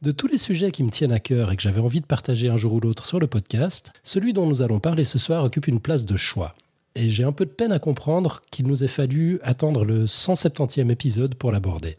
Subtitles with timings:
[0.00, 2.48] De tous les sujets qui me tiennent à cœur et que j'avais envie de partager
[2.48, 5.66] un jour ou l'autre sur le podcast, celui dont nous allons parler ce soir occupe
[5.66, 6.54] une place de choix.
[6.94, 10.90] Et j'ai un peu de peine à comprendre qu'il nous ait fallu attendre le 170e
[10.90, 11.96] épisode pour l'aborder.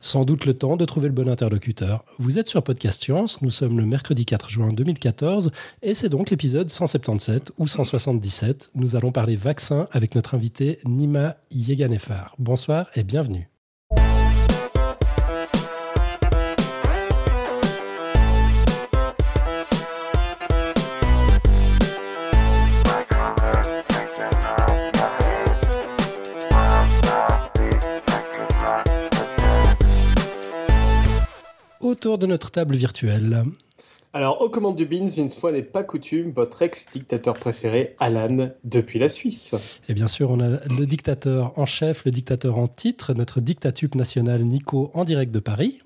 [0.00, 2.04] Sans doute le temps de trouver le bon interlocuteur.
[2.18, 5.50] Vous êtes sur Podcast Science, nous sommes le mercredi 4 juin 2014
[5.80, 8.70] et c'est donc l'épisode 177 ou 177.
[8.74, 12.34] Nous allons parler vaccin avec notre invité Nima Yeganefar.
[12.38, 13.48] Bonsoir et bienvenue.
[32.00, 33.42] Autour de notre table virtuelle.
[34.14, 38.98] Alors, aux commandes du Beans, une fois n'est pas coutume, votre ex-dictateur préféré, Alan, depuis
[38.98, 39.54] la Suisse.
[39.86, 43.96] Et bien sûr, on a le dictateur en chef, le dictateur en titre, notre dictatube
[43.96, 45.82] national Nico en direct de Paris.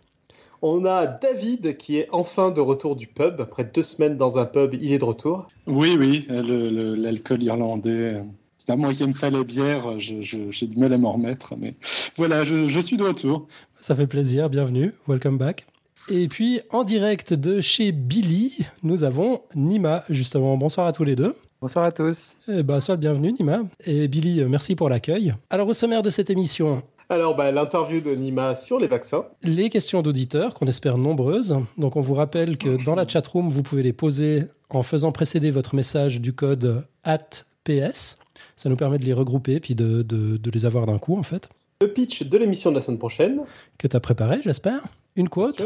[0.63, 3.41] On a David qui est enfin de retour du pub.
[3.41, 5.49] Après deux semaines dans un pub, il est de retour.
[5.67, 8.23] Oui, oui, l'alcool irlandais.
[8.59, 11.55] C'est à moi qui me fait la bière, j'ai du mal à m'en remettre.
[11.59, 11.75] Mais
[12.17, 13.49] voilà, je, je suis de retour.
[13.81, 15.67] Ça fait plaisir, bienvenue, welcome back.
[16.11, 20.57] Et puis en direct de chez Billy, nous avons Nima, justement.
[20.57, 21.35] Bonsoir à tous les deux.
[21.63, 22.35] Bonsoir à tous.
[22.47, 23.63] Eh ben, sois bienvenue Nima.
[23.87, 25.35] Et Billy, merci pour l'accueil.
[25.49, 29.27] Alors au sommaire de cette émission, alors, bah, l'interview de Nima sur les vaccins.
[29.43, 31.55] Les questions d'auditeurs, qu'on espère nombreuses.
[31.77, 35.51] Donc, on vous rappelle que dans la chatroom, vous pouvez les poser en faisant précéder
[35.51, 38.17] votre message du code ATPS.
[38.57, 41.51] Ça nous permet de les regrouper puis de, de les avoir d'un coup, en fait.
[41.83, 43.41] Le pitch de l'émission de la semaine prochaine.
[43.77, 44.81] Que tu as préparé, j'espère
[45.17, 45.63] une quote.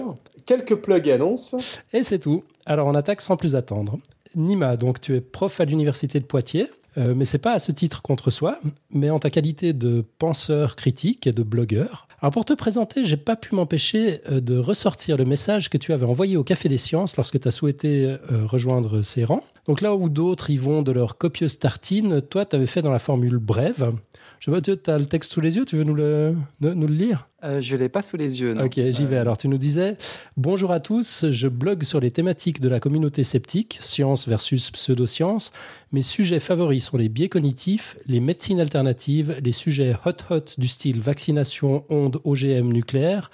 [0.46, 1.54] Quelques plugs annonces.
[1.92, 2.44] Et c'est tout.
[2.66, 3.98] Alors on attaque sans plus attendre.
[4.34, 6.68] Nima, donc tu es prof à l'université de Poitiers.
[6.96, 8.58] Euh, mais c'est pas à ce titre contre soi,
[8.90, 12.08] mais en ta qualité de penseur critique et de blogueur.
[12.20, 15.92] Alors pour te présenter, j'ai pas pu m'empêcher euh, de ressortir le message que tu
[15.92, 19.44] avais envoyé au Café des Sciences lorsque tu as souhaité euh, rejoindre ces rangs.
[19.66, 22.90] Donc là où d'autres y vont de leur copieuse tartine, toi tu avais fait dans
[22.90, 23.92] la formule brève.
[24.40, 26.86] Je sais pas, tu as le texte sous les yeux, tu veux nous le, nous
[26.86, 27.28] le lire?
[27.44, 28.54] Euh, Je ne l'ai pas sous les yeux.
[28.54, 28.64] Non.
[28.64, 29.16] Ok, j'y vais.
[29.16, 29.20] Euh.
[29.20, 29.96] Alors, tu nous disais
[30.36, 35.52] Bonjour à tous, je blogue sur les thématiques de la communauté sceptique, science versus pseudoscience.
[35.92, 41.00] Mes sujets favoris sont les biais cognitifs, les médecines alternatives, les sujets hot-hot du style
[41.00, 43.30] vaccination, ondes, OGM, nucléaire.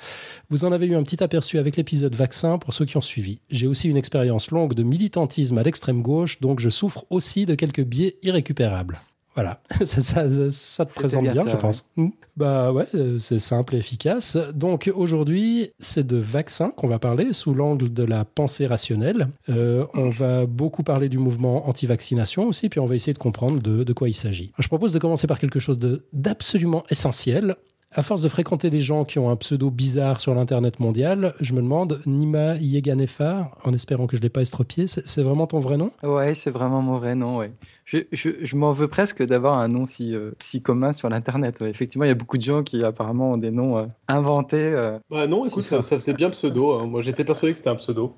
[0.50, 3.40] Vous en avez eu un petit aperçu avec l'épisode vaccin pour ceux qui ont suivi.
[3.50, 7.54] J'ai aussi une expérience longue de militantisme à l'extrême gauche, donc je souffre aussi de
[7.54, 9.00] quelques biais irrécupérables.
[9.34, 11.88] Voilà, ça, ça, te présente bien, je pense.
[11.96, 12.10] Hmm.
[12.36, 14.36] Bah ouais, euh, c'est simple et efficace.
[14.54, 19.28] Donc aujourd'hui, c'est de vaccins qu'on va parler sous l'angle de la pensée rationnelle.
[19.48, 23.60] Euh, on va beaucoup parler du mouvement anti-vaccination aussi, puis on va essayer de comprendre
[23.60, 24.52] de, de quoi il s'agit.
[24.58, 25.78] Je propose de commencer par quelque chose
[26.12, 27.56] d'absolument essentiel
[27.94, 31.52] à force de fréquenter des gens qui ont un pseudo bizarre sur l'Internet mondial, je
[31.52, 35.60] me demande, Nima Yeganefar, en espérant que je ne l'ai pas estropié, c'est vraiment ton
[35.60, 35.90] vrai nom?
[36.02, 37.52] Ouais, c'est vraiment mon vrai nom, ouais.
[37.84, 41.60] Je, je, m'en veux presque d'avoir un nom si, euh, si commun sur l'Internet.
[41.62, 44.56] Effectivement, il y a beaucoup de gens qui apparemment ont des noms euh, inventés.
[44.56, 46.72] Euh, bah non, écoute, ça, c'est bien pseudo.
[46.72, 46.86] Hein.
[46.86, 48.16] Moi, j'étais persuadé que c'était un pseudo.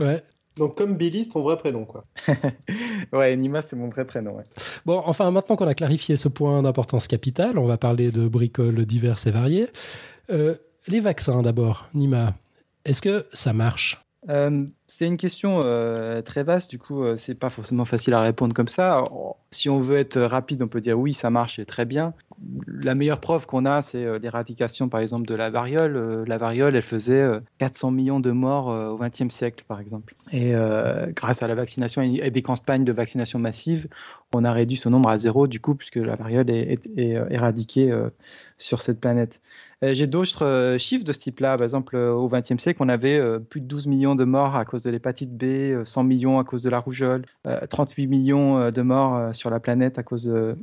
[0.00, 0.22] ouais.
[0.58, 2.04] Donc comme Billy, c'est ton vrai prénom, quoi.
[3.12, 4.36] ouais, Nima, c'est mon vrai prénom.
[4.36, 4.44] Ouais.
[4.84, 8.84] Bon, enfin, maintenant qu'on a clarifié ce point d'importance capitale, on va parler de bricoles
[8.84, 9.68] diverses et variées.
[10.30, 10.54] Euh,
[10.88, 12.34] les vaccins, d'abord, Nima,
[12.84, 14.04] est-ce que ça marche?
[14.28, 18.20] Euh, c'est une question euh, très vaste, du coup, euh, c'est pas forcément facile à
[18.20, 19.02] répondre comme ça.
[19.50, 22.14] Si on veut être rapide, on peut dire oui, ça marche et très bien.
[22.66, 26.24] La meilleure preuve qu'on a, c'est l'éradication, par exemple, de la variole.
[26.26, 27.24] la variole, elle faisait
[27.58, 30.14] 400 millions de morts au XXe siècle, par exemple.
[30.32, 30.52] Et
[31.14, 33.86] grâce à la vaccination et des campagnes de vaccination massive,
[34.34, 37.94] on a réduit son nombre à zéro, du coup, puisque la variole est éradiquée
[38.58, 39.40] sur cette planète.
[39.82, 41.56] Euh, j'ai d'autres euh, chiffres de ce type-là.
[41.56, 44.64] Par exemple, euh, au XXe siècle, on avait plus de 12 millions de morts à
[44.64, 47.24] cause de l'hépatite B, 100 millions à cause de la rougeole,
[47.68, 50.56] 38 millions de morts sur la planète à cause de,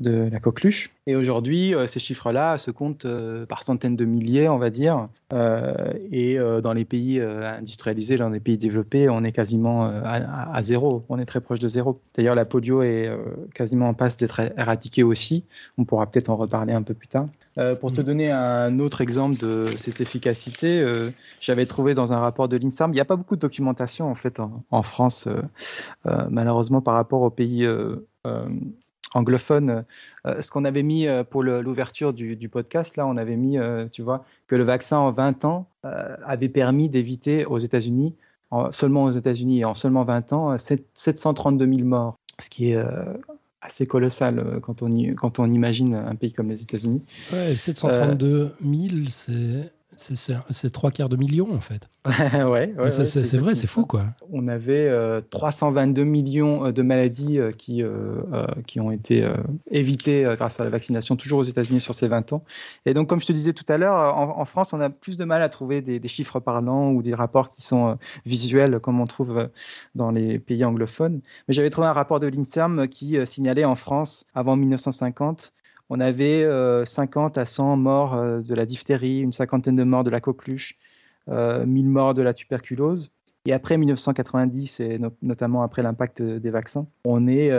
[0.00, 0.92] la coqueluche.
[1.06, 3.06] Et aujourd'hui, ces chiffres-là se comptent
[3.48, 5.08] par centaines de milliers, on va dire.
[6.12, 11.00] Et dans les pays industrialisés, dans les pays développés, on est quasiment à, zéro.
[11.08, 12.00] On est très proche de zéro.
[12.16, 13.10] D'ailleurs, la polio est
[13.54, 15.44] quasiment en passe d'être éradiquée aussi.
[15.78, 17.26] On pourra peut-être en reparler un peu plus tard.
[17.56, 18.04] Euh, pour te mm.
[18.04, 21.10] donner un autre exemple de cette efficacité, euh,
[21.40, 24.14] j'avais trouvé dans un rapport de l'INSARM, il n'y a pas beaucoup de documentation en
[24.14, 27.66] fait en, France, euh, malheureusement par rapport aux pays
[29.12, 29.84] anglophones.
[30.24, 33.58] ce qu'on avait mis pour l'ouverture du, podcast, là, on avait mis,
[33.92, 38.14] tu vois, que le vaccin en 20 ans avait permis d'éviter aux États-Unis,
[38.70, 42.82] seulement aux États-Unis et en seulement 20 ans, 732 000 morts, ce qui est
[43.64, 47.02] assez colossal euh, quand on, quand on imagine un pays comme les États-Unis.
[47.32, 51.88] Ouais, 732 000, c'est C'est trois quarts de million en fait.
[52.06, 54.06] ouais, ouais c'est vrai, c'est fou quoi.
[54.30, 54.90] On avait
[55.30, 57.82] 322 euh, millions euh, de maladies euh, qui,
[58.66, 59.26] qui ont été
[59.70, 62.44] évitées grâce à la vaccination, toujours aux États-Unis sur ces 20 ans.
[62.86, 65.24] Et donc, comme je te disais tout à l'heure, en, France, on a plus de
[65.24, 69.06] mal à trouver des, des, chiffres parlants ou des rapports qui sont visuels comme on
[69.06, 69.48] trouve
[69.94, 71.20] dans les pays anglophones.
[71.48, 75.52] Mais j'avais trouvé un rapport de l'INSERM qui signalait en France, avant 1950,
[75.90, 76.44] on avait
[76.84, 80.20] 50 euh, à 100 morts euh, de la diphtérie, une cinquantaine de morts de la
[80.20, 80.76] coqueluche,
[81.28, 83.10] 1000 euh, morts de la tuberculose.
[83.46, 87.50] Et après 1990, et notamment après l'impact des vaccins, on est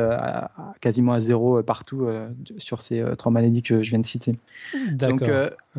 [0.82, 2.08] quasiment à zéro partout
[2.58, 4.36] sur ces trois maladies que je viens de citer.
[4.94, 5.22] Donc,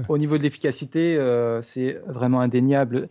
[0.08, 1.18] au niveau de l'efficacité,
[1.60, 3.08] c'est vraiment indéniable.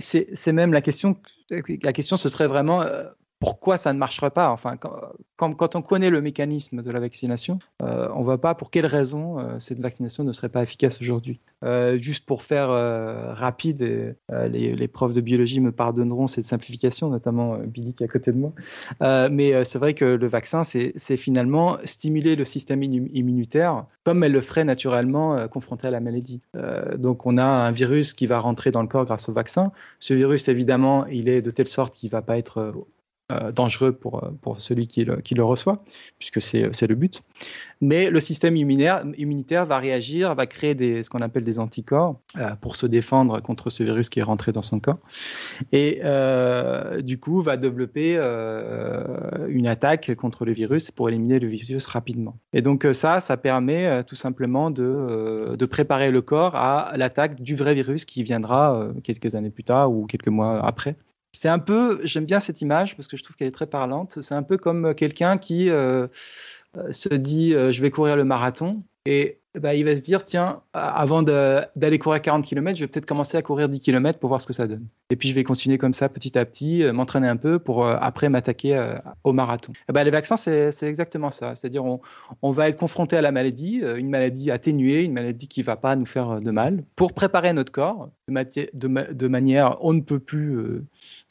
[0.00, 1.16] C'est même la question.
[1.48, 2.82] La question, ce serait vraiment
[3.42, 4.50] pourquoi ça ne marcherait pas?
[4.50, 4.76] Enfin,
[5.36, 8.86] quand, on connaît le mécanisme de la vaccination, euh, on ne voit pas pour quelles
[8.86, 11.40] raisons euh, cette vaccination ne serait pas efficace aujourd'hui?
[11.64, 12.68] Euh, juste pour faire
[13.34, 18.08] rapide, les, les, profs de biologie me pardonneront cette simplification, notamment Billy qui est à
[18.08, 18.52] côté de moi.
[19.28, 24.40] mais c'est vrai que le vaccin, c'est finalement stimuler le système immunitaire comme elle le
[24.40, 26.40] ferait naturellement confronté à la maladie.
[26.96, 29.72] donc on a un virus qui va rentrer dans le corps grâce au vaccin.
[29.98, 32.72] Ce virus, évidemment, il est de telle sorte qu'il ne va pas être
[33.52, 35.84] dangereux pour, euh, pour celui qui le, qui le reçoit,
[36.18, 37.22] puisque c'est le but.
[37.80, 42.20] Mais le système immunitaire, immunitaire va réagir, va créer des, ce qu'on appelle des anticorps
[42.36, 44.98] euh, pour se défendre contre ce virus qui est rentré dans son corps.
[45.72, 46.00] Et
[47.02, 48.16] du coup, va développer
[49.48, 52.36] une attaque contre le virus pour éliminer le virus rapidement.
[52.52, 57.56] Et donc ça, ça permet tout simplement de, de préparer le corps à l'attaque du
[57.56, 60.96] vrai virus qui viendra quelques années plus tard ou quelques mois après.
[61.32, 64.20] C'est un peu, j'aime bien cette image parce que je trouve qu'elle est très parlante.
[64.20, 66.06] C'est un peu comme quelqu'un qui euh,
[66.76, 70.24] euh, se dit euh, je vais courir le marathon et bah, il va se dire
[70.24, 74.28] tiens, avant d'aller courir 40 km, je vais peut-être commencer à courir 10 km pour
[74.28, 74.86] voir ce que ça donne.
[75.10, 77.84] Et puis je vais continuer comme ça petit à petit, euh, m'entraîner un peu pour
[77.84, 79.72] euh, après m'attaquer euh, au marathon.
[79.88, 81.54] Et bah, les vaccins, c'est exactement ça.
[81.54, 82.00] C'est-à-dire on,
[82.40, 85.76] on, va être confronté à la maladie, une maladie atténuée, une maladie qui ne va
[85.76, 90.82] pas nous faire de mal, pour préparer notre corps de, manière on ne peut plus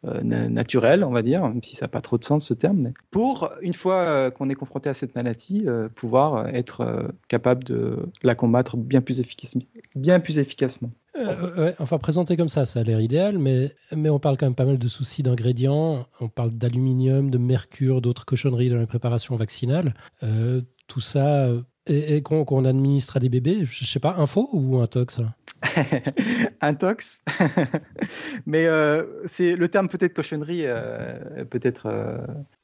[0.04, 3.50] naturelle, on va dire, même si ça n'a pas trop de sens ce terme, pour,
[3.62, 5.66] une fois qu'on est confronté à cette maladie,
[5.96, 9.64] pouvoir être capable de la combattre bien plus, efficacement.
[9.96, 10.92] Bien plus efficacement.
[11.18, 14.56] Euh, enfin, présenté comme ça, ça a l'air idéal, mais, mais on parle quand même
[14.56, 16.06] pas mal de soucis d'ingrédients.
[16.20, 19.94] On parle d'aluminium, de mercure, d'autres cochonneries dans la préparation vaccinale.
[20.24, 21.50] Euh, tout ça,
[21.88, 25.20] et, qu'on administre à des bébés, je sais pas, un faux ou un tox
[26.80, 27.22] tox.
[28.46, 31.88] Mais euh, c'est le terme peut-être cochonnerie, euh, peut-être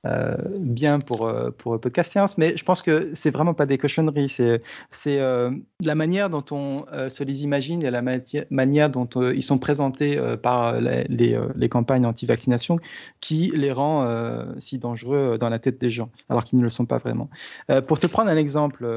[0.05, 4.29] euh, bien pour pour podcast science, mais je pense que c'est vraiment pas des cochonneries.
[4.29, 4.59] C'est
[4.89, 8.01] c'est la manière dont on se les imagine et la
[8.49, 12.79] manière dont ils sont présentés par les, les, les campagnes anti-vaccination
[13.19, 16.85] qui les rend si dangereux dans la tête des gens, alors qu'ils ne le sont
[16.85, 17.29] pas vraiment.
[17.87, 18.87] pour te prendre un exemple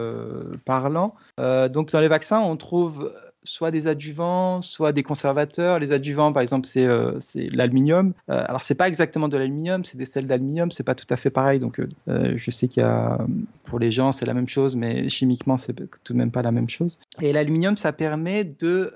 [0.65, 3.11] parlant, donc dans les vaccins, on trouve
[3.45, 5.79] soit des adjuvants, soit des conservateurs.
[5.79, 8.13] Les adjuvants, par exemple, c'est euh, l'aluminium.
[8.31, 11.17] Euh, alors, c'est pas exactement de l'aluminium, c'est des sels d'aluminium, c'est pas tout à
[11.17, 11.59] fait pareil.
[11.59, 13.19] Donc, euh, je sais qu'il y a,
[13.65, 16.53] pour les gens, c'est la même chose, mais chimiquement, c'est tout de même pas la
[16.53, 16.99] même chose.
[17.21, 18.93] Et l'aluminium, ça permet de,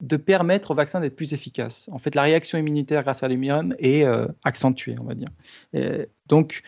[0.00, 1.88] de permettre au vaccin d'être plus efficace.
[1.92, 4.06] En fait, la réaction immunitaire grâce à l'aluminium est
[4.44, 5.28] accentuée, on va dire.
[6.26, 6.62] donc,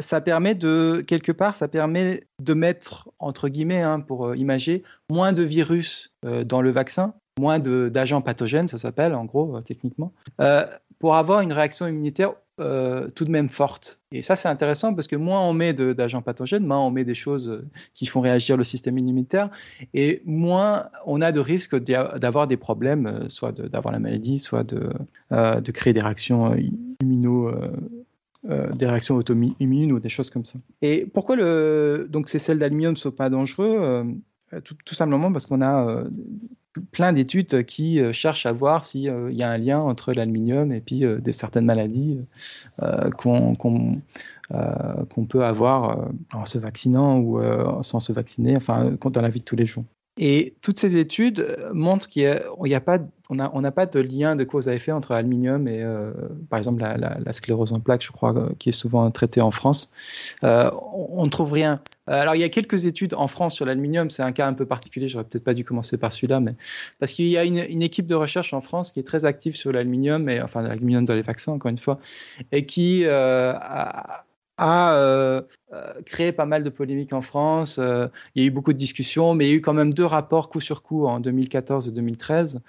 [0.00, 5.32] ça permet de, quelque part, ça permet de mettre, entre guillemets, hein, pour imager, moins
[5.32, 10.12] de virus dans le vaccin, moins d'agents pathogènes, ça s'appelle en gros, techniquement,
[10.98, 14.00] pour avoir une réaction immunitaire euh, tout de même forte.
[14.12, 17.14] Et ça, c'est intéressant parce que moins on met d'agents pathogènes, moins on met des
[17.14, 19.50] choses euh, qui font réagir le système immunitaire,
[19.92, 24.64] et moins on a de risque d'avoir des problèmes, euh, soit d'avoir la maladie, soit
[24.64, 24.90] de,
[25.72, 26.56] créer des réactions
[27.02, 27.52] immuno.
[28.48, 30.58] des réactions auto-immunes ou des choses comme ça.
[30.80, 34.04] Et pourquoi le, donc ces sels d'aluminium ne sont pas dangereux
[34.62, 36.04] tout, simplement parce qu'on a
[36.80, 40.72] plein d'études qui euh, cherchent à voir s'il euh, y a un lien entre l'aluminium
[40.72, 42.20] et puis euh, des certaines maladies
[43.16, 44.00] qu'on
[45.28, 47.40] peut avoir en se vaccinant ou
[47.82, 49.84] sans se vacciner, enfin dans la vie de tous les jours.
[50.18, 54.68] Et toutes ces études montrent qu'il n'y a, pas, on pas de lien de cause
[54.68, 55.84] à effet entre l'aluminium et,
[56.48, 59.90] par exemple, la, sclérose en plaques, je crois, qui est souvent traitée en France.
[60.42, 61.80] on ne trouve rien.
[62.08, 64.10] Euh, alors, il y a quelques études en France sur l'aluminium.
[64.10, 65.08] C'est un cas un peu particulier.
[65.08, 66.54] J'aurais peut-être pas dû commencer par celui-là, mais
[66.98, 69.72] parce qu'il y a une, équipe de recherche en France qui est très active sur
[69.72, 71.98] l'aluminium et enfin l'aluminium dans les vaccins, encore une fois,
[72.52, 74.24] et qui euh, a
[76.06, 77.78] créé pas mal de polémiques en France.
[77.78, 80.04] il y a eu beaucoup de discussions, mais il y a eu quand même deux
[80.04, 82.62] rapports coup sur coup en 2014 et 2013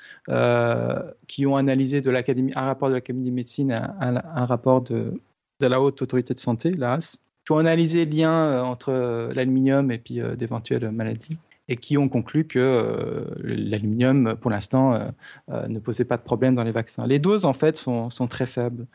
[1.28, 2.12] qui ont analysé de
[2.56, 5.14] un rapport de l'Académie de médecine, un, un rapport de,
[5.60, 9.98] de la haute autorité de santé, l'AS, qui ont analysé le lien entre l'aluminium et
[10.00, 11.38] puis d'éventuelles maladies
[11.70, 15.08] et qui ont conclu que euh, l'aluminium, pour l'instant, euh,
[15.52, 17.06] euh, ne posait pas de problème dans les vaccins.
[17.06, 18.88] Les doses, en fait, sont, sont très faibles.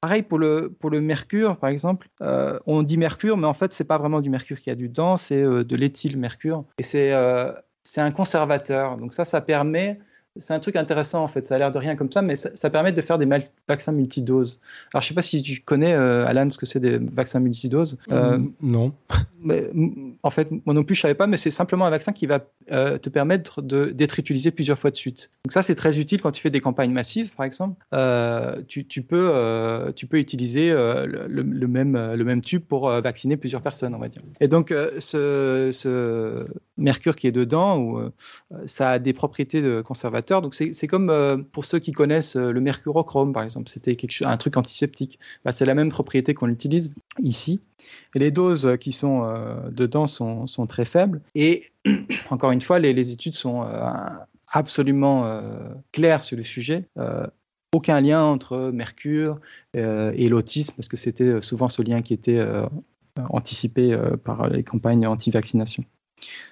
[0.00, 2.08] Pareil pour le, pour le mercure, par exemple.
[2.20, 5.16] on dit mercure, mais en fait, c'est pas vraiment du mercure qui a du dedans,
[5.16, 6.64] c'est de l'éthylmercure.
[6.78, 7.12] Et c'est
[7.82, 8.96] c'est un conservateur.
[8.96, 9.98] Donc ça, ça permet
[10.38, 11.46] c'est un truc intéressant en fait.
[11.46, 13.28] Ça a l'air de rien comme ça, mais ça, permet de faire des
[13.66, 14.60] vaccins multidoses.
[14.92, 17.98] Alors je sais pas si tu connais, euh, Alan, ce que c'est des vaccins multidoses.
[18.10, 18.92] Euh, non.
[19.40, 19.70] Mais,
[20.22, 22.44] en fait, moi non plus je savais pas, mais c'est simplement un vaccin qui va
[22.72, 25.30] euh, te permettre d'être utilisé plusieurs fois de suite.
[25.44, 27.76] Donc ça c'est très utile quand tu fais des campagnes massives, par exemple.
[28.66, 33.94] Tu, tu, peux tu peux utiliser le, même le même tube pour vacciner plusieurs personnes,
[33.94, 34.22] on va dire.
[34.40, 38.10] Et donc ce, ce mercure qui est dedans, ou
[38.66, 42.52] ça a des propriétés de conservateur donc c'est comme euh, pour ceux qui connaissent euh,
[42.52, 45.18] le mercurochrome par exemple, c'était un truc antiseptique.
[45.44, 47.60] Bah, c'est la même propriété qu'on utilise ici.
[48.14, 51.20] Et les doses qui sont euh, dedans sont, très faibles.
[51.34, 51.70] Et
[52.30, 53.66] encore une fois, les, études sont
[54.52, 55.42] absolument
[55.92, 56.84] claires sur le sujet.
[57.72, 59.38] aucun lien entre mercure
[59.74, 62.44] et l'autisme, parce que c'était souvent ce lien qui était
[63.30, 65.84] anticipé par les campagnes anti-vaccination.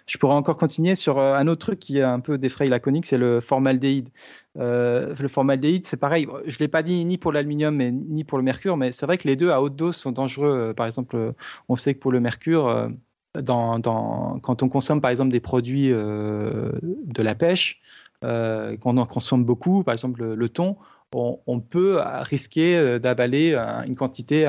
[0.07, 2.79] Je pourrais encore continuer sur euh, un autre truc qui a un peu défraye la
[2.79, 4.09] conique, c'est le formaldéhyde.
[4.57, 6.29] Euh, le formaldéhyde, c'est pareil.
[6.47, 9.19] Je ne l'ai pas dit ni pour l'aluminium ni pour le mercure, mais c'est vrai
[9.19, 10.69] que les deux à haute dose sont dangereux.
[10.71, 11.35] Euh, par exemple,
[11.69, 12.91] on sait que pour le mercure,
[13.35, 17.81] quand on consomme par exemple des produits de la pêche,
[18.23, 20.77] qu'on en consomme beaucoup, par exemple le, thon,
[21.13, 23.55] on, peut risquer d'avaler
[23.87, 24.47] une quantité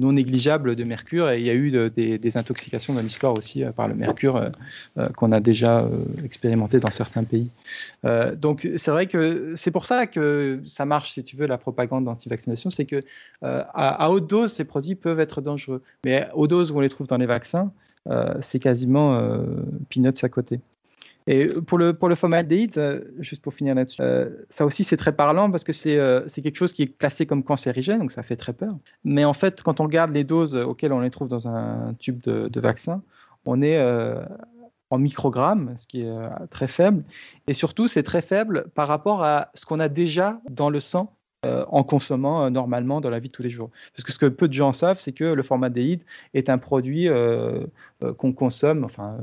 [0.00, 1.30] non négligeable de mercure.
[1.30, 4.48] Et il y a eu des, intoxications dans l'histoire aussi euh, par le mercure euh,
[4.98, 5.88] euh, qu'on a déjà
[6.24, 7.50] expérimenté dans certains pays.
[8.36, 12.04] donc c'est vrai que c'est pour ça que ça marche, si tu veux, la propagande
[12.04, 13.00] d'anti-vaccination, c'est que
[13.42, 15.82] à, haute dose, ces produits peuvent être dangereux.
[16.04, 17.72] Mais aux doses où on les trouve dans les vaccins,
[18.40, 19.20] c'est quasiment
[19.88, 20.60] peanuts à côté.
[21.30, 24.96] Et pour le, pour le formaldéhyde, euh, juste pour finir là-dessus, euh, ça aussi c'est
[24.96, 28.24] très parlant parce que euh, c'est quelque chose qui est classé comme cancérigène, donc ça
[28.24, 28.72] fait très peur.
[29.04, 32.20] Mais en fait, quand on regarde les doses auxquelles on les trouve dans un tube
[32.22, 33.00] de, de vaccin,
[33.46, 33.80] on est
[34.90, 36.12] en microgrammes, ce qui est
[36.50, 37.04] très faible.
[37.46, 41.14] Et surtout, c'est très faible par rapport à ce qu'on a déjà dans le sang
[41.46, 43.70] euh, en consommant euh, normalement dans la vie de tous les jours.
[43.94, 46.02] Parce que ce que peu de gens savent, c'est que le formaldéhyde
[46.34, 47.64] est un produit euh,
[48.18, 49.16] qu'on consomme, enfin,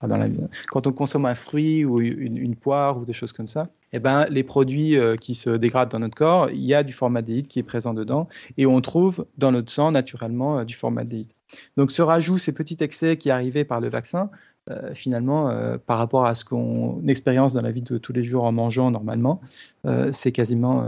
[0.00, 0.28] dans la
[0.68, 4.26] quand on consomme un fruit ou une, poire ou des choses comme ça, eh ben,
[4.30, 7.64] les produits qui se dégradent dans notre corps, il y a du formaldéhyde qui est
[7.64, 11.32] présent dedans et on trouve dans notre sang naturellement du formaldéhyde.
[11.76, 14.30] Donc ce rajout, ces petits excès qui arrivaient par le vaccin,
[14.68, 18.24] euh, finalement, euh, par rapport à ce qu'on expérience dans la vie de tous les
[18.24, 19.40] jours en mangeant normalement,
[19.86, 20.84] euh, c'est quasiment,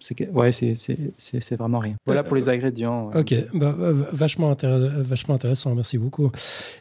[0.00, 1.96] c'est ouais, c'est vraiment rien.
[2.06, 3.10] Voilà pour les ingrédients.
[3.14, 3.74] Ok, bah,
[4.12, 6.30] vachement, vachement intéressant, merci beaucoup.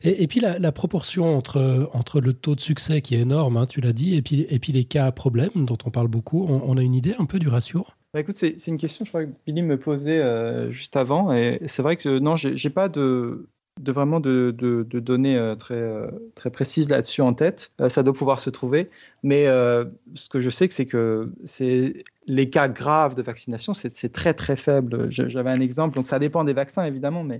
[0.03, 3.57] Et, et puis la, la, proportion entre, entre le taux de succès qui est énorme,
[3.57, 6.45] hein, tu l'as dit, et puis, et puis les cas problèmes dont on parle beaucoup,
[6.47, 7.85] on, a une idée un peu du ratio?
[8.13, 10.23] Bah écoute, c'est une question je crois que Billy me posait
[10.71, 15.37] juste avant, et c'est vrai que non, j'ai pas de de vraiment de, de, données
[15.37, 17.71] euh, très, euh, très précises là-dessus en tête.
[17.81, 18.89] Euh, ça doit pouvoir se trouver.
[19.23, 24.33] Mais ce que je sais, c'est que c'est les cas graves de vaccination, c'est très
[24.33, 25.07] très faible.
[25.09, 27.39] J'avais un exemple, donc ça dépend des vaccins évidemment, mais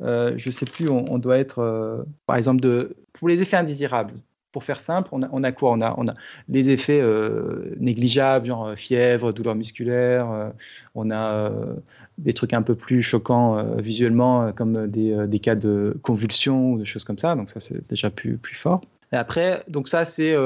[0.00, 4.14] je ne sais plus, on, doit être, par exemple, de, pour les effets indésirables.
[4.50, 5.72] Pour faire simple, on a, quoi?
[5.72, 6.14] On a, on a
[6.48, 7.02] les effets
[7.78, 10.52] négligeables, genre fièvre, douleur musculaire,
[10.94, 11.52] on a
[12.18, 15.96] des trucs un peu plus choquants euh, visuellement, euh, comme des, euh, des, cas de
[16.02, 17.34] convulsions ou des choses comme ça.
[17.34, 18.80] Donc ça, c'est déjà plus, plus fort.
[19.12, 20.36] Et après, donc ça, c'est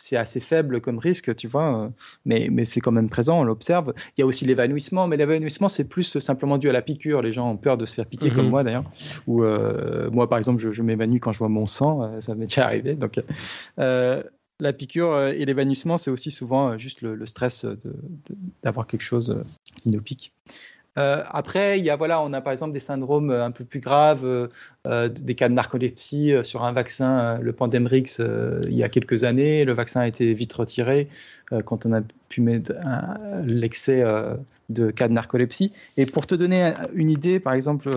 [0.00, 1.90] c'est assez faible comme risque, tu vois,
[2.24, 3.92] mais, mais c'est quand même présent, on l'observe.
[4.16, 7.20] Il y a aussi l'évanouissement, mais l'évanouissement, c'est plus simplement dû à la piqûre.
[7.20, 8.50] Les gens ont peur de se faire piquer, comme mhm.
[8.50, 8.84] moi d'ailleurs.
[9.26, 9.42] Ou
[10.12, 12.94] moi, par exemple, je, je m'évanouis quand je vois mon sang, ça m'est déjà arrivé.
[12.94, 13.20] Donc,
[14.60, 17.64] la piqûre et l'évanouissement, c'est aussi souvent juste le, stress
[18.62, 19.42] d'avoir quelque chose
[19.76, 20.32] qui nous pique.
[20.98, 23.64] Euh, après, il y a, voilà, on a par exemple des syndromes euh, un peu
[23.64, 28.20] plus graves, euh, des cas de narcolepsie sur un vaccin, le Pandemrix,
[28.66, 29.64] il y a quelques années.
[29.64, 31.08] Le vaccin a été vite retiré
[31.64, 32.72] quand on a pu mettre
[33.44, 34.04] l'excès
[34.68, 35.72] de cas de narcolepsie.
[35.96, 37.90] Et pour te donner une idée, par exemple,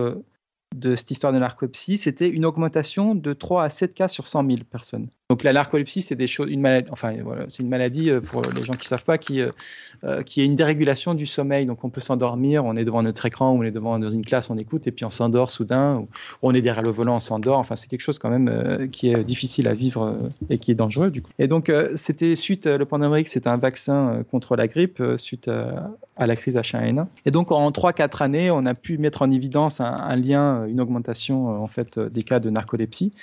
[0.74, 4.46] de cette histoire de narcolepsie, c'était une augmentation de 3 à 7 cas sur 100
[4.46, 5.08] 000 personnes.
[5.32, 7.14] Donc la narcolepsie, c'est une maladie, enfin
[7.48, 10.56] c'est une maladie euh, pour les gens qui savent pas, qui euh, qui est une
[10.56, 11.64] dérégulation du sommeil.
[11.64, 14.50] Donc on peut s'endormir, on est devant notre écran, on est devant dans une classe,
[14.50, 16.08] on écoute et puis on s'endort soudain, ou
[16.42, 17.58] on est derrière le volant, on s'endort.
[17.58, 20.18] Enfin c'est quelque chose quand même qui est difficile à vivre
[20.50, 21.30] et qui est dangereux du coup.
[21.38, 26.36] Et donc c'était suite le pandémie, c'est un vaccin contre la grippe suite à la
[26.36, 27.06] crise H1N1.
[27.24, 30.82] Et donc en 3-4 années, on a pu mettre en évidence un, un lien, une
[30.82, 33.14] augmentation en fait des cas de narcolepsie.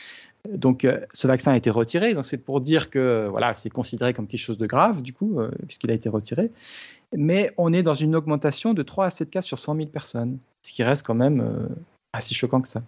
[0.48, 2.14] Donc, euh, ce vaccin a été retiré.
[2.14, 5.40] Donc, c'est pour dire que voilà, c'est considéré comme quelque chose de grave, du coup,
[5.40, 6.52] euh, puisqu'il a été retiré.
[7.16, 10.38] Mais on est dans une augmentation de 3 à 7 cas sur 100 000 personnes,
[10.62, 11.68] ce qui reste quand même euh,
[12.14, 12.84] assez choquant que ça.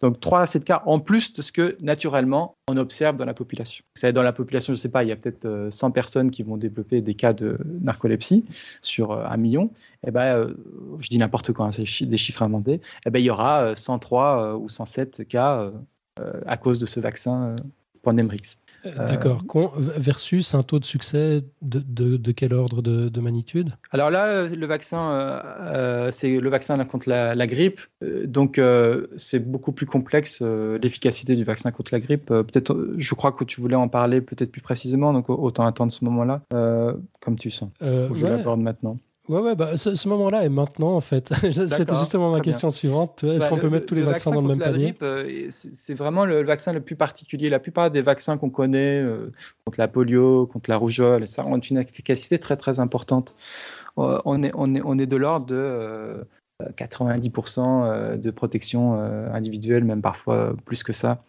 [0.00, 3.34] Donc 3 à 7 cas en plus de ce que naturellement on observe dans la
[3.34, 3.84] population.
[3.94, 6.32] Vous savez, dans la population, je ne sais pas, il y a peut-être 100 personnes
[6.32, 8.44] qui vont développer des cas de narcolepsie
[8.82, 9.70] sur un million.
[10.04, 10.52] Eh ben,
[10.98, 12.80] je dis n'importe quoi, hein, c'est des chiffres inventés.
[13.06, 15.70] Eh ben, il y aura 103 ou 107 cas
[16.46, 17.56] à cause de ce vaccin euh,
[18.02, 18.58] Pandemrix.
[18.86, 19.42] Euh, d'accord.
[19.76, 21.80] Versus un taux de succès de,
[22.16, 23.72] de, quel ordre de, magnitude?
[23.90, 25.42] Alors là, le vaccin,
[26.12, 27.80] c'est le vaccin contre la, grippe.
[28.24, 28.58] donc,
[29.18, 32.28] c'est beaucoup plus complexe l'efficacité du vaccin contre la grippe.
[32.28, 35.12] peut-être, je crois que tu voulais en parler peut-être plus précisément.
[35.12, 36.40] Donc, autant attendre ce moment-là,
[37.20, 37.68] comme tu sens.
[37.82, 38.96] je l'aborde maintenant.
[39.28, 41.28] Ouais, ouais, bah, ce, moment-là est maintenant, en fait.
[41.52, 43.22] C'était justement ma question suivante.
[43.22, 46.24] Est-ce bah, qu'on peut mettre tous les vaccins dans le même panier euh, C'est vraiment
[46.24, 47.48] le, vaccin le plus particulier.
[47.48, 49.30] La plupart des vaccins qu'on connaît euh,
[49.64, 53.36] contre la polio, contre la rougeole, ça ont une efficacité très, très importante.
[53.98, 56.26] Euh, on, est, on, est, on est de l'ordre de
[56.76, 58.94] 90% de protection
[59.32, 61.22] individuelle, même parfois plus que ça.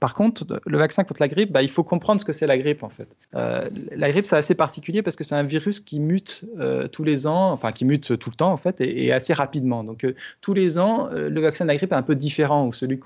[0.00, 2.56] Par contre, le vaccin contre la grippe, bah, il faut comprendre ce que c'est la
[2.56, 3.16] grippe en fait.
[3.34, 7.04] Euh, la grippe, c'est assez particulier parce que c'est un virus qui mute euh, tous
[7.04, 9.84] les ans, enfin qui mute tout le temps en fait, et, assez rapidement.
[9.84, 12.72] Donc euh, tous les ans, le vaccin de la grippe est un peu différent, ou
[12.72, 12.98] celui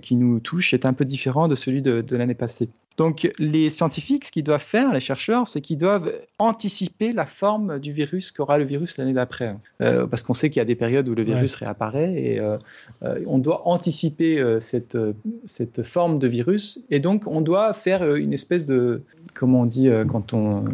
[0.00, 2.68] qui nous touche est un peu différent de celui de l'année passée.
[3.00, 7.78] Donc les scientifiques, ce qu'ils doivent faire, les chercheurs, c'est qu'ils doivent anticiper la forme
[7.78, 9.56] du virus qu'aura le virus l'année d'après.
[9.80, 12.58] Euh, parce qu'on sait qu'il y a des périodes où le virus réapparaît et euh,
[13.02, 14.98] euh, on doit anticiper cette,
[15.46, 16.84] cette forme de virus.
[16.90, 19.00] Et donc on doit faire une espèce de,
[19.32, 20.64] comment on dit quand on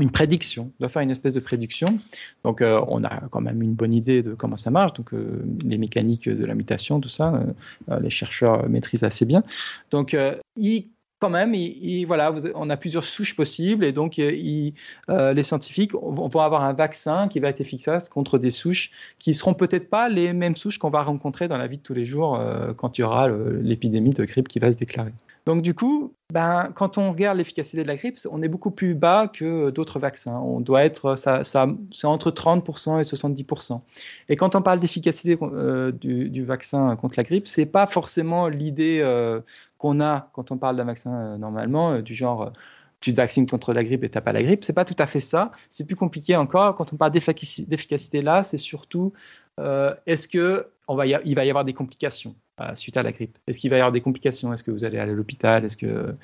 [0.00, 1.98] une prédiction, on doit faire une espèce de prédiction.
[2.44, 4.92] Donc, on a quand même une bonne idée de comment ça marche.
[4.94, 5.10] Donc,
[5.64, 7.42] les mécaniques de la mutation, tout ça,
[8.00, 9.42] les chercheurs maîtrisent assez bien.
[9.90, 10.16] Donc,
[10.56, 10.86] ils
[11.20, 11.54] quand même,
[12.06, 17.28] voilà, on a plusieurs souches possibles et donc euh, les scientifiques vont avoir un vaccin
[17.28, 20.88] qui va être efficace contre des souches qui seront peut-être pas les mêmes souches qu'on
[20.88, 24.10] va rencontrer dans la vie de tous les jours euh, quand il y aura l'épidémie
[24.10, 25.12] de grippe qui va se déclarer.
[25.46, 28.94] Donc du coup, ben, quand on regarde l'efficacité de la grippe, on est beaucoup plus
[28.94, 30.38] bas que d'autres vaccins.
[30.38, 33.80] On doit être, ça, ça c'est entre 30% et 70%.
[34.28, 39.00] Et quand on parle d'efficacité euh, du, vaccin contre la grippe, c'est pas forcément l'idée
[39.02, 39.40] euh,
[39.78, 42.52] qu'on a quand on parle d'un vaccin euh, normalement, du genre
[43.00, 44.62] tu te vaccines contre la grippe et t'as pas la grippe.
[44.62, 45.52] C'est pas tout à fait ça.
[45.70, 46.74] C'est plus compliqué encore.
[46.74, 49.14] Quand on parle d'efficacité là, c'est surtout
[50.06, 52.34] est-ce que on va il va y avoir des complications?
[52.74, 54.52] Suite à la grippe Est-ce qu'il va y avoir des complications?
[54.52, 55.64] Est-ce que vous allez aller à l'hôpital?
[55.64, 56.14] Est-ce que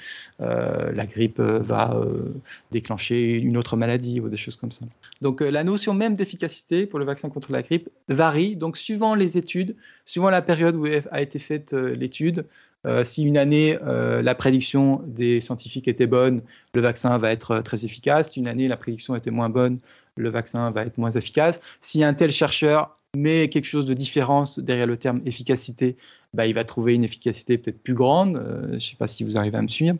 [0.40, 2.34] euh, la grippe euh, va euh,
[2.70, 4.86] déclencher une autre maladie ou des choses comme ça?
[5.22, 8.56] Donc la notion même d'efficacité pour le vaccin contre la grippe varie.
[8.56, 12.44] Donc suivant les études, suivant la période où a été faite l'étude,
[13.02, 16.42] si une année, la prédiction des scientifiques était bonne,
[16.74, 18.30] le vaccin va être très efficace.
[18.30, 19.78] Si une année, la prédiction était moins bonne,
[20.16, 21.60] le vaccin va être moins efficace.
[21.80, 25.96] Si un tel chercheur met quelque chose de différent derrière le terme efficacité,
[26.34, 28.36] bah, il va trouver une efficacité peut-être plus grande.
[28.36, 29.96] Euh, je ne sais pas si vous arrivez à me suivre.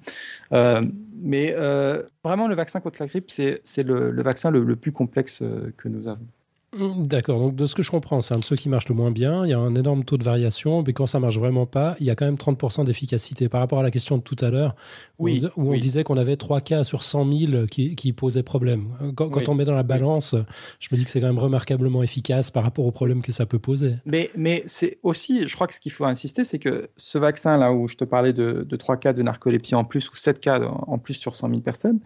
[0.52, 0.82] Euh,
[1.22, 5.42] mais euh, vraiment, le vaccin contre la grippe, c'est le, vaccin le, plus complexe
[5.76, 6.26] que nous avons.
[6.74, 8.94] Mmh, d'accord, donc de ce que je comprends, c'est un de ceux qui marchent le
[8.94, 9.46] moins bien.
[9.46, 12.06] Il y a un énorme taux de variation, mais quand ça marche vraiment pas, il
[12.06, 13.48] y a quand même 30% d'efficacité.
[13.48, 14.74] Par rapport à la question de tout à l'heure,
[15.18, 18.88] où, on, disait qu'on avait 3 cas sur 100 000 qui, posaient problème.
[19.14, 20.34] Quand, on met dans la balance,
[20.80, 23.46] je me dis que c'est quand même remarquablement efficace par rapport au problème que ça
[23.46, 23.94] peut poser.
[24.04, 27.72] Mais, mais c'est aussi, je crois que ce qu'il faut insister, c'est que ce vaccin-là,
[27.72, 30.60] où je te parlais de, de 3 cas de narcolepsie en plus ou 7 cas
[30.60, 32.00] en plus sur 100 000 personnes,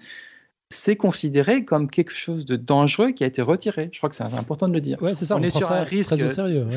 [0.73, 3.91] c'est considéré comme quelque chose de dangereux qui a été retiré.
[3.93, 5.03] Je crois que c'est important de le dire.
[5.03, 6.15] Ouais, c'est ça, on, est sur un risque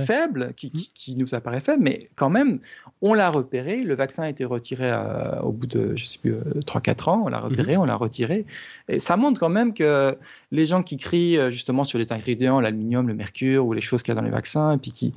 [0.05, 0.79] faible, mmh.
[0.95, 2.59] qui, nous apparaît faible, mais quand même,
[3.03, 3.83] on l'a repéré.
[3.83, 7.21] Le vaccin a été retiré euh, au bout de, je sais plus, 3-4 euh, ans.
[7.25, 7.81] On l'a repéré, mmh.
[7.81, 8.45] on l'a retiré.
[8.89, 10.17] Et ça montre quand même que
[10.53, 14.03] les gens qui crient euh, justement sur les ingrédients, l'aluminium, le mercure ou les choses
[14.03, 15.13] qu'il y a dans les vaccins, et puis qui,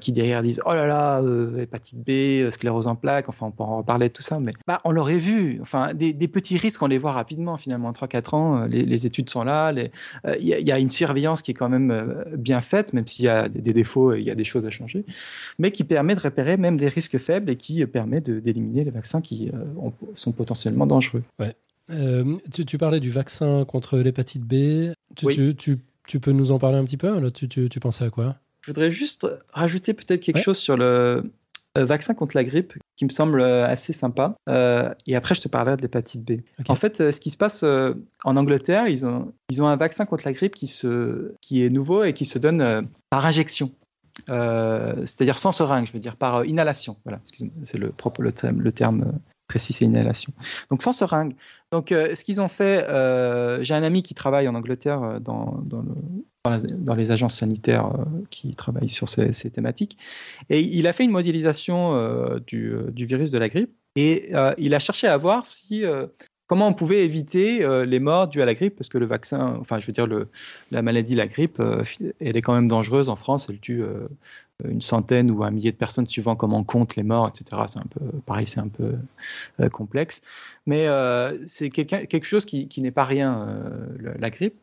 [0.00, 1.22] qui derrière disent oh là là,
[1.58, 4.80] hépatite B, sclérose en plaques, enfin on peut en reparler de tout ça, mais bah,
[4.84, 5.58] on l'aurait vu.
[5.60, 9.72] Enfin, des, petits risques, on les voit rapidement finalement 3-4 ans, les, études sont là.
[9.72, 13.48] Il y, a une surveillance qui est quand même bien faite, même s'il y a
[13.48, 15.04] des, défauts et il y a des choses à changer,
[15.58, 19.20] mais qui permet de repérer même des risques faibles et qui permet d'éliminer les vaccins
[19.20, 19.50] qui
[20.14, 21.22] sont potentiellement dangereux.
[21.38, 21.54] Ouais.
[21.86, 24.92] Tu, parlais du vaccin contre l'hépatite B.
[25.16, 28.36] Tu, tu, peux nous en parler un petit peu Là, tu, pensais à quoi?
[28.62, 31.24] Je voudrais juste rajouter peut-être quelque chose sur le,
[31.78, 34.34] euh, vaccin contre la grippe qui me semble euh, assez sympa.
[34.50, 36.42] Euh, et après, je te parlerai de l'hépatite B.
[36.68, 40.24] En fait, ce qui se passe en Angleterre, ils ont, ils ont un vaccin contre
[40.26, 43.70] la grippe qui, se, qui est nouveau et qui se donne par injection.
[44.28, 46.98] c'est-à-dire sans seringue, je veux dire par inhalation.
[47.04, 47.20] Voilà,
[47.64, 49.12] c'est le propre le terme, le terme
[49.52, 50.32] précis, c'est inhalation.
[50.70, 51.34] Donc sans seringue.
[51.70, 52.86] Donc ce qu'ils ont fait,
[53.62, 55.84] j'ai un ami qui travaille en Angleterre dans, dans
[56.44, 59.96] dans, les agences sanitaires euh, qui travaillent sur ces, thématiques.
[60.50, 64.74] Et il a fait une modélisation euh, euh, du, virus de la grippe et il
[64.74, 65.84] a cherché à voir si
[66.46, 69.78] comment on pouvait éviter les morts dues à la grippe, parce que le vaccin, enfin
[69.78, 70.06] je veux dire
[70.70, 71.60] la maladie, la grippe,
[72.18, 73.84] elle est quand même dangereuse en France, elle tue
[74.64, 77.62] une centaine ou un millier de personnes suivant comment on compte les morts, etc.
[77.66, 78.94] C'est un peu pareil, c'est un peu
[79.70, 80.22] complexe,
[80.66, 80.86] mais
[81.46, 83.48] c'est quelque chose qui, qui n'est pas rien
[83.98, 84.54] la grippe.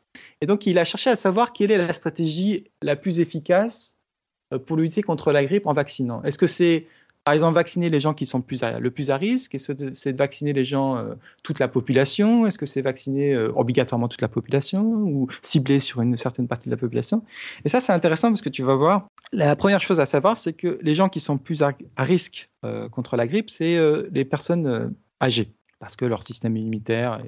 [0.41, 3.97] Et donc, il a cherché à savoir quelle est la stratégie la plus efficace
[4.53, 6.23] euh, pour lutter contre la grippe en vaccinant.
[6.23, 6.87] Est-ce que c'est,
[7.29, 10.17] par exemple, vacciner les gens qui sont le plus à risque Est-ce que c'est de
[10.17, 11.13] vacciner les gens, euh,
[11.43, 12.47] toute la population?
[12.47, 16.69] Est-ce que c'est vacciner euh, obligatoirement toute la population ou cibler sur une certaine partie
[16.69, 17.23] de la population?
[17.65, 20.53] Et ça, c'est intéressant parce que tu vas voir, la première chose à savoir, c'est
[20.53, 22.49] que les gens qui sont plus à, risque
[22.89, 23.77] contre la grippe, c'est
[24.11, 27.21] les personnes âgées parce que leur système immunitaire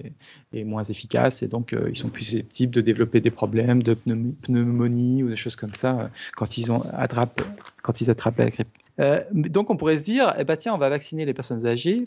[0.53, 3.93] est, moins efficace et donc euh, ils sont plus susceptibles de développer des problèmes de
[3.93, 6.83] pneumonie ou des choses comme ça euh, quand ils, ont,
[7.81, 8.67] quand ils attrapent la grippe.
[8.99, 12.05] Euh, donc on pourrait se dire, eh ben, tiens, on va vacciner les personnes âgées,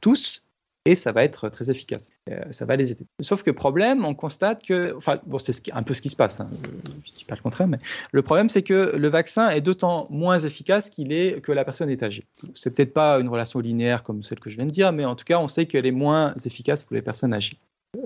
[0.00, 0.42] tous,
[0.86, 2.12] et ça va être très efficace.
[2.30, 3.06] Euh, ça va les aider.
[3.20, 6.40] Sauf que problème, on constate que, enfin, bon, c'est un peu ce qui se passe.
[6.40, 7.78] Hein, je ne dis pas le contraire, mais
[8.12, 11.88] le problème, c'est que le vaccin est d'autant moins efficace qu'il est que la personne
[11.88, 12.24] est âgée.
[12.54, 15.16] C'est peut-être pas une relation linéaire comme celle que je viens de dire, mais en
[15.16, 17.56] tout cas, on sait qu'elle est moins efficace pour les personnes âgées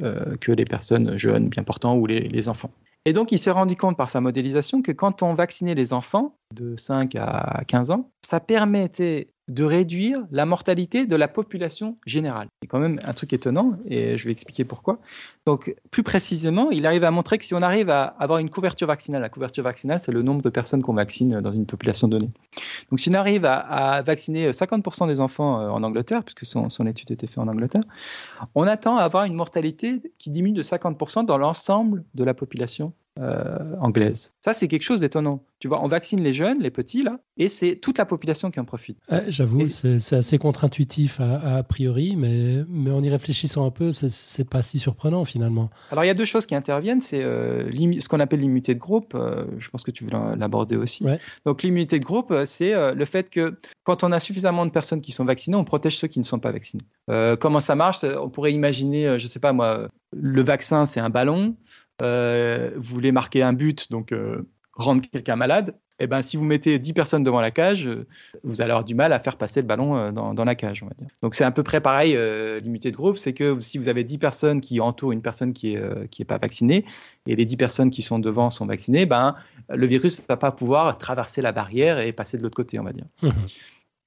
[0.03, 2.71] euh, que les personnes jeunes, bien portantes ou les enfants.
[3.09, 6.37] Et donc, il s'est rendu compte par sa modélisation que quand on vaccinait les enfants
[6.55, 12.49] de 5 à 15 ans, ça permettait de réduire la mortalité de la population générale.
[12.63, 15.01] C'est quand même un truc étonnant et je vais expliquer pourquoi.
[15.47, 18.87] Donc, plus précisément, il arrive à montrer que si on arrive à avoir une couverture
[18.87, 22.31] vaccinale, la couverture vaccinale, c'est le nombre de personnes qu'on vaccine dans une population donnée.
[22.91, 26.87] Donc, si on arrive à, vacciner 50% des enfants euh, en Angleterre, puisque son, son
[26.87, 27.83] étude était faite en Angleterre,
[28.55, 32.93] on attend à avoir une mortalité qui diminue de 50% dans l'ensemble de la population
[33.21, 34.35] euh, anglaise.
[34.45, 35.43] Ça, c'est quelque chose d'étonnant.
[35.59, 38.61] Tu vois, on vaccine les jeunes, les petits, là, et c'est toute la population qui
[38.61, 38.97] en profite.
[39.27, 44.63] J'avoue, c'est assez contre-intuitif a, priori, mais, mais en y réfléchissant un peu, c'est pas
[44.63, 45.69] si surprenant finalement.
[45.91, 47.01] Alors, il y a deux choses qui interviennent.
[47.01, 49.15] C'est euh, ce qu'on appelle l'immunité de groupe.
[49.17, 51.05] Euh, je pense que tu veux l'aborder aussi.
[51.45, 55.11] Donc, l'immunité de groupe, c'est le fait que quand on a suffisamment de personnes qui
[55.11, 56.85] sont vaccinées, on protège ceux qui ne sont pas vaccinés.
[57.41, 58.05] comment ça marche?
[58.05, 61.57] On pourrait imaginer, je sais pas moi, le vaccin, c'est un ballon.
[62.03, 66.45] Euh, vous voulez marquer un but, donc euh, rendre quelqu'un malade, eh ben, si vous
[66.45, 68.07] mettez 10 personnes devant la cage, euh,
[68.45, 70.95] vous allez avoir du mal à faire passer le ballon dans, la cage, on va
[70.97, 71.09] dire.
[71.23, 72.17] Donc c'est un peu près pareil,
[72.63, 75.77] l'unité de groupe, c'est que si vous avez 10 personnes qui entourent une personne qui
[75.77, 76.85] n'est pas vaccinée,
[77.27, 79.35] et les 10 personnes qui sont devant sont vaccinées, ben,
[79.69, 82.85] le virus ne va pas pouvoir traverser la barrière et passer de l'autre côté, on
[82.85, 83.07] va dire.
[83.23, 83.31] Mmh.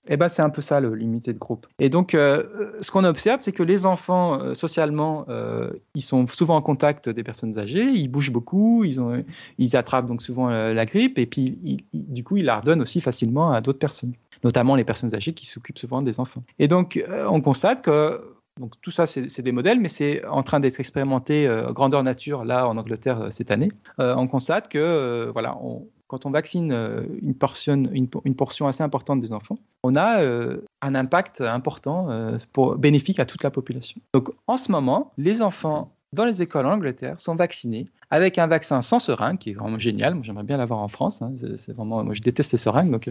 [0.07, 1.67] Eh ben, c'est un peu ça, l'unité de groupe.
[1.79, 2.43] Et donc, euh,
[2.81, 7.07] ce qu'on observe, c'est que les enfants, euh, socialement, euh, ils sont souvent en contact
[7.07, 12.23] des personnes âgées, ils bougent beaucoup, ils attrapent donc souvent la grippe, et puis, du
[12.23, 15.79] coup, ils la redonnent aussi facilement à d'autres personnes, notamment les personnes âgées qui s'occupent
[15.79, 16.43] souvent des enfants.
[16.57, 18.21] Et donc, on constate que
[18.59, 22.67] donc tout ça, c'est des modèles, mais c'est en train d'être expérimenté grandeur nature là
[22.67, 23.71] en Angleterre cette année.
[23.97, 29.57] on constate que voilà, on, quand on vaccine euh, une portion, assez importante des enfants,
[29.81, 34.01] on a euh, un impact important euh, pour, bénéfique à toute la population.
[34.13, 38.47] Donc en ce moment, les enfants dans les écoles en Angleterre sont vaccinés avec un
[38.47, 40.15] vaccin sans seringue, qui est vraiment génial.
[40.15, 41.21] Moi, j'aimerais bien l'avoir en France.
[41.21, 41.31] Hein.
[41.55, 43.09] C'est vraiment, moi, je déteste les seringues, donc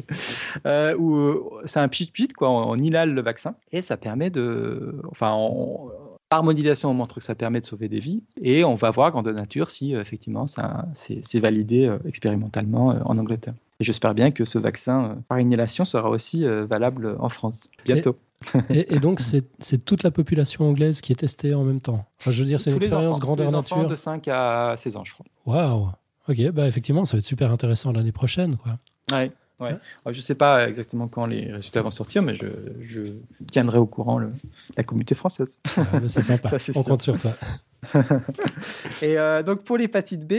[0.62, 2.50] c'est un pchit pchit quoi.
[2.50, 5.32] On, inhale le vaccin et ça permet de, enfin,
[6.30, 9.10] par modélisation, on montre que ça permet de sauver des vies et on va voir
[9.10, 13.54] grande nature si euh, effectivement ça c'est validé euh, expérimentalement euh, en Angleterre.
[13.80, 18.16] Et j'espère bien que ce vaccin par inhalation sera aussi valable en France bientôt.
[18.68, 22.04] Et, donc c'est toute la population anglaise qui est testée en même temps.
[22.20, 23.86] Enfin, je veux dire, c'est une expérience grandeur tous les nature.
[23.86, 25.26] de 5 à 16 ans, je crois.
[25.46, 25.88] Waouh.
[26.28, 28.78] Ok, bah effectivement, ça va être super intéressant l'année prochaine, quoi.
[29.10, 29.32] Ouais.
[29.60, 29.76] Ouais.
[30.06, 33.00] je ne sais pas exactement quand les résultats vont sortir, mais je,
[33.50, 34.20] tiendrai au courant
[34.76, 35.58] la communauté française.
[35.76, 36.50] Ah, bah, c'est sympa.
[36.74, 37.32] On compte sur toi.
[39.02, 40.34] et donc pour l'hépatite B,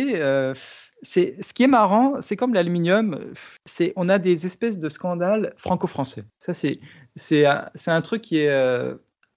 [1.01, 3.19] c'est ce qui est marrant, c'est comme l'aluminium,
[3.65, 6.23] c'est on a des espèces de scandales franco-français.
[6.39, 6.79] Ça c'est
[7.15, 8.49] c'est un truc qui est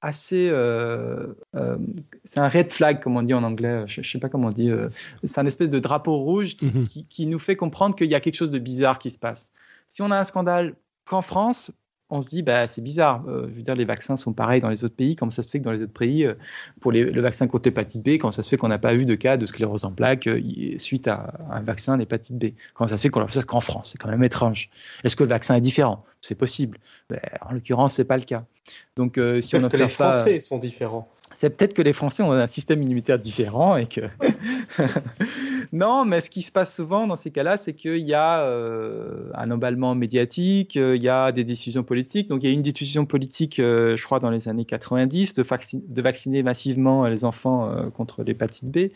[0.05, 0.51] assez.
[0.51, 1.77] Euh, euh,
[2.25, 3.85] c'est un red flag, comme on dit en anglais.
[3.87, 4.71] Je ne sais pas comment on dit.
[4.71, 4.89] Euh,
[5.25, 6.87] c'est un espèce de drapeau rouge mhm.
[6.87, 9.51] qui, qui, nous fait comprendre qu'il y a quelque chose de bizarre qui se passe.
[9.89, 11.73] Si on a un scandale qu'en France,
[12.11, 13.25] on se dit, bah, c'est bizarre.
[13.27, 15.17] je veux dire, les vaccins sont pareils dans les autres pays.
[15.17, 16.29] Comment ça se fait que dans les autres pays,
[16.81, 19.15] pour le vaccin contre l'hépatite B, comment ça se fait qu'on n'a pas vu de
[19.15, 20.29] cas de sclérose en plaques
[20.77, 23.91] suite à un vaccin d'hépatite B Comment ça se fait qu'on l'a fait qu'en France
[23.93, 24.71] C'est quand même étrange.
[25.03, 26.05] Est-ce que le vaccin est différent?
[26.21, 26.79] C'est possible.
[27.09, 28.45] Ben, en l'occurrence, c'est pas le cas.
[28.97, 31.09] Donc, euh, si on observe que les Français sont différents.
[31.35, 34.03] C'est peut-être que les Français ont un système immunitaire différent et que.
[35.73, 39.31] non, mais ce qui se passe souvent dans ces cas-là, c'est qu'il y a euh,
[39.35, 42.29] un emballement médiatique, euh, il y a des décisions politiques.
[42.29, 46.03] Donc, il y a une décision politique, je crois, dans les années 90, de, de
[46.03, 48.91] vacciner massivement les enfants contre l'hépatite B.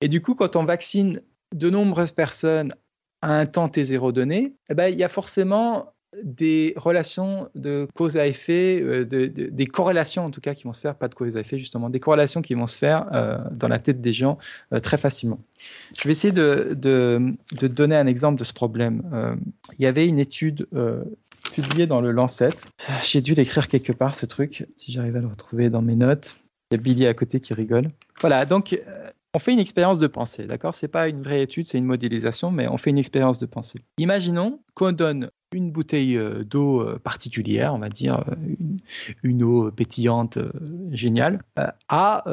[0.00, 1.22] Et du coup, quand on vaccine
[1.54, 2.74] de nombreuses personnes
[3.22, 8.16] à un temps T0 donné, eh ben, il y a forcément des relations de cause
[8.16, 11.36] à effet, euh, des corrélations en tout cas qui vont se faire, pas de cause
[11.36, 14.38] à effet justement, des corrélations qui vont se faire euh, dans la tête des gens
[14.72, 15.38] euh, très facilement.
[15.96, 19.02] Je vais essayer de, de, donner un exemple de ce problème.
[19.78, 20.66] il y avait une étude
[21.54, 22.50] publiée dans le Lancet.
[23.02, 26.36] J'ai dû l'écrire quelque part ce truc, si j'arrive à le retrouver dans mes notes.
[26.70, 27.90] Il y a Billy à côté qui rigole.
[28.20, 28.78] Voilà, donc
[29.34, 30.74] on fait une expérience de pensée, d'accord?
[30.74, 33.80] C'est pas une vraie étude, c'est une modélisation, mais on fait une expérience de pensée.
[33.98, 38.34] Imaginons qu'on donne une bouteille euh, d'eau euh, particulière, on va dire euh,
[39.24, 40.38] une, eau pétillante
[40.92, 41.42] géniale,
[41.88, 42.24] à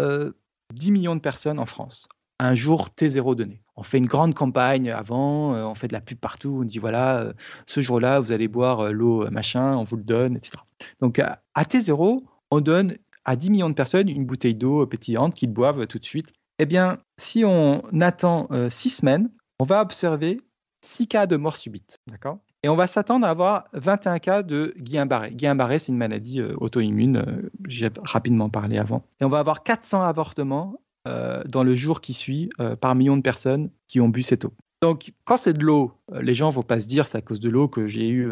[0.74, 2.08] 10 millions de personnes en France.
[2.40, 3.62] Un jour T0 donné.
[3.76, 7.34] On fait une grande campagne avant, on fait de la pub partout, on dit voilà,
[7.66, 10.58] ce jour-là, vous allez boire l'eau machin, on vous le donne, etc.
[11.00, 12.20] Donc à T0,
[12.52, 16.06] on donne à 10 millions de personnes une bouteille d'eau pétillante qu'ils boivent tout de
[16.06, 20.42] suite eh bien, si on attend euh, six semaines, on va observer
[20.82, 21.98] six cas de mort subite.
[22.08, 22.40] D'accord?
[22.64, 25.32] Et on va s'attendre à avoir 21 cas de Guillain-Barré.
[25.32, 29.04] Guillain-Barré, c'est une maladie euh, auto-immune, euh, j'ai rapidement parlé avant.
[29.20, 33.72] Et on va avoir 400 avortements dans le jour qui suit par million de personnes
[33.88, 34.54] qui ont bu cette eau.
[34.84, 37.40] Donc, quand c'est de l'eau, les gens ne vont pas se dire c'est à cause
[37.40, 38.32] de l'eau que j'ai eu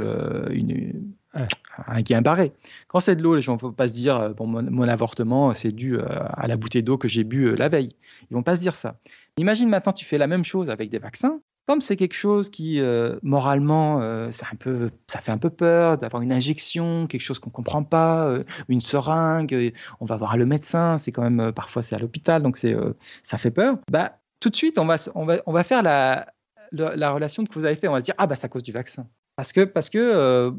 [0.52, 2.54] une, un gain barré.
[2.88, 5.54] Quand c'est de l'eau, les gens ne vont pas se dire euh, bon, mon, avortement,
[5.54, 7.90] c'est dû euh, à la bouteille d'eau que j'ai bu euh, la veille.
[8.30, 8.98] Ils vont pas se dire ça.
[9.38, 11.40] Imagine maintenant, tu fais la même chose avec des vaccins.
[11.68, 12.82] Comme c'est quelque chose qui,
[13.22, 17.84] moralement, un peu, ça fait un peu peur d'avoir une injection, quelque chose qu'on comprend
[17.84, 18.40] pas,
[18.70, 22.58] une seringue, on va voir le médecin, c'est quand même, parfois c'est à l'hôpital, donc
[22.58, 23.78] ça fait peur.
[23.92, 26.26] Bah, tout de suite, on va, on va, on va faire la,
[26.72, 27.88] la, relation que vous avez fait.
[27.88, 29.08] On va se dire, ah, bah, c'est à cause du vaccin.
[29.40, 30.52] Parce que, parce que euh,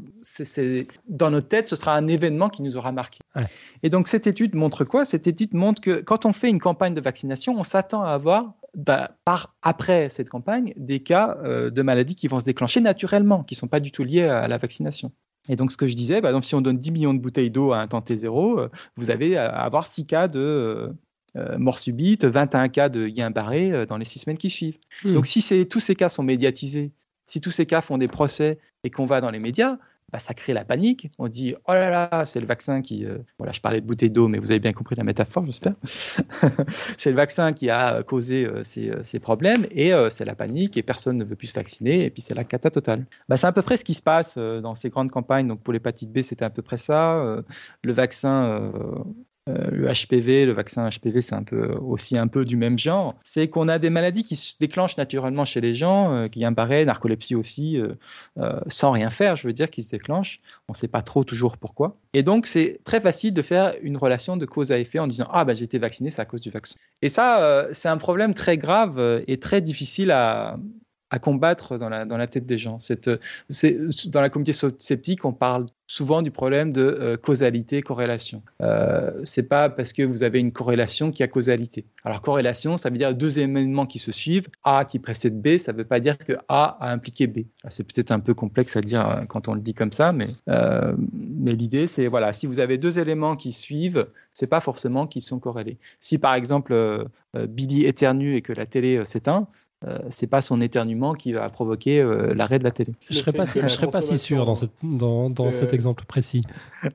[1.07, 3.19] dans notre tête, ce sera un événement qui nous aura marqué.
[3.83, 5.05] Et donc, cette étude montre quoi?
[5.05, 8.55] Cette étude montre que quand on fait une campagne de vaccination, on s'attend à avoir,
[8.73, 13.43] bah, par après cette campagne, des cas euh, de maladies qui vont se déclencher naturellement,
[13.43, 15.11] qui ne sont pas du tout liés à la vaccination.
[15.47, 17.51] Et donc, ce que je disais, par exemple, si on donne 10 millions de bouteilles
[17.51, 20.89] d'eau à un temps T0, euh, vous à avoir 6 cas de
[21.59, 24.79] mort subite, 21 cas de Guillain-Barré dans les 6 semaines qui suivent.
[25.03, 25.13] Hmm.
[25.13, 26.93] Donc, si tous ces cas sont médiatisés,
[27.31, 29.77] si tous ces cas font des procès et qu'on va dans les médias,
[30.11, 31.09] bah, ça crée la panique.
[31.17, 33.05] On dit oh là là, c'est le vaccin qui.
[33.05, 35.75] Euh, voilà, je parlais de bouteille d'eau, mais vous avez bien compris la métaphore, j'espère.
[36.97, 40.75] c'est le vaccin qui a causé euh, ces, euh, ces, problèmes et c'est la panique
[40.75, 43.05] et personne ne veut plus se vacciner et puis c'est la cata totale.
[43.29, 45.47] Bah, c'est à peu près ce qui se passe dans ces grandes campagnes.
[45.47, 47.41] Donc pour l'hépatite B, c'était à peu près ça.
[47.81, 48.73] le vaccin
[49.49, 53.15] euh, le HPV, le vaccin HPV, c'est un peu aussi un peu du même genre.
[53.23, 56.85] C'est qu'on a des maladies qui se déclenchent naturellement chez les gens, euh, qui apparaissent,
[56.85, 60.41] narcolepsie aussi, euh, sans rien faire, je veux dire, qui se déclenchent.
[60.67, 61.97] On ne sait pas trop toujours pourquoi.
[62.13, 65.27] Et donc, c'est très facile de faire une relation de cause à effet en disant
[65.31, 66.75] Ah, ben, j'ai été vacciné, c'est à cause du vaccin.
[67.01, 70.57] Et ça, c'est un problème très grave et très difficile à,
[71.11, 72.79] à combattre dans la, tête des gens.
[72.79, 73.09] Cette,
[74.07, 78.41] dans la communauté sceptique, on parle souvent du problème de euh, causalité, corrélation.
[78.61, 81.85] Euh, c'est pas parce que vous avez une corrélation qu'il y a causalité.
[82.05, 85.73] Alors corrélation, ça veut dire deux événements qui se suivent, A qui précède B, ça
[85.73, 87.39] ne veut pas dire que A a impliqué B.
[87.67, 90.29] C'est peut-être un peu complexe à dire euh, quand on le dit comme ça, mais,
[90.47, 95.07] euh, mais l'idée c'est voilà, si vous avez deux éléments qui suivent, c'est pas forcément
[95.07, 95.77] qu'ils sont corrélés.
[95.99, 99.47] Si par exemple Billy éternue et que la télé s'éteint,
[99.87, 102.93] euh, c'est pas son éternuement qui va provoquer euh, l'arrêt de la télé.
[103.09, 106.05] Je serais pas, je serais pas si sûr dans, cette, dans, dans euh, cet exemple
[106.05, 106.43] précis.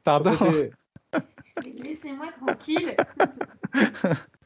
[0.05, 0.33] Pardon.
[1.83, 2.97] Laissez-moi tranquille.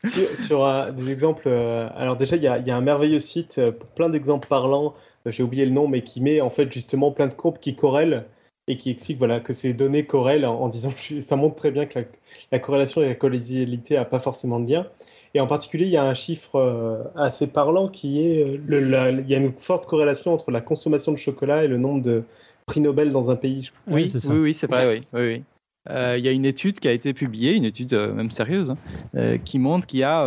[0.37, 4.49] sur, des exemples, alors déjà il y, y, a un merveilleux site pour plein d'exemples
[4.49, 4.95] parlants.
[5.27, 8.25] J'ai oublié le nom, mais qui met en fait justement plein de courbes qui corrèlent
[8.71, 11.99] et qui explique voilà, que ces données corrèlent en, disant ça montre très bien que
[12.53, 14.87] la, corrélation et la causalité n'a pas forcément de lien.
[15.35, 19.21] Et en particulier, il y a un chiffre euh, assez parlant qui est euh, le,
[19.21, 22.25] il y a une forte corrélation entre la consommation de chocolat et le nombre de
[22.67, 23.71] prix Nobel dans un pays.
[23.87, 25.01] Oui, c'est oui, oui, c'est vrai, oui.
[25.13, 25.43] oui, oui.
[25.89, 28.75] Euh, il y a une étude qui a été publiée, une étude même sérieuse,
[29.17, 30.25] hein, qui montre qu'il y a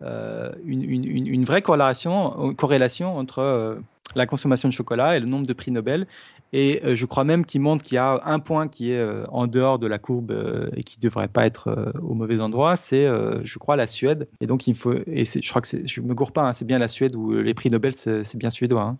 [0.00, 3.78] une, une, une, vraie corrélation, corrélation entre
[4.14, 6.06] la consommation de chocolat et le nombre de prix Nobel.
[6.52, 9.24] Et euh, je crois même qu'il montre qu'il y a un point qui est euh,
[9.28, 12.76] en dehors de la courbe euh, et qui ne devrait pas être au mauvais endroit,
[12.76, 13.06] c'est,
[13.42, 14.28] je crois, la Suède.
[14.40, 16.78] Et donc, il faut, et je crois que je me gourre pas, hein, c'est bien
[16.78, 18.82] la Suède où les prix Nobel, c'est bien suédois.
[18.82, 18.98] Hein.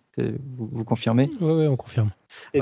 [0.56, 1.28] Vous, vous, confirmez?
[1.40, 2.10] Oui, ouais, on confirme.
[2.54, 2.60] Et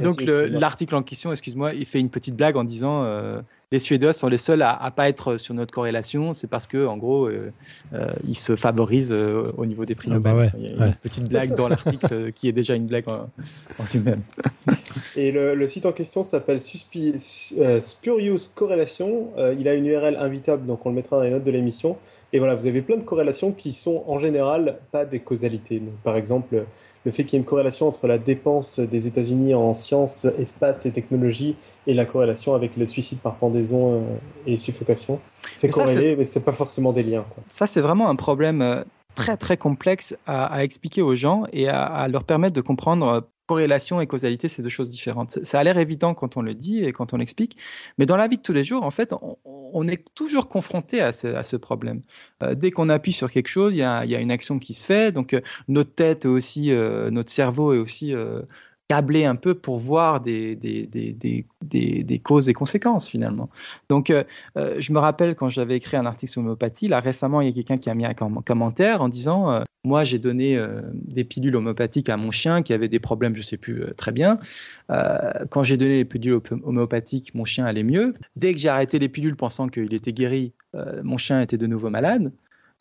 [0.00, 3.04] donc, l'article en question, excuse-moi, il fait une petite blague en disant
[3.70, 6.86] les Suédois sont les seuls à, ne pas être sur notre corrélation, c'est parce que
[6.86, 7.52] en gros, euh,
[7.92, 10.10] euh, ils se favorisent euh, au niveau des prix.
[10.12, 13.06] Ah bah il y a une petite blague dans l'article qui est déjà une blague
[13.08, 13.28] en,
[13.92, 14.22] lui-même.
[15.16, 19.28] Et le, site en question s'appelle Spurious Correlation.
[19.58, 21.98] il a une URL invitable, donc on le mettra dans les notes de l'émission.
[22.32, 25.82] Et voilà, vous avez plein de corrélations qui sont en général pas des causalités.
[26.04, 26.64] par exemple,
[27.08, 30.84] le fait qu'il y ait une corrélation entre la dépense des États-Unis en sciences, espace
[30.84, 34.00] et technologie et la corrélation avec le suicide par pendaison euh,
[34.46, 35.18] et suffocation.
[35.54, 37.24] C'est corrélé, mais c'est pas forcément des liens.
[37.48, 42.06] Ça, c'est vraiment un problème euh, très très complexe à, expliquer aux gens et à,
[42.08, 45.30] leur permettre de comprendre corrélation et causalité, c'est deux choses différentes.
[45.42, 47.56] Ça a l'air évident quand on le dit et quand on l'explique,
[47.96, 51.12] mais dans la vie de tous les jours, en fait, on, est toujours confronté à
[51.12, 52.02] ce, problème.
[52.42, 55.12] Euh, dès qu'on appuie sur quelque chose, il y, a, une action qui se fait.
[55.12, 58.14] Donc, euh, notre tête aussi, euh, notre cerveau est aussi
[58.88, 63.50] câblé un peu pour voir des, des, des, des, causes et conséquences finalement.
[63.88, 64.24] Donc, euh,
[64.56, 67.50] euh, je me rappelle quand j'avais écrit un article sur l'homéopathie, là récemment, il y
[67.50, 70.58] a quelqu'un qui a mis un commentaire en disant euh, Moi, j'ai donné
[70.94, 74.12] des pilules homméopathiques à mon chien qui avait des problèmes, je ne sais plus très
[74.12, 74.38] bien.
[74.88, 78.14] quand j'ai donné les pilules homéopathiques, mon chien allait mieux.
[78.36, 80.52] Dès que j'ai arrêté les pilules pensant qu'il était guéri,
[81.02, 82.32] mon chien était de nouveau malade.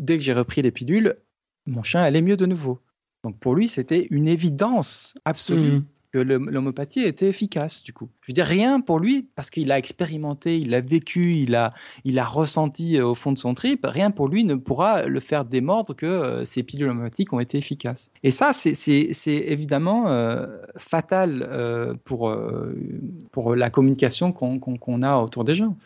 [0.01, 1.17] Dès que j'ai repris les pilules,
[1.65, 2.79] mon chien allait mieux de nouveau.
[3.23, 5.79] Donc pour lui, c'était une évidence absolue.
[5.79, 8.09] Mmh que l'homéopathie était efficace, du coup.
[8.21, 11.73] Je veux dire, rien pour lui, parce qu'il a expérimenté, il a vécu, il a,
[12.05, 15.19] il a ressenti euh, au fond de son trip, rien pour lui ne pourra le
[15.19, 18.11] faire démordre que euh, ces pilules homéopathiques ont été efficaces.
[18.23, 22.33] Et ça, c'est évidemment euh, fatal pour,
[23.31, 25.77] pour la communication qu'on a autour des gens,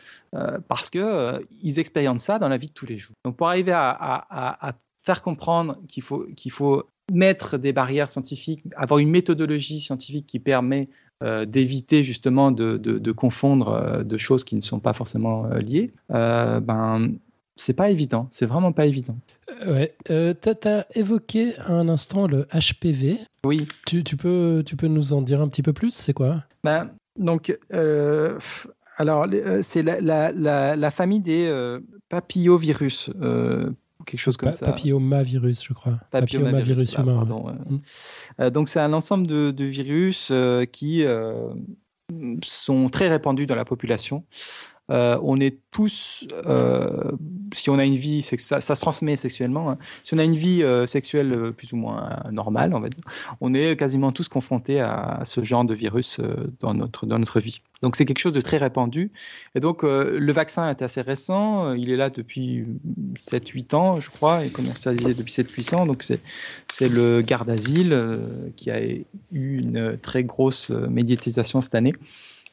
[0.68, 3.16] parce qu'ils ils expérimentent ça dans la vie de tous les jours.
[3.26, 8.10] Donc, pour arriver à, à, à faire comprendre qu'il faut, qu'il faut mettre des barrières
[8.10, 10.90] scientifiques, avoir une méthodologie scientifique qui permet
[11.24, 15.60] euh, d'éviter justement de, de, confondre euh, de choses qui ne sont pas forcément euh,
[15.60, 17.12] liées, ben,
[17.56, 19.16] c'est pas évident, c'est vraiment pas évident.
[19.68, 19.94] Ouais.
[20.08, 23.20] tu as, évoqué un instant le HPV.
[23.46, 23.68] Oui.
[23.86, 25.92] Tu, tu, peux, tu peux nous en dire un petit peu plus?
[25.92, 26.44] C'est quoi?
[26.64, 27.56] Ben, Donc,
[28.98, 29.28] alors,
[29.62, 31.78] c'est la, la, la, famille des
[32.10, 33.12] papillovirus
[34.06, 34.66] quelque chose comme ça.
[34.66, 36.00] Papillomavirus, je crois.
[36.12, 37.26] Papillomavirus humain.
[37.26, 37.78] Mm.
[38.40, 41.54] Euh, donc c'est un ensemble de, virus euh, qui euh,
[42.44, 44.26] sont très répandus dans la population.
[44.92, 46.26] On est tous,
[47.54, 49.72] si on a une vie, ça, ça se transmet sexuellement.
[49.72, 49.78] Hein.
[50.04, 52.74] Si on a une vie sexuelle plus ou moins normale,
[53.40, 56.20] on est quasiment tous confrontés à, ce genre de virus
[56.60, 57.62] dans notre dans notre vie.
[57.82, 59.12] Donc c'est quelque chose de très répandu.
[59.56, 62.66] Et donc euh, le vaccin est assez récent, euh, il est là depuis
[63.16, 65.86] 7-8 ans, je crois, et commercialisé depuis 7-8 ans.
[65.86, 71.94] Donc c'est le Gardasil euh, qui a eu une très grosse médiatisation cette année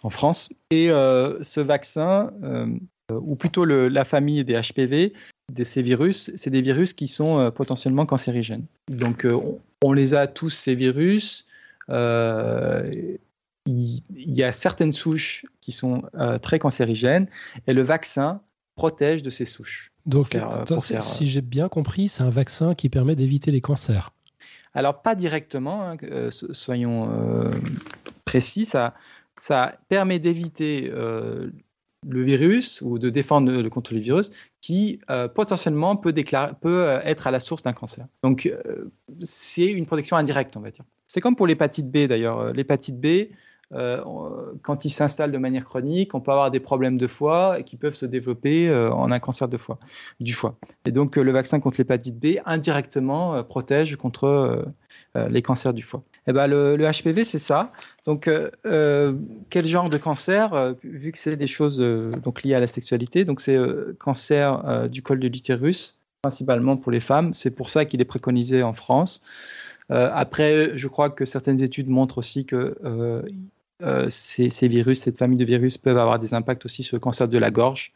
[0.03, 0.51] en France.
[0.71, 2.33] Et ce vaccin,
[3.11, 5.13] ou plutôt le, la famille des HPV,
[5.53, 8.67] de ces virus, c'est des virus qui sont potentiellement cancérigènes.
[8.89, 11.47] Donc on, on, les a tous ces virus
[13.69, 17.29] il y a certaines souches qui sont euh, très cancérigènes
[17.67, 18.41] et le vaccin
[18.75, 19.91] protège de ces souches.
[20.07, 20.65] Donc, euh,
[21.01, 24.11] si j'ai bien compris, c'est un vaccin qui permet d'éviter les cancers.
[24.75, 27.11] Alors, pas directement, hein, euh, soyons
[28.25, 28.95] précis, ça,
[29.41, 35.01] ça permet d'éviter le virus ou de défendre contre le virus qui
[35.35, 36.15] potentiellement peut,
[36.61, 38.07] peut être à la source d'un cancer.
[38.23, 38.53] Donc,
[39.21, 40.85] c'est une protection indirecte, on va dire.
[41.07, 42.53] C'est comme pour l'hépatite B d'ailleurs.
[42.53, 43.31] L'hépatite B,
[43.75, 44.03] euh,
[44.63, 47.95] quand il s'installe de manière chronique, on peut avoir des problèmes de foie qui peuvent
[47.95, 49.79] se développer euh, en un cancer de foie,
[50.21, 50.57] du foie.
[50.87, 54.67] Et donc, euh, le vaccin contre l'hépatite B indirectement protège contre
[55.15, 56.03] les cancers du foie.
[56.27, 57.73] Eh ben, le, HPV, c'est ça.
[58.05, 58.31] Donc,
[59.51, 63.41] quel genre de cancer Vu que c'est des choses donc liées à la sexualité, donc
[63.41, 63.59] c'est
[63.99, 67.35] cancer du col de l'utérus, principalement pour les femmes.
[67.35, 69.23] C'est pour ça qu'il est préconisé en France.
[69.89, 72.77] après, je crois que certaines études montrent aussi que
[74.09, 77.29] ces, ces, virus, cette famille de virus peuvent avoir des impacts aussi sur le cancer
[77.29, 77.93] de la gorge,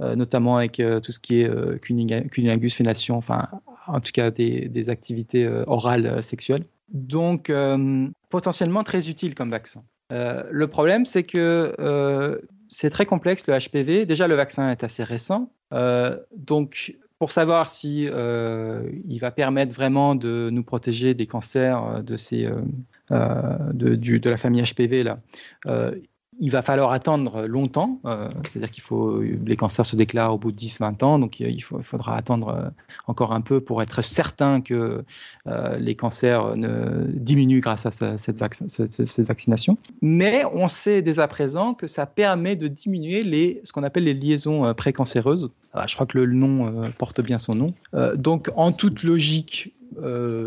[0.00, 3.48] notamment avec tout ce qui est cunilingus, fellation, enfin,
[3.86, 6.64] en tout cas des, activités orales sexuelles.
[6.88, 7.52] Donc,
[8.30, 9.82] potentiellement très utile comme vaccin.
[10.10, 14.06] le problème, c'est que c'est très complexe le HPV.
[14.06, 15.50] Déjà, le vaccin est assez récent.
[15.70, 22.02] donc, pour savoir si euh, il va permettre vraiment de nous protéger des cancers euh,
[22.02, 22.62] de, ces, euh,
[23.12, 25.18] de, de, la famille HPV là,
[26.40, 30.50] il va falloir attendre longtemps, euh, c'est-à-dire qu'il faut les cancers se déclarent au bout
[30.50, 32.68] de 10-20 ans, donc il, faudra attendre euh,
[33.06, 35.04] encore un peu pour être certain que
[35.46, 39.76] euh, les cancers ne diminuent grâce à cette, cette, vaccination.
[40.00, 44.04] Mais on sait dès à présent que ça permet de diminuer les, ce qu'on appelle
[44.04, 45.50] les liaisons précancéreuses.
[45.74, 47.66] Ah, je crois que le nom porte bien son nom.
[48.16, 49.72] donc en toute logique,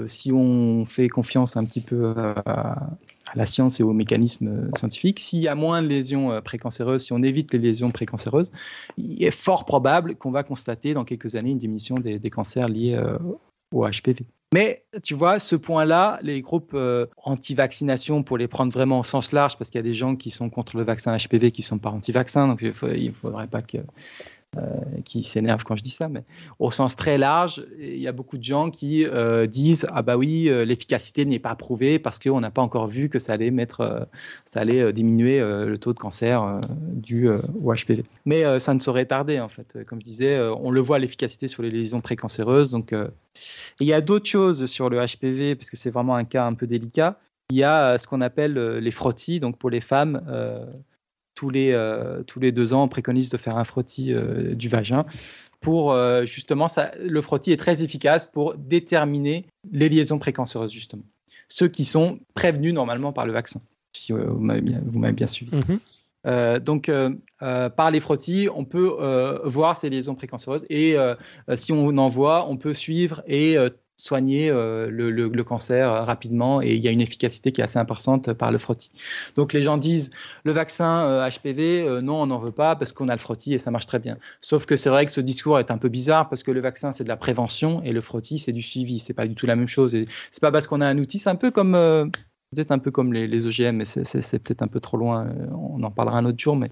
[0.08, 2.14] si on fait confiance un petit peu
[2.46, 2.90] à,
[3.36, 5.20] la science et aux mécanismes scientifiques.
[5.20, 8.52] S'il y a moins de lésions euh, précancéreuses, si on évite les lésions précancéreuses,
[8.98, 12.96] il est fort probable qu'on va constater dans quelques années une diminution des, cancers liés
[12.96, 13.18] euh,
[13.72, 14.26] au HPV.
[14.54, 19.34] Mais tu vois, ce point-là, les groupes euh, anti-vaccination, pour les prendre vraiment au sens
[19.34, 21.66] large, parce qu'il y a des gens qui sont contre le vaccin HPV qui ne
[21.66, 23.82] sont pas anti-vaccin, donc il ne faudrait pas que euh,
[25.06, 26.24] qui s'énervent quand je dis ça, mais
[26.60, 30.18] au sens très large, il y a beaucoup de gens qui euh, disent ah bah
[30.18, 33.52] oui, euh, l'efficacité n'est pas prouvée parce qu'on n'a pas encore vu que ça allait
[33.52, 34.08] mettre,
[34.46, 38.04] ça allait diminuer le taux de cancer dû au HPV.
[38.26, 39.78] Mais ça ne saurait tarder en fait.
[39.88, 42.72] Comme je disais, on le voit l'efficacité sur les lésions précancéreuses.
[42.72, 42.94] Donc
[43.80, 46.54] il y a d'autres choses sur le HPV parce que c'est vraiment un cas un
[46.54, 47.20] peu délicat.
[47.52, 50.22] Il y a ce qu'on appelle les frottis, donc pour les femmes
[51.36, 54.70] tous les, euh, tous les deux ans, on préconise de faire un frottis euh, du
[54.70, 55.06] vagin.
[55.60, 61.04] Pour euh, justement, ça, le frottis est très efficace pour déterminer les liaisons précancéreuses, justement.
[61.50, 63.62] Ceux qui sont prévenus normalement par le vaccin,
[63.94, 64.82] si vous m'avez bien,
[65.12, 65.52] bien, suivi.
[65.56, 66.60] Mhm.
[66.60, 66.90] donc,
[67.40, 70.98] par les frottis, on peut voir ces liaisons précancéreuses et
[71.56, 73.58] si on en voit, on peut suivre et
[73.98, 77.80] soigner euh, le, cancer euh, rapidement et il y a une efficacité qui est assez
[77.80, 78.92] importante par le frottis.
[79.36, 80.12] Donc les gens disent
[80.44, 83.60] le vaccin HPV, euh, non, on n'en veut pas parce qu'on a le frottis et
[83.60, 84.18] ça marche très bien.
[84.42, 86.92] Sauf que c'est vrai que ce discours est un peu bizarre parce que le vaccin
[86.92, 89.00] c'est de la prévention et le frottis c'est du suivi.
[89.00, 89.96] C'est pas du tout la même chose.
[89.96, 91.74] Et c'est pas parce qu'on a un outil, c'est un peu comme
[92.54, 95.28] peut-être un peu comme les, OGM, mais c'est peut-être un peu trop loin.
[95.52, 96.72] On en parlera un autre jour, mais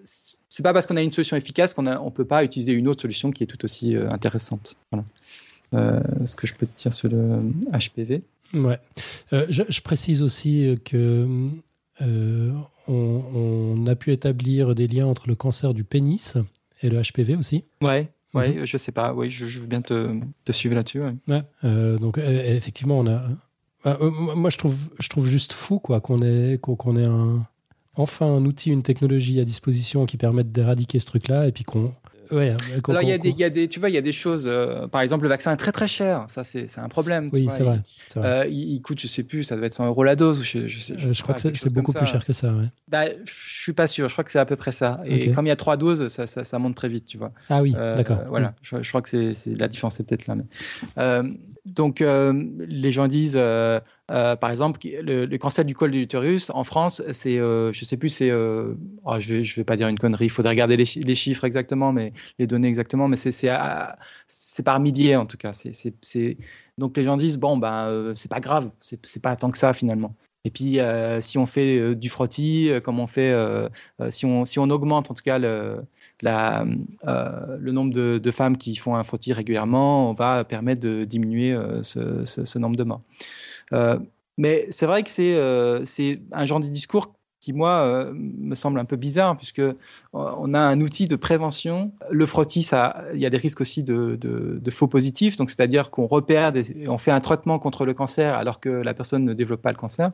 [0.49, 3.01] c'est pas parce qu'on a une solution efficace qu'on ne peut pas utiliser une autre
[3.01, 4.75] solution qui est tout aussi intéressante.
[5.73, 7.39] Euh, ce que je peux te dire sur le
[7.71, 8.21] HPV.
[8.53, 8.79] Ouais.
[9.31, 11.27] Euh, je, précise aussi que
[12.01, 12.51] euh,
[12.87, 16.35] on, a pu établir des liens entre le cancer du pénis
[16.81, 17.65] et le HPV aussi.
[17.81, 18.09] Ouais.
[18.33, 18.65] Ouais, mhm.
[18.65, 19.13] je sais pas.
[19.13, 21.01] Oui, je, veux bien te, te suivre là-dessus.
[21.27, 21.43] Ouais.
[21.99, 23.21] donc effectivement, on a.
[23.99, 27.45] moi, je trouve, je trouve juste fou quoi qu'on ait, qu'on ait un,
[27.95, 31.93] enfin un outil, une technologie à disposition qui permette d'éradiquer ce truc-là, et puis qu'on
[32.31, 32.55] Ouais,
[32.87, 34.45] Alors, il y, a des, y a des, tu vois, il y a des choses.
[34.47, 36.25] Euh, par exemple, le vaccin est très très cher.
[36.29, 37.29] Ça, c'est un problème.
[37.33, 37.81] Oui, c'est vrai.
[38.15, 40.43] Il, euh, il, coûte, je sais plus, ça doit être 100 euros la dose.
[40.43, 42.51] Je, je, euh, crois que c'est beaucoup plus cher que ça.
[42.53, 42.65] Ouais.
[42.87, 44.07] Bah, je suis pas sûr.
[44.07, 44.97] Je crois que c'est à peu près ça.
[45.05, 47.31] Et comme il y a trois doses, ça, ça, ça, monte très vite, tu vois.
[47.49, 48.19] Ah oui, d'accord.
[48.27, 48.49] Voilà.
[48.71, 48.81] Mm.
[48.81, 50.35] Je, crois que c'est la différence, c'est peut-être là.
[50.35, 50.45] Mais,
[51.65, 53.39] donc, les gens disent
[54.11, 57.95] euh, par exemple, le, cancer du col de l'utérus en France, c'est, euh, je sais
[57.95, 60.75] plus, c'est, euh, oh, je vais, je vais pas dire une connerie, il faudrait regarder
[60.75, 65.53] les, chiffres exactement, mais les données exactement, mais c'est, c'est, par milliers en tout cas.
[65.53, 66.37] C'est,
[66.77, 70.15] donc les gens disent bon ben c'est pas grave, c'est, pas tant que ça finalement.
[70.45, 70.79] Et puis
[71.21, 73.33] si on fait du frottis, comme on fait,
[74.09, 75.83] si on si on augmente en tout cas le
[76.21, 82.25] le nombre de, femmes qui font un frottis régulièrement, on va permettre de diminuer ce,
[82.25, 83.01] ce, nombre de morts.
[83.73, 83.99] Euh,
[84.37, 87.13] mais c'est vrai que euh, c'est un genre de discours
[87.43, 89.61] qui, moi, euh, me semble un peu bizarre, puisque
[90.13, 91.91] on a un outil de prévention.
[92.09, 92.69] Le frottis,
[93.13, 96.53] il y a des risques aussi de, faux positifs, donc c'est-à-dire qu'on repère,
[96.87, 99.77] on fait un traitement contre le cancer alors que la personne ne développe pas le
[99.77, 100.11] cancer.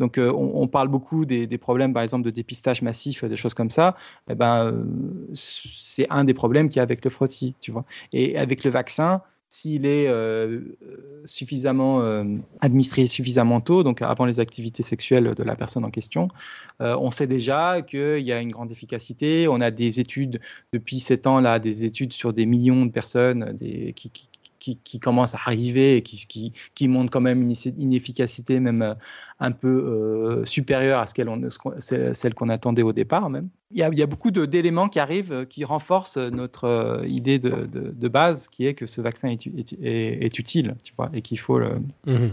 [0.00, 3.70] Donc, on, parle beaucoup des, des, problèmes, par exemple, de dépistage massif, des choses comme
[3.70, 3.94] ça.
[4.28, 4.84] Eh ben,
[5.32, 7.84] c'est un des problèmes qu'il y a avec le frottis, tu vois.
[8.12, 10.60] Et avec le vaccin, s'il est euh,
[11.24, 12.24] suffisamment euh,
[12.60, 16.28] administré suffisamment tôt, donc avant les activités sexuelles de la personne en question,
[16.80, 19.46] euh, on sait déjà qu'il y a une grande efficacité.
[19.48, 20.40] On a des études
[20.72, 24.10] depuis sept ans là, des études sur des millions de personnes des, qui,
[24.74, 28.94] qui, commencent à arriver et qui, qui, qui montrent quand même une, efficacité même euh,
[29.40, 31.28] un peu euh, supérieure à ce qu'elle,
[32.14, 33.48] celle qu'on attendait au départ même.
[33.72, 37.38] Il y a, il y a beaucoup d'éléments qui arrivent euh, qui renforcent notre idée
[37.38, 39.72] de, de, base qui est que ce vaccin est, est,
[40.24, 42.28] est, utile tu vois, et qu'il faut, le, mmh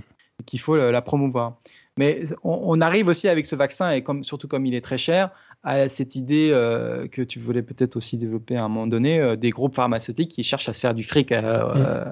[0.47, 1.57] qu'il faut la promouvoir.
[1.95, 4.97] Mais on, on arrive aussi avec ce vaccin, et comme, surtout comme il est très
[4.97, 5.29] cher,
[5.63, 9.35] à cette idée euh, que tu voulais peut-être aussi développer à un moment donné, euh,
[9.35, 11.41] des groupes pharmaceutiques qui cherchent à se faire du fric à,
[11.75, 12.05] euh,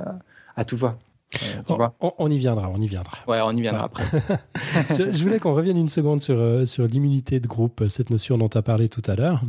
[0.55, 0.97] à tout va.
[1.35, 3.17] Euh, tu On, vois on- on y viendra, on y viendra.
[3.27, 4.03] Ouais, on y viendra après.
[4.97, 8.37] je, je voulais qu'on revienne une seconde sur, euh, sur l'immunité de groupe, cette notion
[8.37, 9.41] dont tu as parlé tout à l'heure.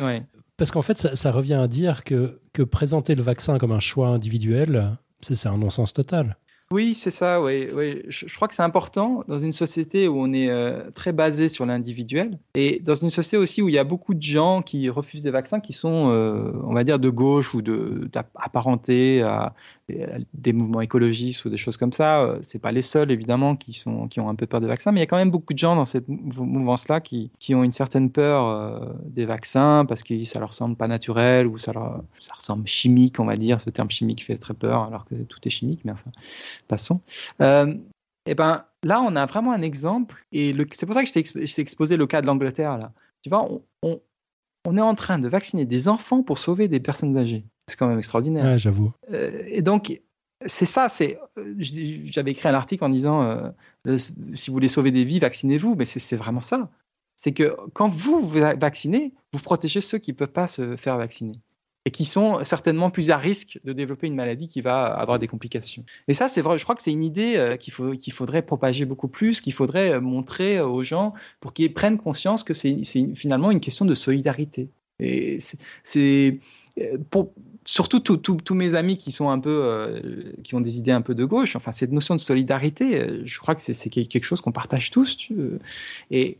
[0.00, 0.22] Ouais.
[0.58, 3.80] Parce qu'en fait, ça, ça revient à dire que, que présenter le vaccin comme un
[3.80, 4.90] choix individuel,
[5.22, 6.36] c'est un non-sens total.
[6.72, 7.68] Oui, c'est ça, oui.
[7.74, 8.02] oui.
[8.08, 11.66] Je, crois que c'est important dans une société où on est euh, très basé sur
[11.66, 15.20] l'individuel et dans une société aussi où il y a beaucoup de gens qui refusent
[15.22, 18.08] des vaccins qui sont, euh, on va dire, de gauche ou de-
[19.22, 19.52] à,
[19.88, 22.22] des mouvements écologistes ou des choses comme ça.
[22.22, 24.92] Euh, C'est pas les seuls, évidemment, qui, sont, qui ont un peu peur des vaccins,
[24.92, 27.54] mais il y a quand même beaucoup de gens dans cette mou- mouvance-là qui, qui
[27.54, 31.58] ont une certaine peur euh, des vaccins parce que ça leur semble pas naturel ou
[31.58, 32.02] ça leur
[32.34, 33.60] ressemble chimique, on va dire.
[33.60, 36.10] Ce terme chimique fait très peur alors que tout est chimique, mais enfin
[36.68, 37.00] passons.
[37.40, 37.74] Euh,
[38.26, 41.60] et ben là, on a vraiment un exemple, et c'est pour ça que je t'ai
[41.60, 42.78] exposé le cas de l'Angleterre.
[42.78, 43.48] Là, tu vois,
[43.82, 47.44] on est en train de vacciner des enfants pour sauver des personnes âgées.
[47.72, 48.44] C'est quand même extraordinaire.
[48.44, 48.92] Ouais, j'avoue.
[49.12, 49.98] Euh, et donc,
[50.44, 50.90] c'est ça.
[50.90, 53.48] C'est, euh, j'avais écrit un article en disant, euh,
[53.84, 54.12] le- si
[54.48, 55.74] vous voulez sauver des vies, vaccinez-vous.
[55.74, 56.68] Mais c'est, vraiment ça.
[57.16, 60.98] C'est que quand vous vous vaccinez, vous protégez ceux qui ne peuvent pas se faire
[60.98, 61.32] vacciner
[61.86, 65.28] et qui sont certainement plus à risque de développer une maladie qui va avoir des
[65.28, 65.82] complications.
[66.08, 66.58] Et ça, c'est vrai.
[66.58, 70.60] Je crois que c'est une idée euh, qu'il faudrait propager beaucoup plus, qu'il faudrait montrer
[70.60, 72.76] aux gens pour qu'ils prennent conscience que c'est,
[73.14, 74.68] finalement une question de solidarité.
[74.98, 75.38] Et
[75.84, 76.38] c'est,
[77.08, 77.32] pour
[77.64, 80.00] surtout tous mes amis qui sont un peu euh,
[80.42, 81.56] qui ont des idées un peu de gauche.
[81.56, 85.28] Enfin, cette notion de solidarité, euh, je crois que c'est quelque chose qu'on partage tous.
[86.10, 86.38] Et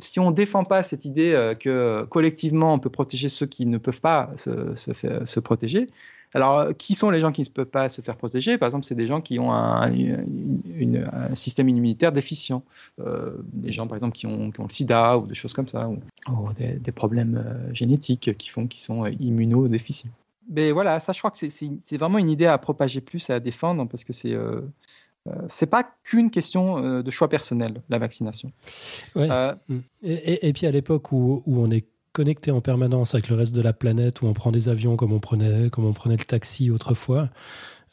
[0.00, 3.78] si on défend pas cette idée euh, que collectivement on peut protéger ceux qui ne
[3.78, 5.88] peuvent pas se, se protéger,
[6.34, 8.58] alors qui sont les gens qui ne peuvent pas se faire protéger?
[8.58, 9.92] Par exemple, c'est des gens qui ont un,
[11.34, 12.62] système immunitaire déficient,
[13.52, 15.98] des gens par exemple qui ont, le SIDA ou des choses comme ça, ou,
[16.58, 17.42] des, des problèmes
[17.72, 20.10] génétiques qui font qu'ils sont immunodéficients.
[20.48, 23.86] Mais voilà, ça, je crois que c'est- vraiment une idée à propager plus à défendre
[23.88, 24.60] parce que c'est euh,
[25.28, 28.52] euh, c'est pas qu'une question euh, de choix personnel, la vaccination.
[29.16, 29.28] Ouais.
[29.30, 29.78] Euh, Mm.
[30.04, 33.34] Et, et- et puis à l'époque où, où on est connecté en permanence avec le
[33.36, 36.16] reste de la planète, où on prend des avions comme on prenait, comme on prenait
[36.16, 37.28] le taxi autrefois,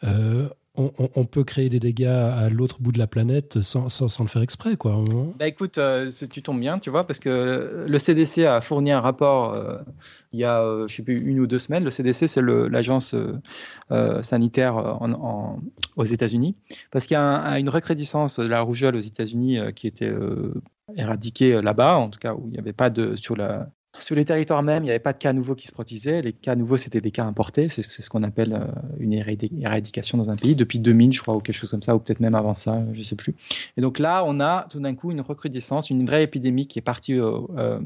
[0.03, 3.87] euh, on, peut créer des dégâts à l'autre bout de la planète sans,
[4.19, 4.75] le faire exprès.
[4.75, 5.03] Quoi.
[5.37, 8.99] Bah écoute, euh, tu tombes bien, tu vois, parce que le CDC a fourni un
[8.99, 9.77] rapport euh,
[10.31, 11.83] il y a, euh, je sais plus, une ou deux semaines.
[11.83, 13.13] Le CDC, c'est l'agence
[13.91, 14.99] euh, sanitaire
[15.95, 16.55] aux États-Unis,
[16.89, 20.11] parce qu'il y a un- une recrudescence de la rougeole aux États-Unis qui était
[20.95, 23.69] éradiquée là-bas, en tout cas où il n'y avait pas de sur la
[23.99, 26.21] sur les territoires même, il n'y avait pas de cas nouveaux qui se produisaient.
[26.21, 27.69] Les cas nouveaux, c'était des cas importés.
[27.69, 28.65] C'est ce qu'on appelle euh,
[28.99, 31.95] une éradi- éradication dans un pays depuis 2000, je crois, ou quelque chose comme ça,
[31.95, 33.35] ou peut-être même avant ça, je ne sais plus.
[33.77, 36.83] Et donc là, on a tout d'un coup une recrudescence, une vraie épidémie qui est
[36.83, 37.79] partie euh, euh,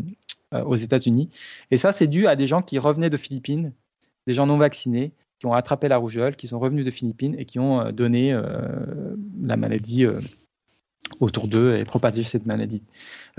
[0.53, 1.29] euh, aux États-Unis.
[1.71, 3.73] Et ça, c'est dû à des gens qui revenaient de Philippines,
[4.27, 7.45] des gens non vaccinés, qui ont attrapé la rougeole, qui sont revenus de Philippines et
[7.45, 10.19] qui ont euh, donné euh, la maladie euh,
[11.19, 12.83] autour d'eux et propagé cette maladie.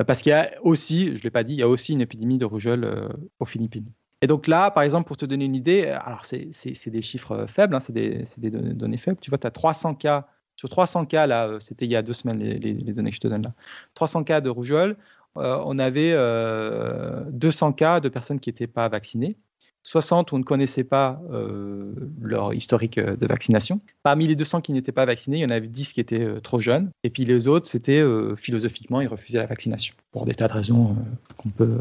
[0.01, 1.93] Euh, Parce qu'il y a aussi, je ne l'ai pas dit, il y a aussi
[1.93, 3.09] une épidémie de rougeole euh,
[3.39, 3.91] aux Philippines.
[4.20, 7.47] Et donc là, par exemple, pour te donner une idée, alors c'est des chiffres euh,
[7.47, 9.18] faibles, hein, c'est des, données faibles.
[9.20, 10.26] Tu vois, tu as 300 cas,
[10.57, 13.20] sur 300 cas, là, euh, c'était il y a deux semaines les, données que je
[13.20, 13.55] te donne là,
[13.95, 14.97] 300 cas de rougeole,
[15.37, 19.37] euh, on avait euh, 200 cas de personnes qui n'étaient pas vaccinées.
[19.83, 23.81] 60 où on ne connaissait pas euh, leur historique euh, de vaccination.
[24.03, 26.41] Parmi les 200 qui n'étaient pas vaccinés, il y en avait 10 qui étaient euh,
[26.41, 26.91] trop jeunes.
[27.05, 28.03] Et puis les autres, c'était
[28.37, 30.97] philosophiquement, ils refusaient la vaccination pour des tas de raisons
[31.37, 31.79] qu'on peut.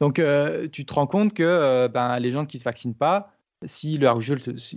[0.00, 0.20] Donc
[0.72, 3.32] tu te rends compte que ben, les gens qui ne se vaccinent pas,
[3.64, 3.98] si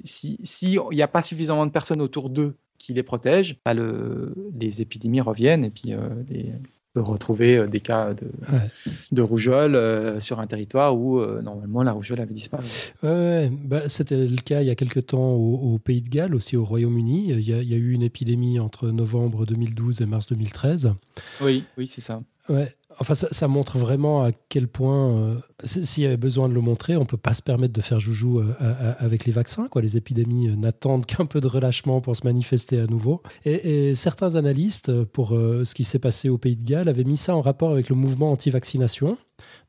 [0.01, 4.33] si il n'y a pas suffisamment de personnes autour d'eux qui les protègent, ben, le-
[4.59, 5.93] les épidémies reviennent et puis
[6.29, 6.51] les,
[6.97, 8.69] peut retrouver euh, des cas de, Ouais.
[9.11, 12.63] de rougeole euh, sur un territoire où euh, normalement la rougeole avait disparu.
[13.03, 16.33] Ouais, bah, c'était le cas il y a quelque temps au, au Pays de Galles,
[16.35, 17.29] aussi au Royaume-Uni.
[17.31, 20.93] Il y, a, il y a eu une épidémie entre novembre 2012 et mars 2013.
[21.41, 22.21] Oui, oui, c'est ça.
[22.49, 22.71] Ouais.
[22.99, 26.61] Enfin, ça, ça montre vraiment à quel point, euh, s'il y avait besoin de le
[26.61, 28.53] montrer, on peut pas se permettre de faire joujou euh,
[28.99, 29.67] avec les vaccins.
[29.67, 29.81] Quoi.
[29.81, 33.21] Les épidémies euh, n'attendent qu'un peu de relâchement pour se manifester à nouveau.
[33.45, 37.35] Et, certains analystes, pour ce qui s'est passé au Pays de Galles, avaient mis ça
[37.35, 39.17] en rapport avec le mouvement anti-vaccination.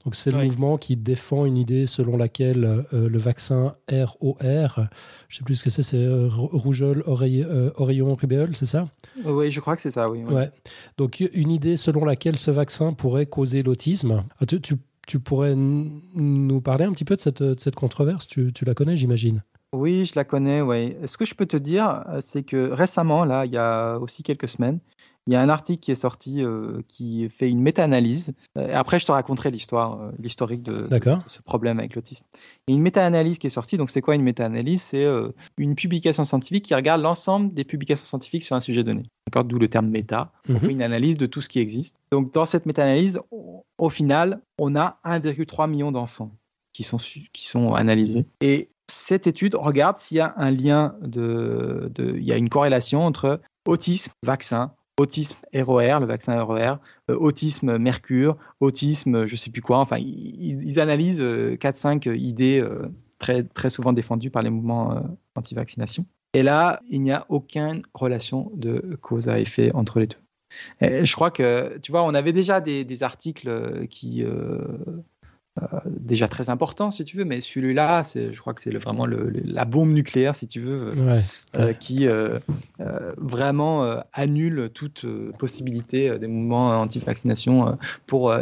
[0.08, 0.46] Donc, c'est le Oui.
[0.46, 4.86] mouvement qui défend une idée selon laquelle euh, le vaccin ROR,
[5.28, 8.64] je sais plus ce que c'est, c'est euh, rou- rougeole, oreille- euh, oreillon, rubéole, c'est
[8.64, 8.88] ça?
[9.26, 10.24] Oui, je crois que c'est ça, oui.
[10.24, 10.50] Ouais.
[10.96, 14.24] Donc une idée selon laquelle ce vaccin pourrait causer l'autisme.
[14.40, 18.26] Ah, Tu, tu- tu pourrais nous parler un petit peu de cette, de cette controverse?
[18.26, 19.42] Tu, tu la connais, j'imagine?
[19.74, 20.96] Oui, je la connais, oui.
[21.04, 24.22] Ce que je peux te dire, euh, c'est que récemment, là, il y a aussi
[24.22, 24.78] quelques semaines,
[25.28, 28.32] Il y a un article qui est sorti euh, qui fait une méta-analyse.
[28.56, 32.24] Euh, après, je te raconterai l'histoire, euh, l'historique de, de ce problème avec l'autisme.
[32.66, 33.76] A une méta-analyse qui est sortie.
[33.76, 34.80] Donc, c'est quoi une méta-analyse?
[34.80, 35.06] C'est
[35.58, 39.02] une publication scientifique qui regarde l'ensemble des publications scientifiques sur un sujet donné.
[39.26, 39.44] D'accord?
[39.44, 40.32] D'où le terme méta.
[40.48, 40.60] On mhm.
[40.60, 41.96] fait une analyse de tout ce qui existe.
[42.10, 46.30] Donc, dans cette méta-analyse, au final, on a 1,3 million d'enfants
[46.72, 46.96] qui sont,
[47.34, 48.24] qui sont analysés.
[48.40, 52.48] Et cette étude regarde s'il y a un lien de, de, il y a une
[52.48, 56.78] corrélation entre autisme, vaccin, autisme ROR, le vaccin ROR,
[57.10, 59.78] euh, autisme mercure, autisme je sais plus quoi.
[59.78, 62.88] Enfin, ils, analysent 4-5 euh, idées euh,
[63.18, 65.02] très, très souvent défendues par les mouvements
[65.34, 66.04] anti-vaccination.
[66.34, 70.16] Et là, il n'y a aucune relation de cause à effet entre les deux.
[70.80, 74.58] je crois que, tu vois, on avait déjà des, articles qui euh,
[75.86, 79.92] déjà très important, si tu veux, mais celui-là, je crois que c'est vraiment la bombe
[79.92, 80.92] nucléaire, si tu veux,
[81.58, 82.38] euh, qui euh,
[83.16, 85.06] vraiment annule toute
[85.38, 88.34] possibilité des mouvements anti-vaccination pour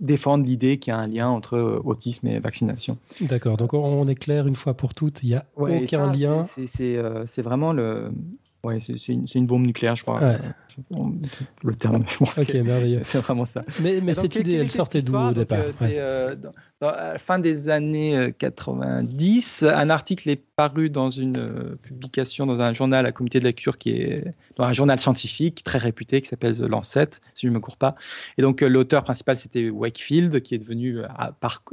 [0.00, 2.98] défendre l'idée qu'il y a un lien entre autisme et vaccination.
[3.20, 6.42] D'accord, donc on est clair une fois pour toutes, il n'y a aucun lien.
[6.44, 8.10] C'est vraiment le,
[8.66, 10.20] Ouais, c'est une, une, bombe nucléaire, je crois.
[11.62, 13.00] Le terme, je pense Ok, merveilleux.
[13.04, 13.62] C'est vraiment ça.
[13.80, 16.00] Mais, mais cette idée, elle sortait d'où au départ C'est
[16.82, 22.60] la fin des années 90, euh, un article est paru dans une euh, publication dans
[22.60, 26.20] un journal à Comité de la Cure qui est dans un journal scientifique très réputé
[26.20, 27.94] qui s'appelle The Lancet, si je ne me cours pas.
[28.36, 31.00] Et donc euh, l'auteur principal c'était Wakefield qui est devenu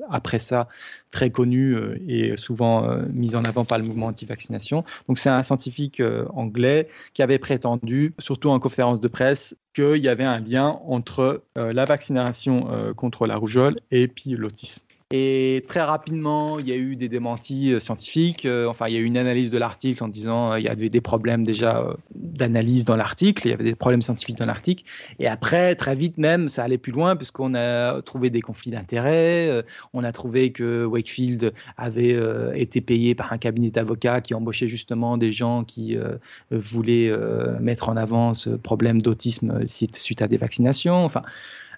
[0.10, 0.70] après ça
[1.12, 1.78] très connu
[2.08, 4.84] et souvent mis en avant par le mouvement anti-vaccination.
[5.08, 6.02] Donc c'est un scientifique
[6.34, 11.44] anglais qui avait prétendu, surtout en conférence de presse, qu'il y avait un lien entre
[11.56, 14.84] la vaccination contre la rougeole et puis l'autisme.
[15.16, 18.48] Et très rapidement, il y a eu des démentis euh, scientifiques.
[18.48, 20.90] Euh, enfin, il y a eu une analyse de l'article en disant euh, y avait
[20.90, 21.86] des problèmes déjà
[22.16, 23.48] d'analyse dans l'article.
[23.48, 24.84] Il y avait des problèmes scientifiques dans l'article.
[25.20, 29.64] Et après, très vite même, ça allait plus loin puisqu'on a trouvé des conflits d'intérêts.
[29.94, 32.18] on a trouvé que Wakefield avait
[32.56, 35.96] été payé par un cabinet d'avocats qui embauchait justement des gens qui
[36.50, 37.12] voulaient
[37.60, 41.06] mettre en avant ce problème d'autisme suite à des vaccinations.
[41.06, 41.22] Enfin,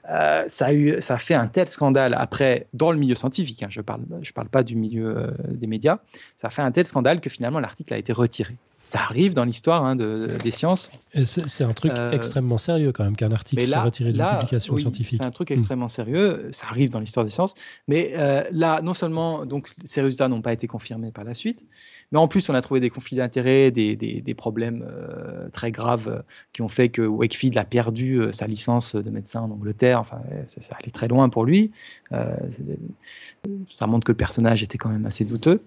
[0.09, 3.83] euh, ça, a fait un tel scandale après, dans le milieu scientifique, hein, je ne
[3.83, 5.99] parle, je parle pas du milieu euh, des médias,
[6.37, 9.45] ça a fait un tel scandale que finalement l'article a été retiré ça arrive dans
[9.45, 10.91] l'histoire hein, de, des sciences.
[11.23, 14.77] C'est un truc euh, extrêmement sérieux quand même qu'un article soit retiré de la publication
[14.77, 15.17] scientifique.
[15.19, 17.55] C'est un truc extrêmement sérieux, ça arrive dans l'histoire des sciences.
[17.87, 21.65] Mais euh, là, non seulement donc, ces résultats n'ont pas été confirmés par la suite,
[22.11, 25.71] mais en plus on a trouvé des conflits d'intérêts, des, des, des, problèmes euh, très
[25.71, 26.23] graves
[26.53, 29.99] qui ont fait que Wakefield a perdu sa licence de médecin en Angleterre.
[29.99, 31.71] Enfin, ça allait très loin pour lui
[32.11, 35.61] ça montre que le personnage était quand même assez douteux.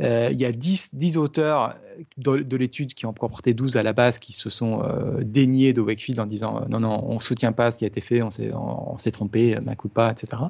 [0.00, 1.76] Euh, il y a 10, 10 auteurs
[2.16, 5.80] de, l'étude qui ont porté 12 à la base qui se sont euh, déniés de
[5.80, 8.22] Wakefield en disant euh, non, non, on ne soutient pas ce qui a été fait,
[8.22, 10.42] on s'est, on, s'est trompé, ma pas, etc.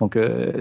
[0.00, 0.18] Donc,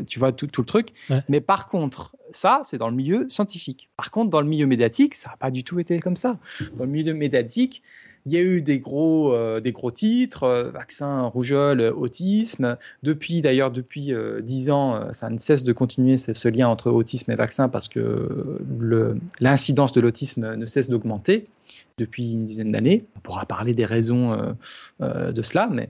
[0.07, 0.89] tu vois tout, tout le truc.
[1.29, 3.89] Mais par contre, ça, c'est dans le milieu scientifique.
[3.95, 6.37] Par contre, dans le milieu médiatique, ça n'a pas du tout été comme ça.
[6.77, 7.81] Dans le milieu médiatique,
[8.25, 12.77] il y a eu des gros, euh, des gros titres, euh, vaccin, rougeole, autisme.
[13.03, 17.31] Depuis, d'ailleurs, depuis euh, dix ans, ça ne cesse de continuer ce, lien entre autisme
[17.31, 18.59] et vaccin parce que
[19.39, 21.47] l'incidence de l'autisme ne cesse d'augmenter
[21.97, 23.05] depuis une dizaine d'années.
[23.15, 24.55] On pourra parler des raisons
[24.99, 25.89] de cela, mais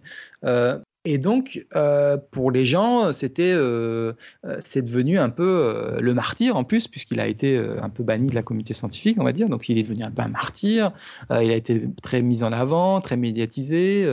[1.03, 4.13] et donc, euh, pour les gens, c'était, euh,
[4.45, 8.27] euh, c'est devenu un peu le martyr en plus, puisqu'il a été un peu banni
[8.27, 9.49] de la communauté scientifique, on va dire.
[9.49, 10.91] Donc, il est devenu un peu un martyr.
[11.31, 14.07] il a été très mis en avant, très médiatisé.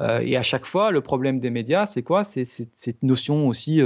[0.00, 2.24] et à chaque fois, le problème des médias, c'est quoi?
[2.24, 3.80] C'est cette notion aussi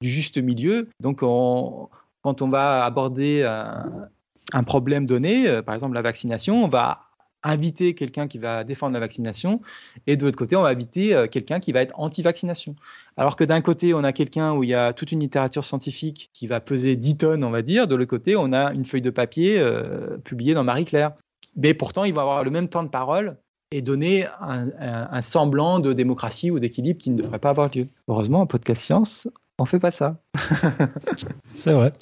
[0.00, 0.88] du juste milieu.
[1.00, 4.08] Donc, quand on va aborder un,
[4.52, 7.09] un problème donné, par exemple la vaccination, on va
[7.42, 9.60] inviter quelqu'un qui va défendre la vaccination,
[10.06, 12.76] et de l'autre côté, on va inviter euh, quelqu'un qui va être anti-vaccination.
[13.16, 16.30] Alors que d'un côté, on a quelqu'un où il y a toute une littérature scientifique
[16.32, 19.02] qui va peser 10 tonnes, on va dire, de l'autre côté, on a une feuille
[19.02, 21.12] de papier euh, publiée dans Marie-Claire.
[21.56, 23.36] Mais pourtant, il va avoir le même temps de parole
[23.72, 27.86] et donner un, semblant de démocratie ou d'équilibre qui ne devrait pas avoir lieu.
[28.08, 29.28] Heureusement, en podcast science,
[29.58, 30.16] on fait pas ça.
[31.54, 31.92] C'est vrai.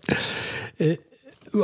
[0.81, 0.99] Et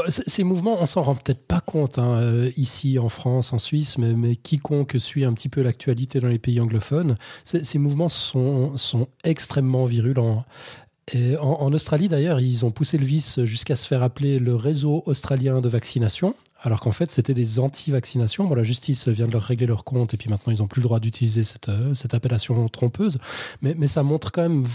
[0.08, 3.98] ces mouvements, on s'en rend peut-être pas compte hein, euh, ici en France, en Suisse,
[3.98, 8.74] mais, quiconque suit un petit peu l'actualité dans les pays anglophones, ces mouvements sont,
[9.22, 10.44] extrêmement virulents.
[11.40, 15.60] En, Australie, d'ailleurs, ils ont poussé le vice jusqu'à se faire appeler le réseau australien
[15.60, 18.46] de vaccination, alors qu'en fait, c'était des anti-vaccinations.
[18.46, 20.80] Bon, la justice vient de leur régler leur compte, et puis maintenant, ils n'ont plus
[20.80, 23.18] le droit d'utiliser cette, euh, appellation trompeuse.
[23.60, 24.66] Mais ça montre quand même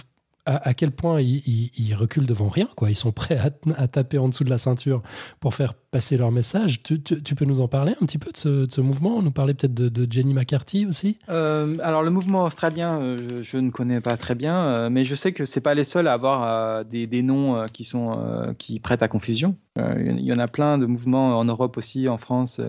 [0.50, 2.68] à, quel point ils, reculent devant rien.
[2.88, 3.38] Ils sont prêts
[3.78, 5.02] à, taper en dessous de la ceinture
[5.40, 6.82] pour faire passer leur message.
[6.84, 7.00] Tu,
[7.36, 10.34] peux nous en parler un petit peu de ce, mouvement Nous parler peut-être de, Jenny
[10.34, 11.18] McCarthy aussi?
[11.30, 15.16] Euh, Alors le mouvement australien, euh, je, ne connais pas très bien, euh, mais je
[15.16, 19.08] sais que c'est pas les seuls à avoir des, noms qui sont qui prêtent à
[19.08, 19.56] confusion.
[19.78, 22.60] Il y en a plein de mouvements en Europe aussi, en France,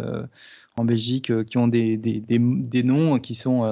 [0.77, 3.65] en Belgique, qui ont des noms qui sont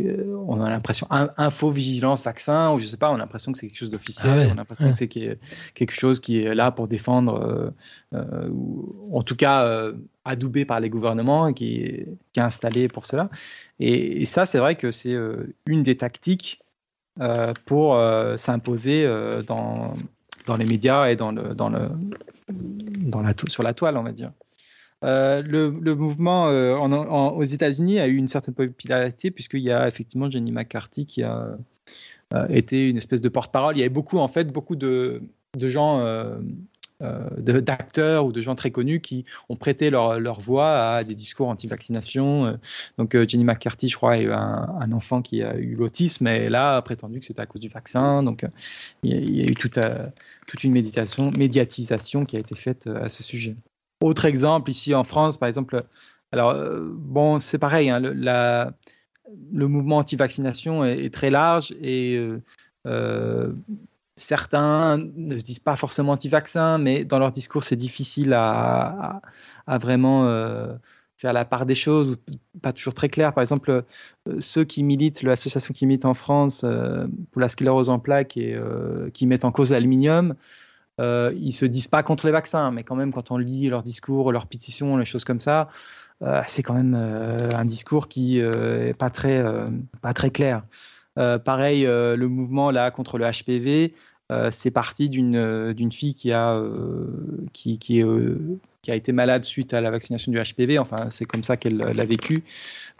[0.00, 3.58] euh, on a l'impression info vigilance vaccin ou je sais pas on a l'impression que
[3.58, 6.72] c'est quelque chose d'officiel ah on a l'impression que c'est quelque chose qui est là
[6.72, 7.70] pour défendre euh,
[8.12, 9.92] euh, ou en tout cas
[10.24, 13.30] adoubé par les gouvernements et qui est, qui est installé pour cela.
[13.78, 15.16] Et, ça c'est vrai que c'est
[15.66, 16.60] une des tactiques
[17.64, 17.96] pour
[18.36, 19.08] s'imposer
[19.46, 19.94] dans
[20.46, 21.88] dans les médias et dans le dans le
[22.48, 24.32] dans la sur la toile on va dire
[25.04, 30.30] euh, le, mouvement euh, aux États-Unis a eu une certaine popularité puisqu'il y a effectivement
[30.30, 31.58] Jenny McCarthy qui a
[32.34, 33.76] euh, été une espèce de porte-parole.
[33.76, 35.22] Il y avait beaucoup, en fait, beaucoup de,
[35.60, 36.02] gens,
[37.00, 42.58] d'acteurs ou de gens très connus qui ont prêté leur, voix à des discours anti-vaccination.
[42.96, 46.76] Donc Jenny McCarthy, je crois, a eu un, enfant qui a eu l'autisme et là
[46.76, 48.22] a prétendu que c'était à cause du vaccin.
[48.22, 48.46] Donc
[49.02, 49.78] il y a, eu toute,
[50.46, 53.54] toute une méditation, médiatisation qui a été faite à ce sujet.
[54.04, 55.82] Autre exemple, ici en France, par exemple,
[56.30, 62.42] alors, euh, bon, c'est pareil, hein, le, mouvement anti-vaccination est, très large et euh,
[62.86, 63.54] euh,
[64.14, 69.22] certains ne se disent pas forcément anti-vaccin, mais dans leur discours, c'est difficile à,
[69.68, 70.28] vraiment
[71.16, 72.18] faire la part des choses,
[72.60, 73.32] pas toujours très clair.
[73.32, 73.84] Par exemple,
[74.38, 76.62] ceux qui militent, l'association qui milite en France
[77.30, 78.54] pour la sclérose en plaques et
[79.14, 80.34] qui mettent en cause l'aluminium,
[81.00, 83.82] euh, ils se disent pas contre les vaccins, mais quand même, quand on lit leurs
[83.82, 85.68] discours, leurs pétitions, les choses comme ça,
[86.22, 89.44] euh, c'est quand même euh, un discours qui est pas très,
[90.00, 90.62] pas très clair.
[91.16, 93.94] pareil, le mouvement là contre le HPV,
[94.50, 96.60] c'est parti d'une fille qui a,
[97.52, 98.02] qui, qui,
[98.84, 100.78] qui a été malade suite à la vaccination du HPV.
[100.78, 102.44] Enfin, c'est comme ça qu'elle l'a vécu.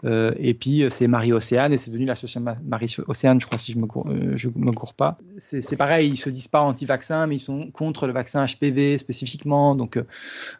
[0.03, 3.77] Euh, et puis, euh, c'est Marie-Océane, et c'est devenu l'association Marie-Océane, je crois, si je
[3.77, 5.17] ne me, je me cours pas.
[5.37, 9.75] C'est pareil, ils se disent pas anti-vaccin, mais ils sont contre le vaccin HPV spécifiquement.
[9.75, 10.03] Donc, euh,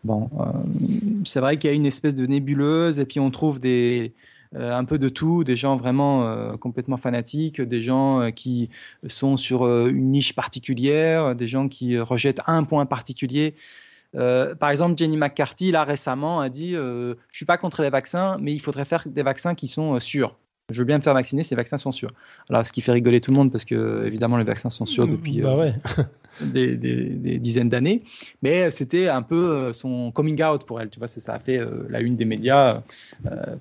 [0.03, 0.29] bon,
[1.25, 4.13] c'est vrai qu'il y a une espèce de nébuleuse, et puis on trouve des
[4.57, 8.69] un peu de tout, des gens vraiment complètement fanatiques, des gens qui
[9.05, 13.55] sont sur une niche particulière, des gens qui rejettent un point particulier.
[14.15, 17.89] Euh, par exemple, Jenny McCarthy, là récemment, a dit euh, Je suis pas contre les
[17.89, 20.35] vaccins, mais il faudrait faire des vaccins qui sont euh, sûrs.
[20.71, 22.11] Je veux bien me faire vacciner, ces vaccins sont sûrs.
[22.49, 25.07] Alors, ce qui fait rigoler tout le monde, parce que, évidemment, les vaccins sont sûrs
[25.07, 25.55] depuis bah
[26.41, 28.01] des, dizaines d'années.
[28.41, 30.89] Mais c'était un peu son coming out pour elle.
[30.89, 32.81] Tu vois, ça a fait la une des médias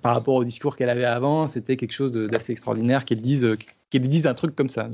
[0.00, 1.46] par rapport au discours qu'elle avait avant.
[1.46, 3.54] C'était quelque chose d'assez extraordinaire qu'elle dise,
[3.90, 4.88] qu'elle dise un truc comme ça.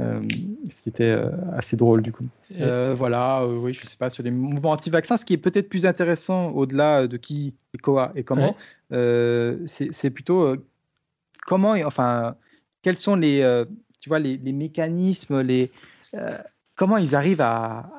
[0.00, 0.22] Euh,
[0.70, 2.24] ce qui était euh, assez drôle du coup.
[2.58, 5.84] Euh, voilà, oui, je sais pas, sur les mouvements anti-vaccins, ce qui est peut-être plus
[5.84, 8.56] intéressant au-delà de qui et quoi et comment,
[8.90, 10.56] c'est plutôt
[11.46, 12.36] comment, enfin,
[12.82, 13.64] quels sont les,
[14.00, 15.70] tu vois, les, mécanismes, les,
[16.76, 17.90] comment ils arrivent à,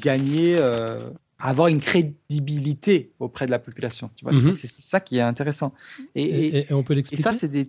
[0.00, 4.10] gagner, à avoir une crédibilité auprès de la population.
[4.16, 4.56] Tu vois, mhm.
[4.56, 5.74] c'est ça qui est intéressant.
[6.14, 7.20] Et, on peut l'expliquer.
[7.20, 7.66] Et ça, c'est des,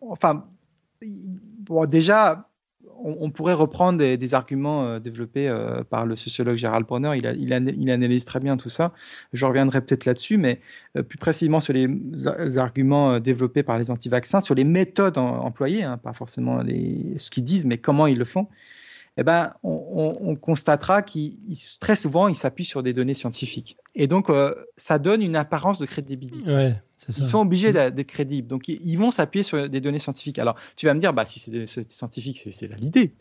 [0.00, 0.42] enfin,
[1.02, 2.49] bon, déjà
[3.02, 7.16] on, pourrait reprendre des, arguments euh, développés euh, par le sociologue Gérald Bronner.
[7.16, 8.92] Il, analyse très bien tout ça.
[9.32, 10.60] Je reviendrai peut-être là-dessus, mais
[10.96, 11.88] euh, plus précisément sur les,
[12.56, 17.64] arguments développés par les anti-vaccins, sur les méthodes employées, hein, pas forcément ce qu'ils disent,
[17.64, 18.48] mais comment ils le font.
[19.20, 21.36] Eh ben, on, constatera qu'ils
[21.78, 23.76] très souvent ils s'appuient sur des données scientifiques.
[23.94, 24.28] Et donc,
[24.76, 26.74] ça donne une apparence de crédibilité.
[27.08, 27.90] Ils sont obligés mm.
[27.90, 28.48] d'être crédibles.
[28.48, 30.38] Donc, ils vont s'appuyer sur des données scientifiques.
[30.38, 33.14] Alors, tu vas me dire, bah, si c'est scientifique, c'est validé.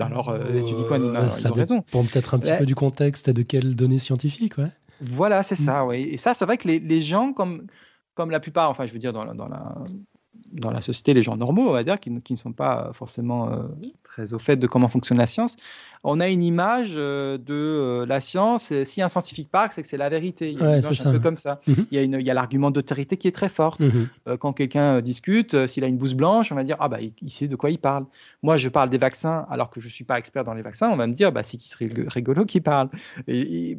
[0.00, 1.82] Alors, euh, tu dis quoi euh, Ça raison.
[1.82, 4.70] peut-être un petit peu du contexte et de quelles données scientifiques, ouais.
[5.02, 5.88] Voilà, c'est ça, mm.
[5.88, 6.08] oui.
[6.10, 7.66] Et ça, c'est vrai que les, les, gens, comme,
[8.14, 9.74] comme la plupart, enfin, je veux dire, dans dans la,
[10.56, 13.62] dans la société, les gens normaux, on va dire, qui, ne sont pas forcément euh,
[14.02, 15.56] très au fait de comment fonctionne la science,
[16.04, 18.72] on a une image euh, de euh, la science.
[18.84, 20.52] Si un scientifique parle, c'est que c'est la vérité.
[20.52, 21.60] Il y a un peu comme ça.
[21.66, 21.86] Mhm.
[21.90, 23.80] Il y a, l'argument d'autorité qui est très forte.
[23.80, 24.36] Mhm.
[24.38, 27.48] quand quelqu'un discute, s'il a une bouse blanche, on va dire ah bah il, sait
[27.48, 28.06] de quoi il parle.
[28.42, 30.90] Moi, je parle des vaccins alors que je suis pas expert dans les vaccins.
[30.90, 32.88] On va me dire bah c'est qui serait rigolo qui parle.
[33.26, 33.78] et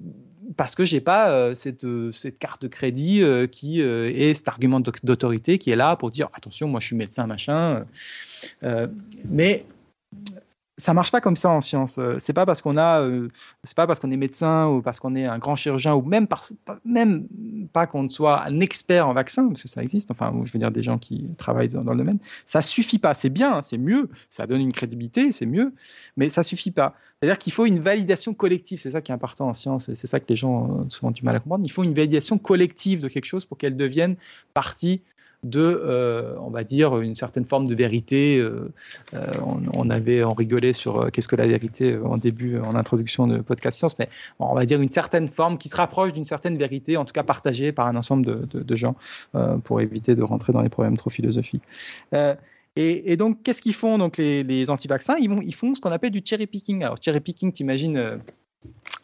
[0.56, 4.48] parce que j'ai pas euh, cette, euh, cette, carte de crédit euh, qui est cet
[4.48, 7.86] argument d'autorité qui est là pour dire attention, moi je suis médecin, machin.
[9.26, 9.66] mais
[10.80, 11.98] ça marche pas comme ça en science.
[11.98, 13.28] Euh, c'est pas parce qu'on a, euh,
[13.64, 16.28] c'est pas parce qu'on est médecin ou parce qu'on est un grand chirurgien ou même
[16.28, 16.46] par,
[16.86, 17.28] même
[17.74, 20.12] pas qu'on soit un expert en vaccin, parce que ça existe.
[20.12, 22.20] Enfin, je veux dire des gens qui travaillent dans, le domaine.
[22.46, 23.16] Ça suffit pas.
[23.16, 24.10] C'est bien, c'est mieux.
[24.30, 25.74] Ça donne une crédibilité, c'est mieux,
[26.16, 26.94] mais ça suffit pas.
[27.20, 28.80] C'est-à-dire qu'il faut une validation collective.
[28.80, 31.10] C'est ça qui est important en science et c'est ça que les gens ont souvent
[31.10, 31.66] du mal à comprendre.
[31.66, 34.16] Il faut une validation collective de quelque chose pour qu'elle devienne
[34.54, 35.02] partie
[35.44, 38.40] de, euh, on va dire, une certaine forme de vérité.
[38.40, 38.72] Euh,
[39.14, 39.34] euh,
[39.74, 43.78] on, avait, on rigolait sur qu'est-ce que la vérité en début, en introduction de podcast
[43.78, 44.10] science, mais
[44.40, 47.24] on va dire une certaine forme qui se rapproche d'une certaine vérité, en tout cas
[47.24, 48.96] partagée par un ensemble de, gens,
[49.64, 51.64] pour éviter de rentrer dans les problèmes trop philosophiques.
[52.76, 55.16] Et, donc, qu'est-ce qu'ils font donc les, anti-vaccins?
[55.20, 56.84] Ils, ils font ce qu'on appelle du cherry picking.
[56.84, 58.20] Alors, cherry picking, t'imagines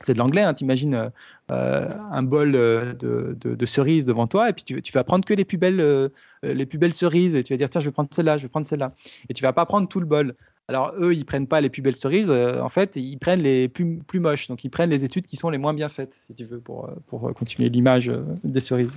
[0.04, 1.10] c'est de l'anglais, hein, t'imagines euh,
[1.52, 5.46] euh, un bol euh, de, cerises devant toi et puis tu, vas prendre que les
[5.46, 6.12] plus belles,
[6.44, 8.50] les plus belles cerises et tu vas dire tiens je vais prendre celle-là, je vais
[8.50, 8.94] prendre celle-là
[9.30, 10.36] et tu vas pas prendre tout le bol.
[10.70, 13.68] Alors eux, ils prennent pas les plus belles cerises, euh, en fait, ils prennent les
[13.68, 14.48] plus, moches.
[14.48, 16.86] Donc ils prennent les études qui sont les moins bien faites, si tu veux, pour,
[16.86, 18.10] euh, pour euh, continuer l'image
[18.46, 18.96] des cerises.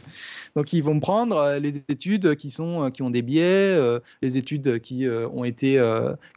[0.55, 3.77] Donc ils vont prendre les études qui, sont, qui ont des biais,
[4.23, 5.83] les études qui ont été,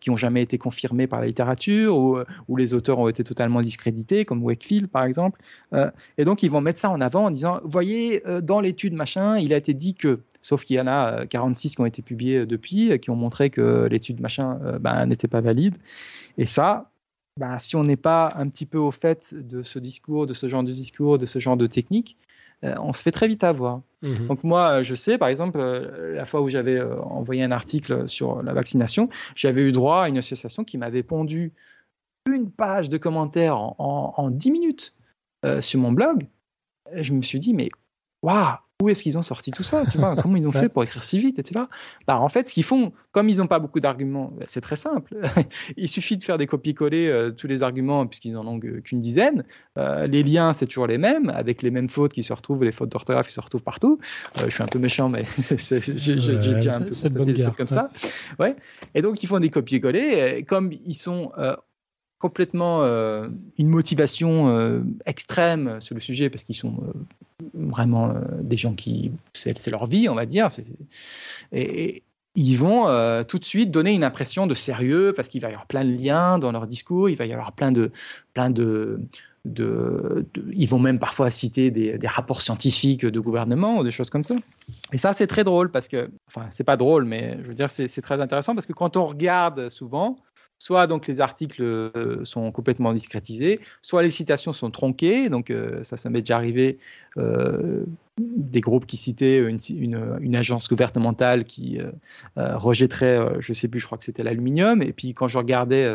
[0.02, 3.62] qui ont jamais été confirmées par la littérature, ou où les auteurs ont été totalement
[3.62, 5.40] discrédités, comme Wakefield par exemple.
[6.18, 9.54] et donc ils vont mettre ça en avant en disant, voyez, dans l'étude machin, il
[9.54, 12.40] a été dit que Sauf qu'il y en a 46 euh, qui ont été publiés
[12.40, 15.76] euh, depuis, qui ont montré que l'étude machin euh, ben, n'était pas valide.
[16.38, 16.92] Et ça,
[17.38, 20.48] ben, si on n'est pas un petit peu au fait de ce discours, de ce
[20.48, 22.18] genre de discours, de ce genre de technique,
[22.62, 23.80] on se fait très vite avoir.
[24.02, 24.28] Mhm.
[24.28, 28.52] Donc moi, je sais, par exemple, la fois où j'avais envoyé un article sur la
[28.52, 31.54] vaccination, j'avais eu droit à une association qui m'avait pondu
[32.30, 34.94] une page de commentaires en, en, 10 minutes
[35.62, 36.28] sur mon blog.
[36.94, 37.70] je me suis dit, mais
[38.22, 40.16] waouh, où est-ce qu'ils ont sorti tout ça tu vois?
[40.16, 41.66] Comment ils ont fait pour écrire si vite, etc.
[42.08, 44.78] Bah, en fait, ce qu'ils font, comme ils n'ont pas beaucoup d'arguments, bah, c'est très
[44.78, 45.18] simple.
[45.78, 49.44] Il suffit de faire des copier-coller euh, tous les arguments, puisqu'ils n'en ont qu'une dizaine.
[49.78, 52.72] Euh, les liens, c'est toujours les mêmes, avec les mêmes fautes qui se retrouvent, les
[52.72, 54.00] fautes d'orthographe qui se retrouvent partout.
[54.38, 57.90] Euh, je suis un peu méchant, mais j'ai déjà un peu des trucs comme ça.
[58.40, 58.56] Ouais.
[58.96, 60.46] Et donc, ils font des copier-coller.
[60.48, 61.32] Comme ils sont
[62.20, 62.84] complètement
[63.58, 66.76] une motivation extrême sur le sujet parce qu'ils sont
[67.54, 70.50] vraiment euh, des gens qui, c'est leur vie, on va dire.
[71.52, 72.04] Et,
[72.36, 75.52] ils vont euh, tout de suite donner une impression de sérieux parce qu'il va y
[75.52, 77.92] avoir plein de liens dans leur discours, il va y avoir plein de,
[78.34, 79.02] plein de,
[79.46, 84.12] de, ils vont même parfois citer des, des, rapports scientifiques de gouvernement ou des choses
[84.12, 84.36] comme ça.
[84.94, 87.70] Et ça, c'est très drôle parce que, enfin, c'est pas drôle, mais je veux dire,
[87.70, 90.18] c'est très intéressant parce que quand on regarde souvent,
[90.60, 95.30] soit donc les articles euh, sont complètement discrétisés, soit les citations sont tronquées.
[95.30, 96.78] Donc euh, ça, ça m'est déjà arrivé
[97.18, 97.86] euh,
[98.20, 101.80] des groupes qui citaient une, agence gouvernementale qui
[102.36, 104.82] rejetterait, je sais plus, je crois que c'était l'aluminium.
[104.82, 105.90] Et puis quand je regardais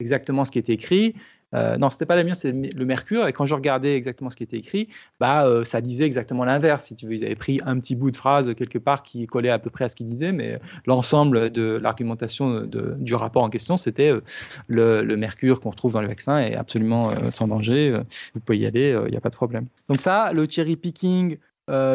[0.00, 1.14] exactement ce qui était écrit,
[1.54, 3.26] euh, non, c'était pas la mienne, c'est le Mercure.
[3.26, 4.88] Et quand je regardais exactement ce qui était écrit,
[5.18, 6.84] bah, euh, ça disait exactement l'inverse.
[6.84, 9.50] Si tu veux, ils avaient pris un petit bout de phrase quelque part qui collait
[9.50, 13.76] à peu près à ce qu'il disait, mais l'ensemble de l'argumentation du rapport en question,
[13.76, 14.20] c'était euh,
[14.68, 18.00] le, Mercure qu'on retrouve dans le vaccin est absolument sans danger.
[18.32, 19.66] vous pouvez y aller, il n'y a pas de problème.
[19.88, 21.36] Donc ça, le cherry picking.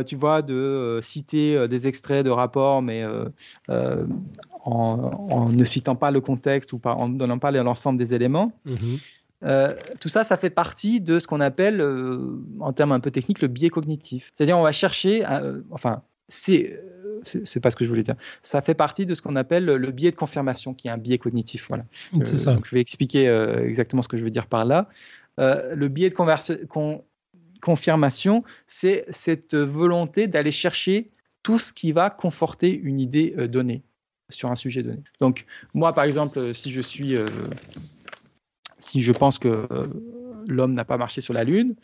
[0.05, 3.03] tu vois, de citer des extraits de rapports, mais
[4.63, 8.51] en, ne citant pas le contexte ou en ne donnant pas l'ensemble des éléments.
[8.67, 8.99] Mm-hmm.
[9.45, 13.11] Euh, tout ça, ça fait partie de ce qu'on appelle, euh, en termes un peu
[13.11, 14.31] techniques, le biais cognitif.
[14.33, 16.81] C'est-à-dire, on va chercher, euh, enfin, c'est
[17.23, 18.15] c'est pas ce que je voulais dire.
[18.43, 21.17] Ça fait partie de ce qu'on appelle le biais de confirmation, qui est un biais
[21.17, 21.65] cognitif.
[21.69, 21.85] Voilà.
[22.23, 22.53] C'est ça.
[22.53, 23.25] Donc je vais expliquer
[23.65, 24.89] exactement ce que je veux dire par là.
[25.39, 26.15] le biais de
[27.61, 31.09] confirmation, c'est cette volonté d'aller chercher
[31.41, 33.81] tout ce qui va conforter une idée donnée
[34.29, 35.01] sur un sujet donné.
[35.19, 37.15] Donc moi, par exemple, si je suis
[38.85, 39.87] si je pense que euh,
[40.47, 41.75] l'homme n'a pas marché sur la Lune,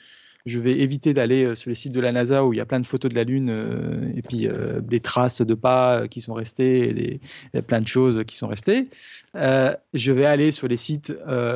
[0.45, 2.65] je vais éviter d'aller euh, sur les sites de la NASA où il y a
[2.65, 4.47] plein de photos de la Lune euh, et puis
[4.81, 7.19] des traces de pas qui sont restées
[7.53, 8.87] et, plein de choses qui sont restées.
[9.33, 11.13] je vais aller sur les sites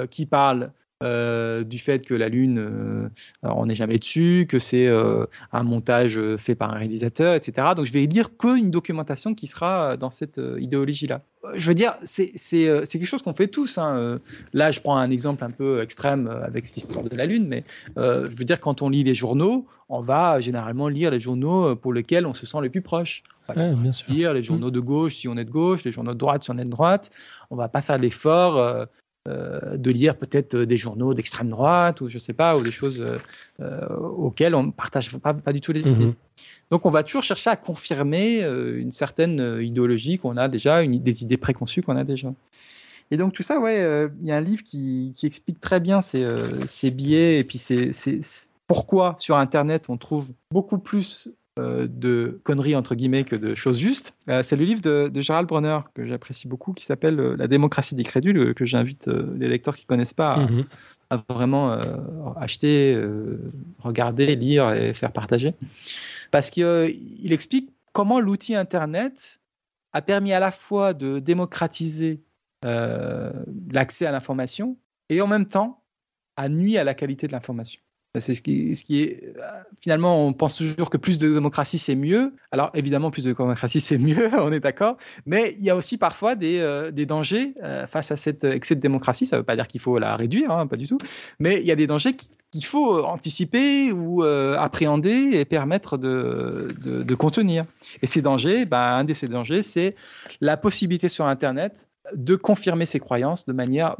[0.09, 0.71] qui parlent
[1.03, 3.09] euh, du fait que la Lune, euh,
[3.41, 7.67] on n'est jamais dessus, que c'est euh, un montage fait par un réalisateur, etc.
[7.75, 11.21] Donc je vais lire qu'une documentation qui sera dans cette idéologie-là.
[11.55, 13.77] Je veux dire, c'est quelque chose qu'on fait tous.
[13.77, 14.19] Hein.
[14.53, 17.63] Là, je prends un exemple un peu extrême avec cette histoire de la Lune, mais
[17.97, 21.93] je veux dire, quand on lit les journaux, on va généralement lire les journaux pour
[21.93, 23.23] lesquels on se sent le plus proche.
[23.53, 24.11] bien sûr.
[24.11, 26.51] Lire les journaux de gauche si on est de gauche, les journaux de droite si
[26.51, 27.11] on est de droite.
[27.51, 28.85] On va pas faire l'effort euh,
[29.27, 33.03] de lire peut-être des journaux d'extrême droite ou je sais pas, ou des choses
[33.59, 35.91] euh, auxquelles on ne partage pas, pas, du tout les mhm.
[35.91, 36.13] idées.
[36.69, 41.01] Donc on va toujours chercher à confirmer euh, une certaine idéologie qu'on a déjà, une,
[41.01, 42.33] des idées préconçues qu'on a déjà.
[43.11, 46.01] Et donc tout ça, ouais, il y a un livre qui, qui explique très bien
[46.01, 46.27] ces,
[46.67, 47.91] ces biais et puis c'est
[48.67, 53.79] pourquoi sur Internet on trouve beaucoup plus euh, de conneries entre guillemets que de choses
[53.79, 54.13] justes.
[54.29, 57.47] Euh, c'est le livre de, de Gérald Bronner que j'apprécie beaucoup qui s'appelle euh, La
[57.47, 60.65] démocratie des crédules que j'invite les lecteurs qui connaissent pas à, mhm.
[61.29, 61.79] vraiment
[62.35, 62.99] acheter,
[63.79, 65.53] regarder, lire et faire partager.
[66.31, 69.39] Parce qu'il explique comment l'outil Internet
[69.93, 72.21] a permis à la fois de démocratiser
[72.63, 74.77] l'accès à l'information
[75.09, 75.83] et en même temps
[76.35, 77.79] a nuit à la qualité de l'information.
[78.19, 79.33] C'est ce qui, est.
[79.81, 82.33] Finalement, on pense toujours que plus de démocratie, c'est mieux.
[82.51, 84.97] Alors, évidemment, plus de démocratie, c'est mieux, on est d'accord.
[85.25, 88.81] Mais il y a aussi parfois des, euh, dangers euh, face à cet excès de
[88.81, 89.25] démocratie.
[89.25, 90.97] Ça ne veut pas dire qu'il faut la réduire, hein, pas du tout.
[91.39, 97.15] Mais il y a des dangers qu'il faut anticiper ou euh, appréhender et permettre de,
[97.15, 97.65] contenir.
[98.01, 99.95] Et ces dangers, ben, un de ces dangers, c'est
[100.41, 103.95] la possibilité sur Internet de confirmer ses croyances de manière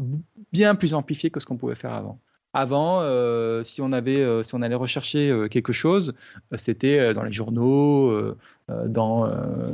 [0.51, 2.19] bien plus amplifiée que ce qu'on pouvait faire avant.
[2.57, 6.13] Avant, euh, si on avait, euh, si on allait rechercher euh, quelque chose,
[6.55, 8.33] c'était dans les journaux,
[8.69, 9.27] dans,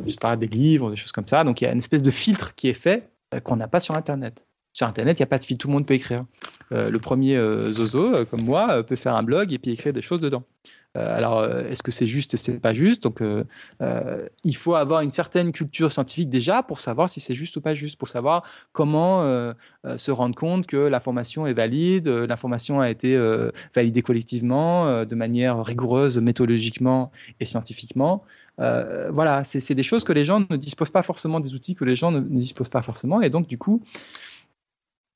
[0.03, 1.43] je sais pas, des livres, des choses comme ça.
[1.43, 3.11] Donc il y a une espèce de filtre qui est fait
[3.43, 4.47] qu'on n'a pas sur Internet.
[4.73, 6.25] Sur Internet, il n'y a pas de filtre, tout le monde peut écrire.
[6.71, 7.37] le premier
[7.69, 10.43] zozo, comme moi, peut faire un blog et puis écrire des choses dedans.
[10.97, 13.03] Euh, alors, euh, est-ce que c'est juste, c'est pas juste?
[13.03, 13.43] Donc, euh,
[14.43, 17.75] il faut avoir une certaine culture scientifique déjà pour savoir si c'est juste ou pas
[17.75, 19.21] juste, pour savoir comment
[19.97, 23.17] se rendre compte que l'information est valide, l'information a été
[23.75, 28.23] validée collectivement, de manière rigoureuse, méthodologiquement et scientifiquement.
[28.57, 31.95] voilà, c'est des choses que les gens ne disposent pas forcément, des outils que les
[31.95, 33.21] gens ne, ne disposent pas forcément.
[33.21, 33.81] Et donc, du coup,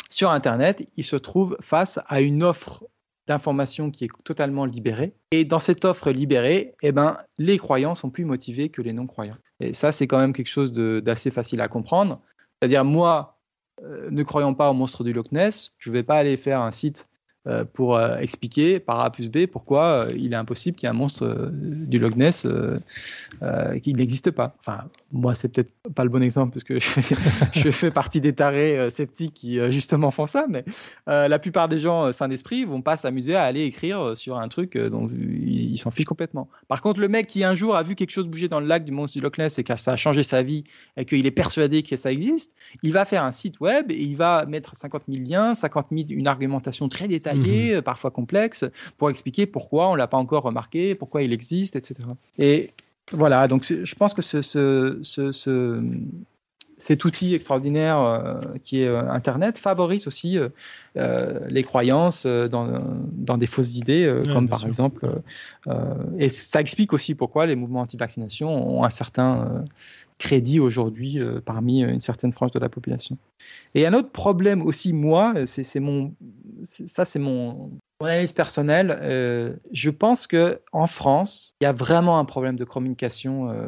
[0.09, 2.83] sur Internet, ils se trouvent face à une offre
[3.27, 5.13] d'informations qui est totalement libérée.
[5.31, 9.37] Et dans cette offre libérée, eh ben, les croyants sont plus motivés que les non-croyants.
[9.59, 12.21] Et ça, c'est quand même quelque chose d'assez facile à comprendre.
[12.59, 13.39] C'est-à-dire, moi,
[13.83, 16.61] euh, ne croyant pas au monstre du Loch Ness, je ne vais pas aller faire
[16.61, 17.09] un site
[17.73, 20.97] pour euh, expliquer par A plus B pourquoi il est impossible qu'il y ait un
[20.97, 22.47] monstre du Loch Ness
[23.83, 24.55] qui n'existe pas.
[24.59, 26.79] Enfin, moi, c'est peut-être pas le bon exemple parce que
[27.53, 30.65] je fais partie des tarés sceptiques qui justement font ça, mais
[31.07, 34.77] la plupart des gens sains d'esprit vont pas s'amuser à aller écrire sur un truc
[34.77, 36.49] dont ils s'en fichent complètement.
[36.67, 38.83] Par contre, le mec qui un jour a vu quelque chose bouger dans le lac
[38.83, 40.63] du monstre du Loch Ness et que ça a changé sa vie
[40.97, 44.15] et qu'il est persuadé que ça existe, il va faire un site web et il
[44.15, 47.81] va mettre 50 000 liens, 50 000, une argumentation très détaillée Mhm.
[47.81, 48.65] parfois complexe,
[48.97, 51.95] pour expliquer pourquoi on l'a pas encore remarqué, pourquoi il existe, etc.
[52.37, 52.71] Et
[53.11, 54.99] voilà, donc je pense que ce, ce,
[56.77, 60.37] cet outil extraordinaire euh, qui est euh, Internet favorise aussi
[60.97, 62.81] euh, les croyances dans,
[63.11, 65.07] dans, des fausses idées, comme par exemple.
[66.17, 69.65] et ça explique aussi pourquoi les mouvements anti-vaccination ont un certain
[70.17, 73.17] crédit aujourd'hui parmi une certaine frange de la population.
[73.73, 76.13] Et un autre problème aussi, moi, c'est mon,
[76.65, 77.71] ça c'est mon,
[78.03, 78.97] analyse personnelle.
[79.01, 83.67] Euh, je pense que en France, il y a vraiment un problème de communication euh,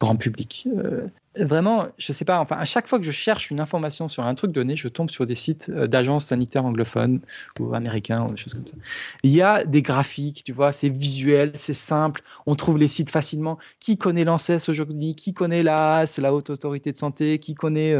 [0.00, 0.66] grand public.
[0.74, 1.08] Euh,
[1.38, 2.40] vraiment, je sais pas.
[2.40, 5.10] Enfin, à chaque fois que je cherche une information sur un truc donné, je tombe
[5.10, 7.20] sur des sites d'agences sanitaires anglophones
[7.58, 8.76] ou américains ou des choses comme ça.
[9.22, 12.22] Il y a des graphiques, tu vois, c'est visuel, c'est simple.
[12.46, 13.58] On trouve les sites facilement.
[13.78, 15.14] Qui connaît l'ANSES aujourd'hui?
[15.14, 17.38] Qui connaît l'AS, la Haute Autorité de Santé?
[17.38, 17.94] Qui connaît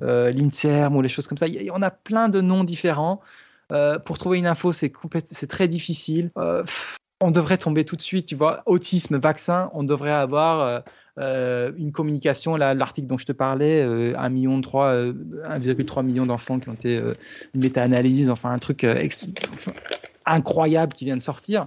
[0.00, 1.46] l'INSERM ou les choses comme ça?
[1.72, 3.20] On a plein de noms différents.
[3.72, 4.92] Euh, pour trouver une info, c'est
[5.26, 6.30] c'est très difficile.
[6.38, 6.64] Euh,
[7.20, 10.82] on devrait tomber tout de suite, tu vois, autisme, vaccin, on devrait avoir
[11.18, 12.56] euh, une communication.
[12.56, 17.00] L'article dont je te parlais, 1,3 million, 1,3 million d'enfants qui ont été
[17.54, 18.86] une méta-analyse, enfin un truc
[20.26, 21.66] incroyable qui vient de sortir.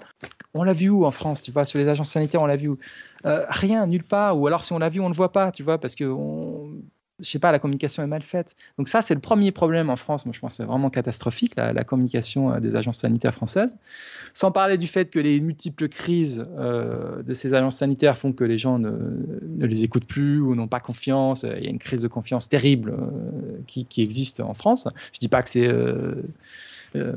[0.54, 2.68] On l'a vu où en France, tu vois, sur les agences sanitaires, on l'a vu
[2.68, 2.78] où
[3.24, 4.38] Rien, nulle part.
[4.38, 6.04] Ou alors si on l'a vu, on ne le voit pas, tu vois, parce que
[6.04, 6.82] on
[7.20, 8.56] je sais pas, la communication est mal faite.
[8.78, 10.26] Donc ça, c'est le premier problème en France.
[10.26, 13.78] Moi, je pense que c'est vraiment catastrophique, la, communication euh, des agences sanitaires françaises.
[14.34, 18.44] Sans parler du fait que les multiples crises euh, de ces agences sanitaires font que
[18.44, 18.92] les gens ne,
[19.60, 21.44] les écoutent plus ou n'ont pas confiance.
[21.44, 24.88] Il y a une crise de confiance terrible euh, qui, existe en France.
[25.12, 25.70] Je dis pas que c'est...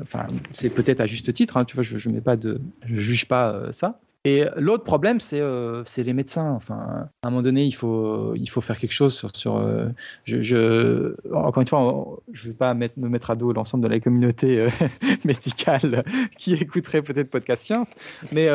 [0.01, 1.57] enfin, c'est peut-être à juste titre.
[1.57, 3.99] Hein, tu vois, je, je pas de, je juge pas ça.
[4.23, 6.51] Et l'autre problème, euh, c'est les médecins.
[6.51, 9.35] Enfin, à un moment donné, il faut, il faut faire quelque chose sur.
[9.35, 9.87] sur euh,
[10.25, 13.99] je, encore une fois, je ne vais pas me mettre à dos l'ensemble de la
[13.99, 14.69] communauté euh,
[15.25, 16.03] médicale
[16.37, 17.95] qui écouterait peut-être Podcast Science,
[18.31, 18.47] mais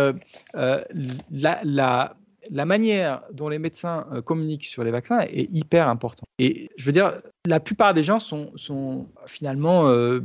[0.55, 2.17] la, la
[2.51, 6.29] la manière dont les médecins euh, communiquent sur les vaccins est hyper importante.
[6.39, 7.13] Et je veux dire,
[7.47, 10.21] la plupart des gens sont, finalement euh,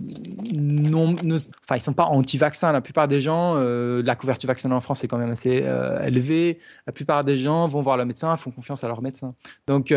[0.54, 1.16] non,
[1.64, 2.72] enfin ils sont pas anti-vaccins.
[2.72, 5.64] La plupart des gens, euh, la couverture vaccinale en France est quand même assez
[6.04, 6.60] élevée.
[6.88, 9.36] La plupart des gens vont voir le médecin, font confiance à leur médecin.
[9.68, 9.94] Donc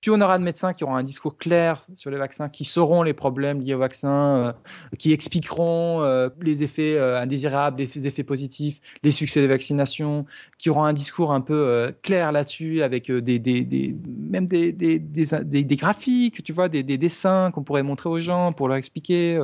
[0.00, 3.02] plus on aura de médecins qui auront un discours clair sur les vaccins, qui sauront
[3.02, 4.52] les problèmes liés aux vaccins, euh,
[4.96, 10.24] qui expliqueront euh, les effets euh, indésirables, les effets positifs, les succès des vaccinations,
[10.56, 15.76] qui auront un discours un peu clair là-dessus, avec des, des, même des, des, des,
[15.76, 19.40] graphiques, tu vois, des, dessins qu'on pourrait montrer aux gens pour leur expliquer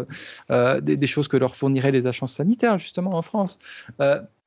[0.51, 3.59] des, choses que leur fourniraient les agences sanitaires, justement, en France.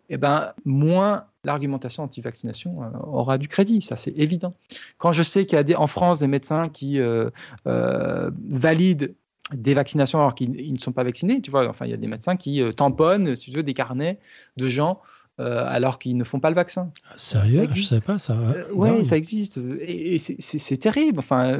[0.09, 4.53] Eh ben, moins l'argumentation anti-vaccination euh, aura du crédit, ça c'est évident.
[4.99, 7.29] Quand je sais qu'il y a des, en France des médecins qui euh,
[7.65, 9.15] euh, valident
[9.53, 12.07] des vaccinations alors qu'ils ne sont pas vaccinés, tu vois, enfin il y a des
[12.07, 14.19] médecins qui tamponnent, si tu veux, des carnets
[14.57, 15.01] de gens
[15.39, 16.91] alors qu'ils ne font pas le vaccin.
[17.05, 17.67] Ah, sérieux?
[17.69, 18.35] Je ne sais pas ça.
[18.73, 19.59] oui, ça existe.
[19.81, 21.19] Et, c'est terrible.
[21.19, 21.59] Enfin,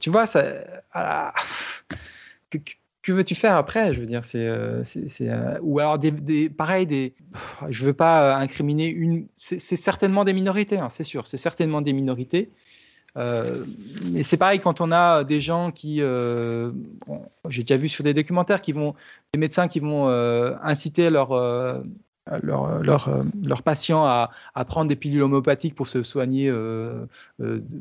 [0.00, 0.44] tu vois, ça.
[0.92, 1.32] Ah,
[2.50, 2.58] que
[3.10, 4.82] veux-tu faire après Je veux dire, c'est, euh,
[5.22, 7.14] euh, ou alors des, pareil, des,
[7.68, 11.92] je veux pas incriminer une, c'est, certainement des minorités, hein, c'est sûr, c'est certainement des
[11.92, 12.50] minorités.
[13.18, 13.64] Euh,
[14.12, 15.96] mais c'est pareil quand on a des gens qui,
[17.48, 18.94] j'ai déjà vu sur des documentaires qui vont,
[19.34, 20.08] des médecins qui vont
[20.62, 21.34] inciter leurs
[22.40, 23.10] leur, leur,
[23.44, 26.52] leur, patients à, à, prendre des pilules homéopathiques pour se soigner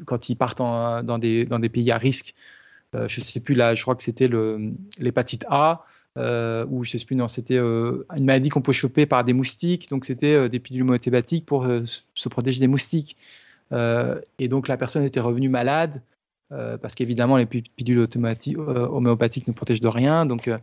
[0.05, 2.33] quand ils partent dans, des, dans des pays à risque.
[2.95, 4.29] Euh, je sais plus là, je crois que c'était
[4.99, 5.85] l'hépatite A.
[6.17, 9.31] Euh, ou je sais plus, non, c'était euh, une maladie qu'on peut choper par des
[9.31, 11.65] moustiques, donc c'était des pilules homothématiques pour
[12.13, 13.15] se protéger des moustiques.
[13.71, 16.01] et donc la personne était revenue malade,
[16.51, 20.25] euh, parce qu'évidemment, les pilules euh, homéopathiques ne protègent de rien.
[20.25, 20.57] Donc, euh,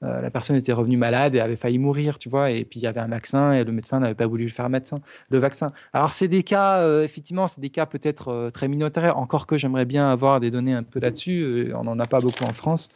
[0.00, 2.50] la personne était revenue malade et avait failli mourir, tu vois.
[2.50, 4.98] Et puis, il y avait un vaccin et le médecin n'avait pas voulu faire médecin,
[5.30, 5.72] le vaccin.
[5.92, 9.18] Alors, c'est des cas, effectivement, c'est des cas peut-être très minoritaires.
[9.18, 11.72] Encore que j'aimerais bien avoir des données un peu là-dessus.
[11.74, 12.90] On n'en a pas beaucoup en France.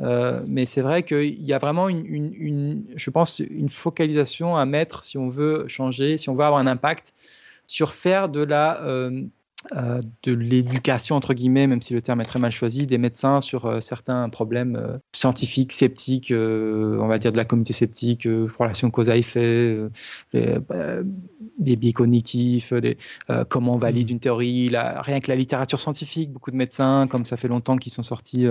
[0.00, 5.18] mais c'est vrai qu'il y a vraiment une, je pense, une focalisation à mettre si
[5.18, 7.14] on veut changer, si on veut avoir un impact
[7.66, 8.80] sur faire de la
[9.76, 13.40] euh, de l'éducation, entre guillemets, même si le terme est très mal choisi, des médecins
[13.40, 18.26] sur euh, certains problèmes euh, scientifiques, sceptiques, on va dire de la communauté sceptique,
[18.58, 19.78] relation cause à effet,
[20.32, 22.72] les, biais cognitifs,
[23.48, 27.36] comment on valide une théorie, rien que la littérature scientifique, beaucoup de médecins, comme ça
[27.36, 28.46] fait longtemps qu'ils sont sortis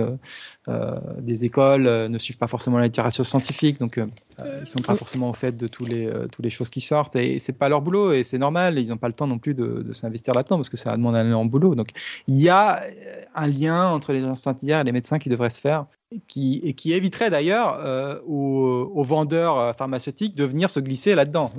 [1.18, 4.00] des écoles, ne suivent pas forcément la littérature scientifique, donc
[4.38, 7.16] ils ne sont pas forcément au fait de tous les, toutes les choses qui sortent,
[7.16, 9.54] et c'est pas leur boulot, et c'est normal, ils n'ont pas le temps non plus
[9.54, 11.74] de, de s'investir là-dedans, parce que ça demande un en boulot.
[11.74, 11.90] Donc,
[12.26, 15.60] il y a euh, un lien entre les sanitaires et les médecins qui devrait se
[15.60, 15.86] faire,
[16.28, 21.52] qui, et qui éviterait d'ailleurs euh, aux, vendeurs euh, pharmaceutiques de venir se glisser là-dedans.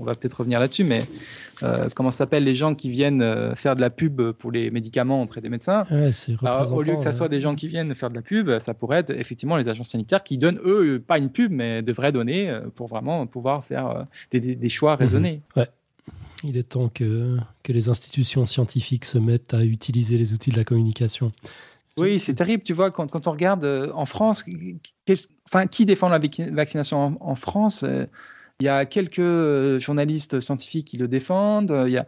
[0.00, 1.06] on, va peut-être revenir là-dessus, mais
[1.94, 5.48] comment s'appelle les gens qui viennent faire de la pub pour les médicaments auprès des
[5.48, 5.84] médecins?
[5.90, 8.98] Au lieu que ça soit des gens qui viennent faire de la pub, ça pourrait
[8.98, 12.88] être effectivement les agents sanitaires qui donnent, eux, pas une pub, mais devraient donner pour
[12.88, 15.40] vraiment pouvoir faire des, choix raisonnés.
[15.56, 15.62] Mhm.
[15.62, 15.68] Ouais.
[16.46, 20.56] Il est temps que, que les institutions scientifiques se mettent à utiliser les outils de
[20.56, 21.32] la communication.
[21.96, 24.44] Oui, c'est terrible, tu vois, quand, quand on regarde euh, en France,
[25.46, 26.20] enfin, qui défend la
[26.50, 28.06] vaccination en, France euh,
[28.60, 32.06] Il y a quelques euh, journalistes scientifiques qui le défendent, il y a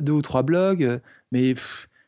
[0.00, 1.00] deux ou trois blogs,
[1.32, 1.54] mais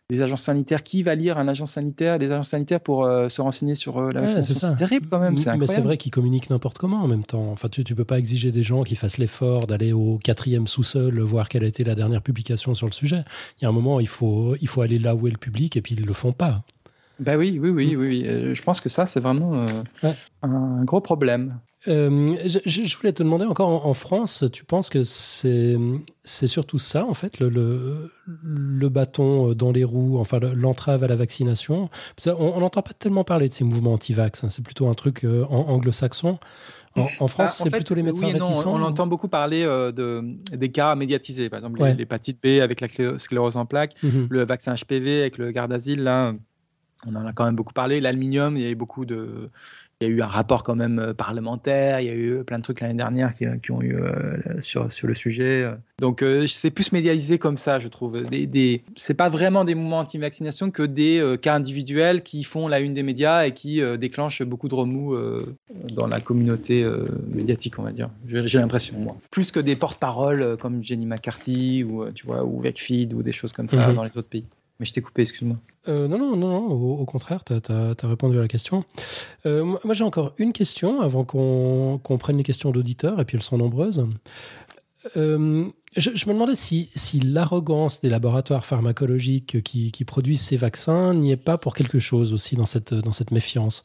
[0.09, 0.83] les agences sanitaires.
[0.83, 4.13] Qui va lire un agent sanitaire, les agences sanitaires pour euh, se renseigner sur euh,
[4.13, 4.55] la vaccination?
[4.55, 5.37] C'est terrible quand même.
[5.59, 7.51] Mais c'est vrai qu'ils communiquent n'importe comment en même temps.
[7.51, 11.19] Enfin, tu, ne peux pas exiger des gens qui fassent l'effort d'aller au quatrième sous-sol
[11.21, 13.25] voir quelle a été la dernière publication sur le sujet.
[13.61, 15.77] Il y a un moment, il faut, il faut aller là où est le public
[15.77, 16.63] et puis ils le font pas.
[17.19, 18.25] Ben oui, oui, oui, oui.
[18.27, 19.67] Euh, je pense que ça, c'est vraiment
[20.43, 21.59] un gros problème.
[21.89, 25.77] Euh, je, voulais te demander encore en, France, tu penses que c'est
[26.25, 28.11] c'est surtout ça en fait le,
[28.43, 31.89] le, bâton dans les roues, enfin l'entrave à la vaccination?
[32.27, 34.43] on n'entend pas tellement parler de ces mouvements anti-vax.
[34.43, 34.49] Hein.
[34.49, 36.39] c'est plutôt un truc euh, anglo-saxon.
[37.21, 40.25] En, France, bah, c'est plutôt les médecins oui on, entend beaucoup parler euh, de,
[40.57, 42.89] des cas médiatisés, par exemple l'hépatite B avec la
[43.19, 44.29] sclérose en plaques, mm-hmm.
[44.31, 46.33] le vaccin HPV avec le Gardasil, là,
[47.07, 48.01] on en a quand même beaucoup parlé.
[48.01, 49.51] L'aluminium, il y a eu beaucoup de,
[50.01, 52.59] il y a eu un rapport quand même euh, parlementaire, il y a eu plein
[52.59, 55.67] de trucs l'année dernière qui, qui, ont eu euh, sur, sur le sujet.
[56.01, 58.21] Donc euh, c'est plus médialisé comme ça, je trouve.
[58.29, 58.83] Des, des...
[58.97, 63.03] C'est pas vraiment des mouvements anti-vaccination que des cas individuels qui font la une des
[63.03, 65.17] médias et qui déclenchent beaucoup de remous
[65.93, 66.87] dans la communauté
[67.33, 68.11] médiatique, on va dire.
[68.27, 69.17] J'ai l'impression, moi.
[69.31, 73.53] Plus que des porte-paroles comme Jenny McCarthy ou, tu vois, ou Vecfeed ou des choses
[73.53, 73.95] comme ça mhm.
[73.95, 74.45] dans les autres pays.
[74.79, 75.57] Mais je t'ai coupé, excuse-moi.
[75.89, 78.85] Euh, non, non, non, au, contraire, tu as, répondu à la question.
[79.47, 83.43] Euh, moi, j'ai encore une question avant qu'on prenne les questions d'auditeurs, et puis elles
[83.43, 84.07] sont nombreuses.
[85.17, 85.67] Euh,
[85.97, 86.91] Je, me demandais si,
[87.25, 92.55] l'arrogance des laboratoires pharmacologiques qui, produisent ces vaccins n'y est pas pour quelque chose aussi
[92.55, 93.83] dans cette, méfiance.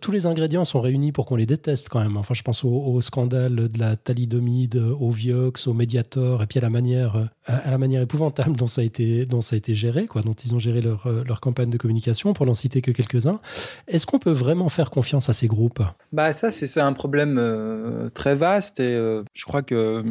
[0.00, 2.16] Tous les ingrédients sont réunis pour qu'on les déteste quand même.
[2.16, 6.62] Enfin, je pense au, scandale de la thalidomide, au Vioxx, au Mediator, et puis à
[6.62, 11.40] la manière, épouvantable dont ça a été, géré, quoi, dont ils ont géré leur, leur
[11.40, 13.40] campagne de communication, pour n'en citer que quelques-uns.
[13.88, 15.82] Est-ce qu'on peut vraiment faire confiance à ces groupes?
[16.12, 20.04] Bah ça, c'est un problème euh, très vaste et euh, je crois que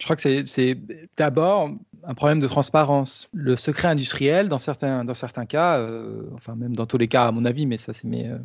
[0.00, 0.78] je crois que c'est
[1.16, 1.70] d'abord
[2.04, 3.28] un problème de transparence.
[3.32, 7.26] Le secret industriel, dans certains, dans certains cas, euh, enfin même dans tous les cas
[7.26, 8.38] à mon avis, mais ça c'est mes, euh,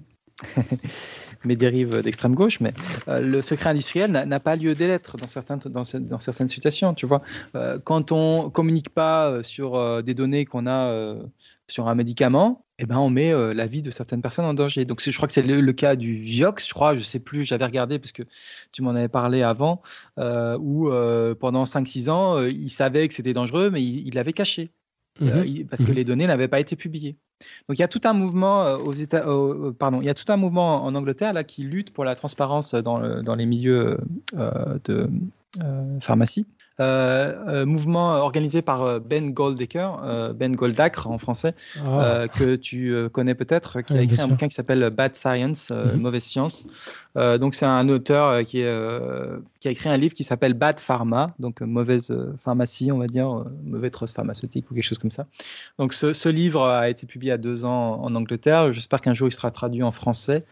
[1.46, 2.74] mes dérives d'extrême gauche, mais
[3.08, 6.94] euh, le secret industriel n'a pas lieu d'être dans, dans, dans, certaines situations.
[6.94, 7.22] Tu vois,
[7.86, 11.16] quand on communique pas sur des données qu'on a
[11.68, 14.84] sur un médicament, eh ben, on met euh, la vie de certaines personnes en danger.
[14.86, 17.66] Donc, je crois que c'est le, cas du Vioxx, je crois, je sais plus, j'avais
[17.66, 18.24] regardé parce que
[18.72, 19.82] tu m'en avais parlé avant,
[20.20, 24.72] euh, où euh, pendant 5-6 ans, il savait que c'était dangereux, mais il l'avait caché.
[25.22, 25.66] Mhm.
[25.70, 25.96] parce que mhm.
[25.96, 27.16] les données n'avaient pas été publiées.
[27.70, 29.26] Donc il y a tout un mouvement aux États,
[29.80, 32.76] pardon, il y a tout un mouvement en Angleterre là qui lutte pour la transparence
[32.76, 33.98] dans, dans les milieux
[34.34, 35.10] de
[36.02, 36.46] pharmacie.
[36.82, 42.26] Euh, euh, mouvement organisé par euh, Ben Goldacre, Ben Goldacre en français, ah.
[42.28, 46.02] que tu connais peut-être, qui a écrit un bouquin qui s'appelle Bad Science, mhm.
[46.02, 46.68] Mauvaise Science.
[47.16, 48.64] donc c'est un auteur qui,
[49.60, 53.46] qui a écrit un livre qui s'appelle Bad Pharma, donc mauvaise pharmacie, on va dire,
[53.64, 55.28] mauvais trust pharmaceutique ou quelque chose comme ça.
[55.80, 58.74] Donc ce, ce livre a été publié il y a deux ans en Angleterre.
[58.74, 60.46] J'espère qu'un jour il sera traduit en français.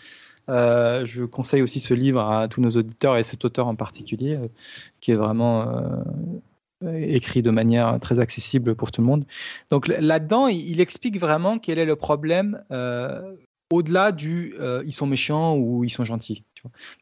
[0.50, 4.36] Euh, je conseille aussi ce livre à tous nos auditeurs et cet auteur en particulier,
[4.36, 4.48] euh,
[5.00, 5.68] qui est vraiment
[6.84, 9.26] euh, écrit de manière très accessible pour tout le monde.
[9.70, 12.62] Donc là-dedans, il, explique vraiment quel est le problème
[13.72, 14.54] au-delà du
[14.86, 16.44] ils sont méchants ou ils sont gentils.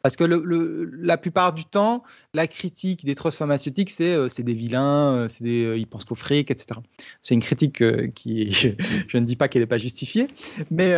[0.02, 5.14] Parce que la plupart du temps, la critique des trusts pharmaceutiques, c'est euh, des vilains,
[5.14, 6.80] euh, c'est euh, ils pensent qu'au fric, etc.
[7.22, 7.84] C'est une critique
[8.14, 8.52] qui,
[9.08, 10.28] je, ne dis pas qu'elle n'est pas justifiée,
[10.70, 10.96] mais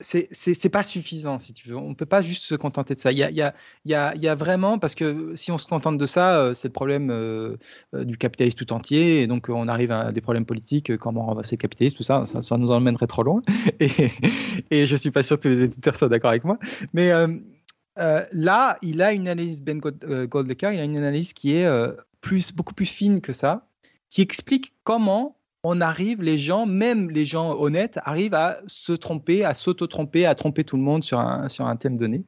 [0.00, 1.76] c'est c'est pas suffisant, si tu veux.
[1.76, 3.12] On ne peut pas juste se contenter de ça.
[3.12, 3.54] Il y a, y a,
[3.84, 7.56] y y a vraiment, parce que si on se contente de ça, c'est le problème
[7.92, 11.60] du capitalisme tout entier, et donc on arrive à des problèmes politiques, comment renverser le
[11.60, 13.42] capitalisme, tout ça, ça, ça nous emmènerait trop loin.
[13.80, 14.10] Et,
[14.70, 16.58] et je suis pas sûr que tous les éditeurs soient d'accord avec moi,
[16.94, 17.10] mais
[17.98, 21.66] euh, là, il a une analyse, Ben euh, Goldacre, il a une analyse qui est
[21.66, 23.68] euh, plus, beaucoup plus fine que ça,
[24.10, 25.35] qui explique comment
[25.66, 30.34] on arrive, les gens, même les gens honnêtes, arrivent à se tromper, à s'auto-tromper, à
[30.34, 32.24] tromper tout le monde sur un, sur un thème donné.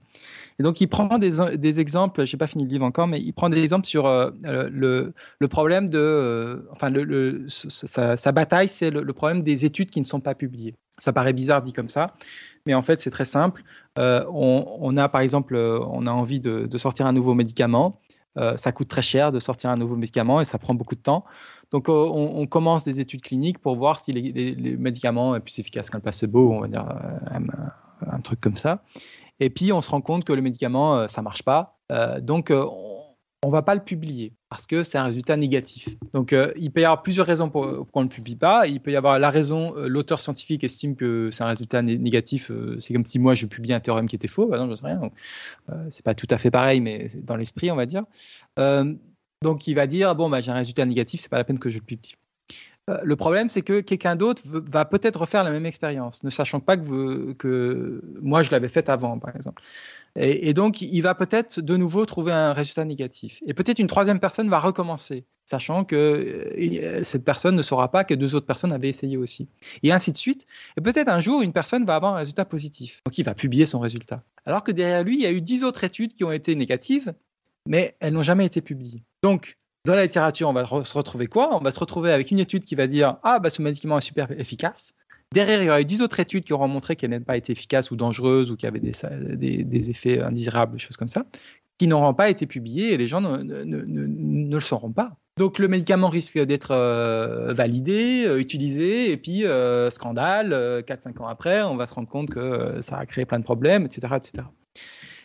[0.59, 3.21] Et donc, il prend des, des exemples, je n'ai pas fini le livre encore, mais
[3.21, 4.09] il prend des exemples sur
[4.43, 6.69] le, le, problème de.
[6.73, 10.75] enfin, le, sa, bataille, c'est le, problème des études qui ne sont pas publiées.
[10.99, 12.15] Ça paraît bizarre dit comme ça,
[12.67, 13.63] mais en fait, c'est très simple.
[13.99, 18.01] Euh, on, a, par exemple, euh, on a envie de, sortir un nouveau médicament.
[18.37, 21.01] Euh, ça coûte très cher de sortir un nouveau médicament et ça prend beaucoup de
[21.01, 21.25] temps.
[21.73, 26.01] Donc, on, commence des études cliniques pour voir si les, médicaments sont plus efficaces qu'un
[26.01, 26.87] placebo, on va dire
[28.11, 28.83] un, truc comme ça.
[29.41, 31.79] Et puis, on se rend compte que le médicament, ça marche pas.
[32.21, 32.51] donc,
[33.45, 35.89] on va pas le publier parce que c'est un résultat négatif.
[36.13, 38.67] Donc, euh, il peut y avoir plusieurs raisons pour, qu'on ne le publie pas.
[38.67, 42.51] Il peut y avoir la raison, euh, l'auteur scientifique estime que c'est un résultat négatif.
[42.51, 44.47] Euh, c'est comme si moi, je publie un théorème qui était faux.
[44.47, 45.01] Bah non, je sais rien.
[45.91, 48.05] c'est pas tout à fait pareil, mais dans l'esprit, on va dire.
[49.43, 51.71] Donc, il va dire bon, bah, j'ai un résultat négatif, c'est pas la peine que
[51.71, 52.15] je le publie.
[53.03, 56.75] Le problème, c'est que quelqu'un d'autre va peut-être refaire la même expérience, ne sachant pas
[56.77, 59.63] que, que moi je l'avais faite avant, par exemple.
[60.17, 63.41] Et, donc, il va peut-être de nouveau trouver un résultat négatif.
[63.47, 68.03] Et peut-être une troisième personne va recommencer, sachant que euh, cette personne ne saura pas
[68.03, 69.49] que deux autres personnes avaient essayé aussi.
[69.83, 70.47] Et ainsi de suite.
[70.77, 73.01] Et peut-être un jour, une personne va avoir un résultat positif.
[73.07, 74.25] Donc, il va publier son résultat.
[74.45, 77.15] Alors que derrière lui, il y a eu dix autres études qui ont été négatives,
[77.67, 79.05] mais elles n'ont jamais été publiées.
[79.23, 81.57] Donc, dans la littérature, on va se retrouver quoi?
[81.57, 84.03] On va se retrouver avec une étude qui va dire Ah, bah, ce médicament est
[84.03, 84.95] super efficace.
[85.33, 87.91] Derrière, il y aurait 10 autres études qui auront montré qu'elle n'était pas été efficace
[87.91, 91.27] ou dangereuse ou qu'il y avait des, effets indésirables, des choses comme ça,
[91.77, 95.13] qui n'auront pas été publiées et les gens ne, le sauront pas.
[95.37, 101.29] Donc le médicament risque d'être euh, validé, euh, utilisé, et puis euh, scandale, 4-5 ans
[101.29, 104.15] après, on va se rendre compte que ça a créé plein de problèmes, etc.
[104.17, 104.45] etc.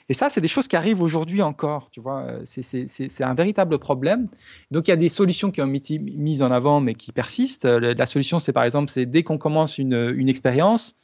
[0.09, 2.23] Et ça, c'est des choses qui arrivent aujourd'hui encore, tu vois.
[2.23, 4.27] Euh, c'est un véritable problème.
[4.71, 7.65] Donc, il y a des solutions qui ont été mises en avant, mais qui persistent.
[7.65, 10.97] Euh, la solution, c'est par exemple, c'est dès qu'on commence une, expérience,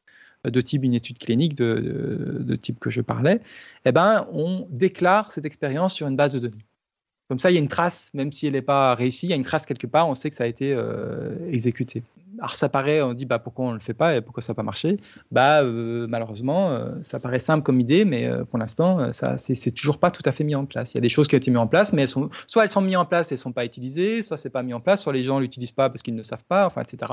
[0.45, 3.41] euh, de type une étude clinique de, de, type que je parlais,
[3.85, 6.68] eh ben, on déclare cette expérience sur une base de données.
[7.29, 9.33] Comme ça, il y a une trace, même si elle n'est pas réussie, il y
[9.33, 10.75] a une trace quelque part, on sait que ça a été
[11.51, 12.03] exécuté.
[12.39, 14.55] alors ça paraît, on dit bah pourquoi on le fait pas et pourquoi ça n'a
[14.55, 14.97] pas marché?
[15.31, 19.71] Bah euh, malheureusement, euh, ça paraît simple comme idée, mais euh, pour l'instant, ça c'est
[19.71, 20.93] toujours pas tout à fait mis en place.
[20.93, 22.63] Il y a des choses qui ont été mises en place, mais elles sont soit
[22.63, 25.03] elles sont mises en place et sont pas utilisées, soit c'est pas mis en place,
[25.03, 27.11] soit les gens l'utilisent pas parce qu'ils ne savent pas, enfin etc.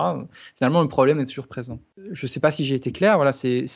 [0.56, 1.78] Finalement, le problème est toujours présent.
[2.12, 3.16] Je sais pas si j'ai été clair.
[3.16, 3.66] Voilà, c'est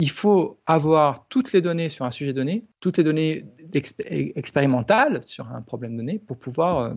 [0.00, 5.48] il faut avoir toutes les données sur un sujet donné, toutes les données expérimentales sur
[5.48, 6.94] un problème donné pour pouvoir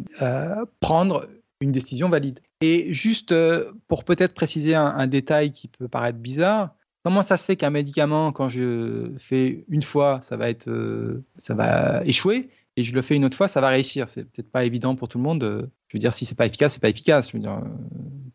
[0.79, 1.27] prendre
[1.61, 2.39] une décision valide.
[2.61, 7.45] Et juste euh, pour peut-être préciser un, détail qui peut paraître bizarre, comment ça se
[7.45, 12.49] fait qu'un médicament, quand je fais une fois, ça va être, euh, ça va échouer,
[12.75, 14.09] et je le fais une autre fois, ça va réussir?
[14.09, 15.69] C'est peut-être pas évident pour tout le monde.
[15.87, 17.29] Je veux dire, si c'est pas efficace, c'est pas efficace.
[17.29, 17.67] Je veux dire, euh,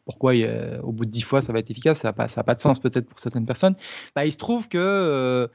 [0.04, 0.32] pourquoi
[0.82, 2.00] au bout de dix fois ça va être efficace?
[2.00, 3.76] Ça n'a pas, pas de sens peut-être pour certaines personnes.
[4.16, 5.48] Bah, il se trouve que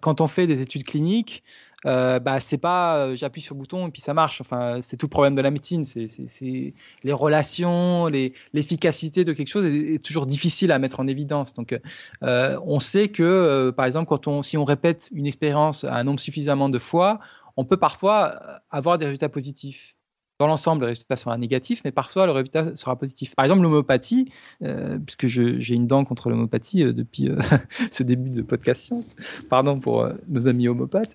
[0.00, 1.42] quand on fait des études cliniques,
[1.86, 4.40] euh, bah, c'est pas euh, j'appuie sur le bouton et puis ça marche.
[4.40, 5.84] Enfin, c'est tout le problème de la médecine.
[5.84, 11.54] C'est les relations, l'efficacité de quelque chose est, toujours difficile à mettre en évidence.
[11.54, 11.78] Donc,
[12.22, 16.20] euh, on sait que, par exemple, quand on, si on répète une expérience un nombre
[16.20, 17.20] suffisamment de fois,
[17.56, 18.40] on peut parfois
[18.70, 19.93] avoir des résultats positifs
[20.40, 23.34] dans l'ensemble, le résultat sera négatif, mais parfois le résultat sera positif.
[23.36, 24.32] Par exemple, l'homéopathie,
[24.62, 27.38] euh, puisque j'ai une dent contre l'homéopathie euh, depuis euh,
[27.92, 29.14] ce début de podcast science,
[29.48, 31.14] pardon pour nos amis homopathes.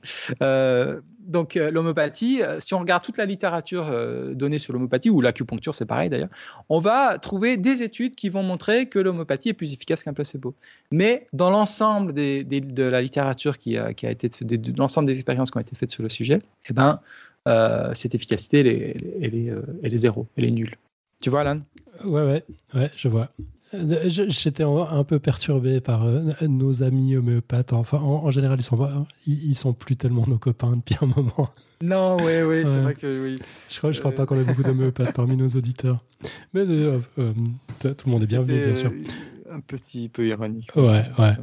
[1.19, 3.93] donc, l'homéopathie, si on regarde toute la littérature
[4.33, 6.29] donnée sur l'homéopathie, ou l'acupuncture, c'est pareil d'ailleurs,
[6.69, 10.55] on va trouver des études qui vont montrer que l'homéopathie est plus efficace qu'un placebo.
[10.91, 15.61] Mais dans l'ensemble de la littérature qui a été, de, l'ensemble des expériences qui ont
[15.61, 16.99] été faites sur le sujet, eh ben,
[17.48, 18.68] euh, cette efficacité, elle
[19.36, 20.76] est, euh, elle, est, zéro, elle est nulle.
[21.22, 21.61] Tu vois, Alan?
[22.06, 22.44] Ouais, ouais,
[22.76, 23.30] ouais, je vois.
[24.07, 27.74] J'étais un peu perturbé par euh, nos amis homéopathes.
[27.74, 31.49] Enfin, en, général, ils sont, ils, sont plus tellement nos copains depuis un moment.
[31.82, 33.40] Non, oui, oui, c'est vrai que oui.
[33.70, 36.03] Je crois, je crois pas qu'on ait beaucoup d'homéopathes parmi nos auditeurs.
[36.53, 38.91] Mais tout le monde est bienvenu, bien sûr.
[39.52, 40.76] Un petit peu ironique.
[40.76, 41.36] Ouais, ouais.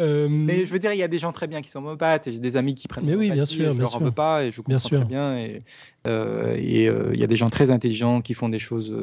[0.00, 2.30] Euh, mais je veux dire, il y a des gens très bien qui sont homopathes,
[2.30, 3.04] j'ai des amis qui prennent.
[3.04, 5.08] Mais oui, bien sûr, je bien leur en veux pas et je comprends bien très
[5.08, 5.38] bien.
[5.38, 5.62] Et
[6.06, 8.94] euh, euh, il y a des gens très intelligents qui font des choses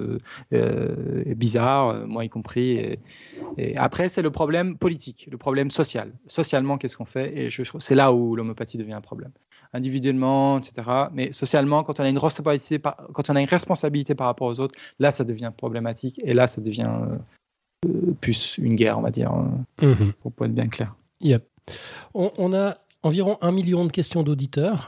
[1.36, 2.72] bizarres, moi y compris.
[2.72, 3.00] Et,
[3.58, 6.12] et après, c'est le problème politique, le problème social.
[6.28, 9.32] Socialement, qu'est-ce qu'on fait Et je, c'est là où l'homopathie devient un problème
[9.74, 10.90] individuellement, etc.
[11.14, 14.48] Mais socialement, quand on a une responsabilité par, quand on a une responsabilité par rapport
[14.48, 16.90] aux autres, là, ça devient problématique et là, ça devient
[18.20, 19.34] plus une guerre, on va dire,
[19.82, 20.14] mhm.
[20.22, 20.96] pour être bien clair.
[21.22, 21.46] Yep.
[22.14, 24.88] On, a environ un million de questions d'auditeurs.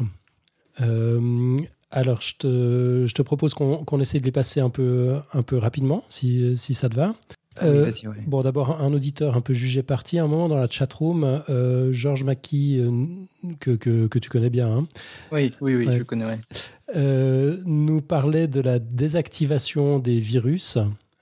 [0.81, 1.57] Euh,
[1.91, 5.57] alors, je te, je te propose qu'on essaie de les passer un peu, un peu
[5.57, 7.13] rapidement, si, si ça te va.
[7.61, 7.91] Euh,
[8.25, 10.17] bon, d'abord, un auditeur un peu jugé parti.
[10.17, 13.05] À un moment, dans la chatroom, euh, Georges Mackie, euh,
[13.59, 14.71] que, que, que, tu connais bien.
[14.71, 14.87] Hein,
[15.31, 16.25] oui, oui, oui, je connais.
[17.65, 20.79] nous parlait de la désactivation des virus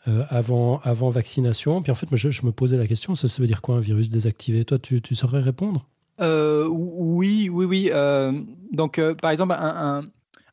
[0.07, 1.81] euh, avant, avant vaccination.
[1.81, 4.09] Puis en fait, moi, je, me posais la question, ça, veut dire quoi un virus
[4.09, 4.65] désactivé?
[4.65, 5.87] Toi, tu, tu saurais répondre?
[6.19, 7.89] Euh, Oui, oui, oui.
[7.91, 8.31] Euh,
[8.71, 10.03] donc, par exemple, un,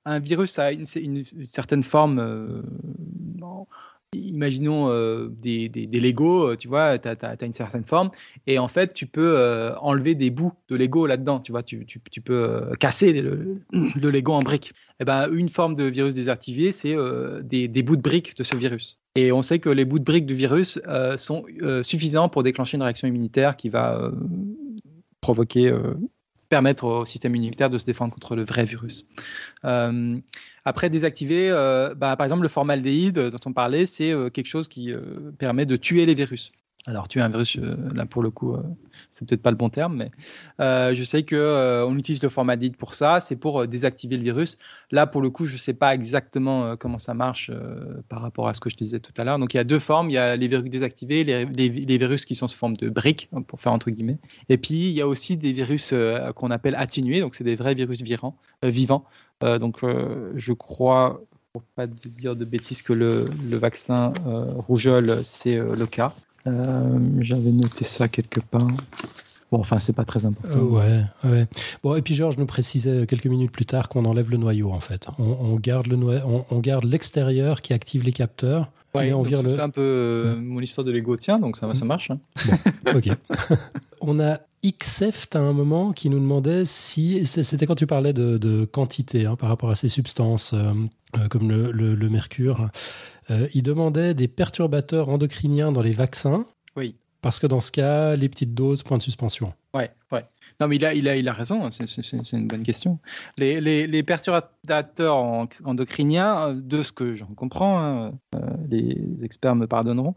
[0.05, 2.62] un, virus a une, une, certaine forme.
[4.14, 4.89] Imaginons
[5.28, 8.10] des, des, des, Lego, tu vois, tu as, une certaine forme,
[8.47, 12.20] et en fait, tu peux enlever des bouts de Lego là-dedans, tu vois, tu, tu,
[12.20, 14.70] peux casser le, le, Lego en briques.
[14.70, 16.97] Et eh ben, une forme de virus désactivé, c'est
[17.43, 18.98] des, des, bouts de briques de ce virus.
[19.18, 22.44] Et on sait que les bouts de briques du virus euh, sont euh, suffisants pour
[22.44, 24.12] déclencher une réaction immunitaire qui va euh,
[25.20, 25.74] provoquer,
[26.49, 29.07] permettre au système immunitaire de se défendre contre le vrai virus.
[30.65, 31.51] après, désactiver,
[31.97, 34.93] bah, par exemple, le formaldéhyde dont on parlait, c'est quelque chose qui
[35.39, 36.53] permet de tuer les virus.
[36.89, 38.62] Alors tuer un virus, euh, là pour le coup, euh,
[39.10, 40.10] c'est peut-être pas le bon terme, mais
[40.59, 44.56] euh, je sais que on utilise le formaldéhyde pour ça, c'est pour désactiver le virus.
[44.90, 47.51] Là pour le coup, je sais pas exactement comment ça marche
[48.09, 49.39] par rapport à ce que je te disais tout à l'heure.
[49.39, 52.35] Donc il y a deux formes, il y a les virus désactivés, les, virus qui
[52.35, 54.19] sont sous forme de briques, pour faire entre guillemets.
[54.48, 55.93] Et puis il y a aussi des virus
[56.36, 58.01] qu'on appelle atténués, donc c'est des vrais virus
[58.62, 59.05] vivants.
[59.43, 59.81] donc
[60.36, 61.20] je crois
[61.52, 64.15] pour pas dire de bêtises que le, le vaccin
[64.56, 66.09] rougeole, c'est le cas.
[66.47, 68.69] Euh, j'avais noté ça quelque part.
[69.51, 70.59] Bon, enfin, c'est pas très important.
[70.59, 71.47] Euh, ouais, ouais.
[71.82, 74.81] Bon, et puis Georges nous précisait quelques minutes plus tard qu'on enlève le noyau, en
[74.81, 75.06] fait.
[75.19, 78.70] On, garde le on, on, garde l'extérieur qui active les capteurs.
[78.94, 79.55] Ouais, on vire le.
[79.55, 81.89] C'est un peu euh, mon histoire de Lego, tiens, donc ça, ça mmh.
[81.89, 82.10] marche.
[82.10, 82.19] Hein.
[82.94, 83.09] ok.
[84.01, 88.65] on a XF à un moment qui nous demandait si c'était quand tu parlais de,
[88.66, 90.55] quantité hein, par rapport à ces substances
[91.31, 92.69] comme le, le mercure.
[93.31, 96.45] Euh, il demandait des perturbateurs endocriniens dans les vaccins.
[96.77, 96.97] Oui.
[97.21, 99.53] Parce que dans ce cas, les petites doses, point de suspension.
[99.75, 100.25] Ouais, ouais.
[100.61, 102.99] Non, mais il a, il a, il a raison, hein, c'est- une bonne question.
[103.37, 108.39] Les, les, les perturbateurs en- endocriniens, euh, de ce que j'en comprends, hein, euh,
[108.69, 110.15] les experts me pardonneront,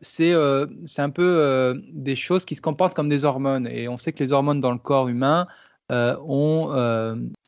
[0.00, 0.66] c'est euh,
[0.98, 3.66] un peu euh, des choses qui se comportent comme des hormones.
[3.66, 5.46] Et on sait que les hormones dans le corps humain
[5.92, 6.70] euh, ont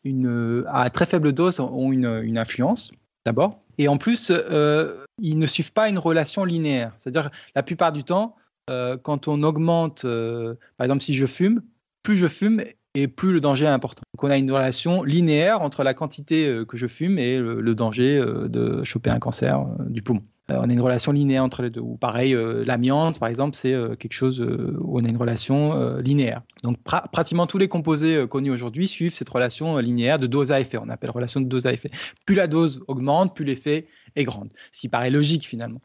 [0.04, 2.90] une, à très faible dose ont une, une influence,
[3.24, 3.60] d'abord.
[3.78, 6.92] Et en plus, euh, ils ne suivent pas une relation linéaire.
[6.96, 8.36] C'est-à-dire, la plupart du temps,
[8.70, 11.62] euh, quand on augmente, euh, par exemple, si je fume,
[12.02, 12.62] plus je fume
[12.94, 14.02] et plus le danger est important.
[14.14, 18.18] Donc on a une relation linéaire entre la quantité que je fume et le, danger
[18.18, 20.22] de choper un cancer du poumon.
[20.50, 21.80] Euh, on a une relation linéaire entre les deux.
[21.80, 25.96] Ou pareil, euh, l'amiante, par exemple, c'est euh, quelque chose où on a une relation
[25.98, 26.42] linéaire.
[26.62, 30.60] Donc pra- pratiquement tous les composés connus aujourd'hui suivent cette relation linéaire de dose à
[30.60, 30.78] effet.
[30.78, 31.90] On appelle relation de dose à effet.
[32.24, 34.46] Plus la dose augmente, plus l'effet est grand.
[34.72, 35.80] Ce qui paraît logique finalement.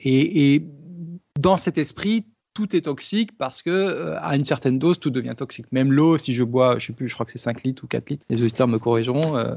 [0.00, 0.64] Et
[1.38, 2.24] dans cet esprit,
[2.54, 5.66] tout est toxique parce que euh, à une certaine dose, tout devient toxique.
[5.72, 7.88] Même l'eau, si je bois, je sais plus, je crois que c'est 5 litres ou
[7.88, 9.54] 4 litres, les auditeurs me corrigeront, euh,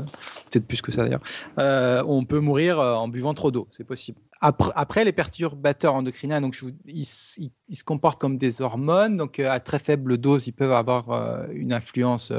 [0.49, 1.21] peut-être plus que ça d'ailleurs,
[1.59, 4.19] euh, on peut mourir en buvant trop d'eau, c'est possible.
[4.39, 10.19] Après, les perturbateurs endocriniens, donc ils, se comportent comme des hormones, donc à très faible
[10.19, 12.31] dose, ils peuvent avoir une influence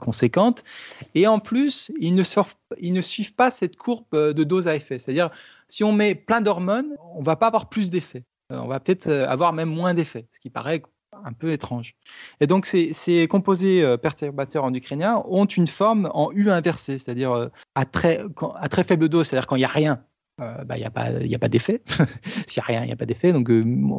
[0.00, 0.64] conséquente.
[1.14, 4.98] Et en plus, ils ne, suivent, ne pas cette courbe de dose à effet.
[4.98, 5.30] C'est-à-dire,
[5.68, 8.24] si on met plein d'hormones, on va pas avoir plus d'effets.
[8.52, 10.82] Euh, on va peut-être euh, avoir même moins d'effets, ce qui paraît
[11.24, 11.94] un peu étrange.
[12.40, 17.84] Et donc, ces, composés euh, perturbateurs endocriniens ont une forme en U inversé, c'est-à-dire à,
[17.84, 18.24] très,
[18.84, 20.02] faible dose, c'est-à-dire quand il n'y a rien.
[20.38, 21.82] bah, Il n'y a pas, d'effet.
[22.48, 23.32] S'il n'y a rien, il n'y a pas d'effet.
[23.32, 23.48] Donc,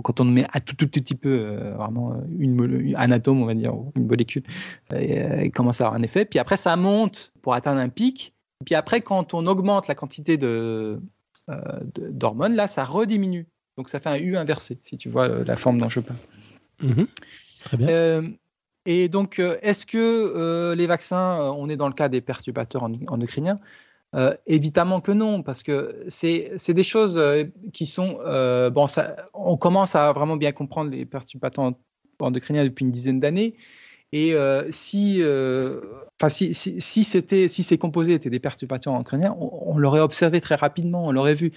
[0.04, 2.22] quand on met un tout, petit peu, vraiment
[2.98, 4.44] un atome, on va dire, une molécule,
[4.94, 6.26] il commence à avoir un effet.
[6.26, 8.34] Puis après, ça monte pour atteindre un pic.
[8.66, 11.02] Puis après, quand on augmente la quantité de-
[11.96, 13.48] d'hormones, là, ça rediminue.
[13.78, 16.20] Donc, ça fait un U inversé, si tu vois euh, la forme dont je parle.
[16.82, 17.08] Mhm.
[17.64, 17.88] Très bien.
[17.90, 18.22] Euh,
[18.86, 22.84] et donc, euh, est-ce que euh, les vaccins, on est dans le cas des perturbateurs
[22.84, 23.60] en- endocriniens
[24.16, 27.22] Euh, Évidemment que non, parce que c'est des choses
[27.74, 28.20] qui sont...
[28.72, 31.78] bon, ça, on commence à vraiment bien comprendre les perturbateurs en-
[32.20, 33.56] endocriniens depuis une dizaine d'années.
[34.18, 35.82] Et euh, si, euh,
[36.18, 40.40] enfin, si, si, c'était, si ces composés étaient des perturbateurs endocriniens, on, on l'aurait observé
[40.40, 41.52] très rapidement, on l'aurait vu.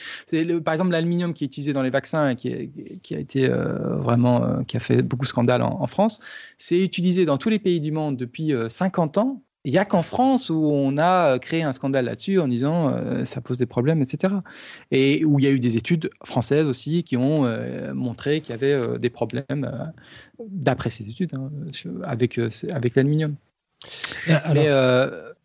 [0.64, 4.64] Par exemple, l'aluminium qui est utilisé dans les vaccins, et qui, a été euh, vraiment,
[4.64, 6.18] qui a fait beaucoup de scandales en, France,
[6.58, 9.40] c'est utilisé dans tous les pays du monde depuis euh, 50 ans.
[9.68, 12.88] Il n'y a qu'en France où on a euh, créé un scandale là-dessus en disant
[12.88, 14.32] euh, ça pose des problèmes, etc.
[14.90, 18.52] Et où il y a eu des études françaises aussi qui ont euh, montré qu'il
[18.52, 19.92] y avait euh, des problèmes,
[20.48, 21.50] d'après ces études, hein,
[22.02, 22.40] avec,
[22.70, 23.34] avec l'aluminium.
[24.26, 24.68] Alors, Mais,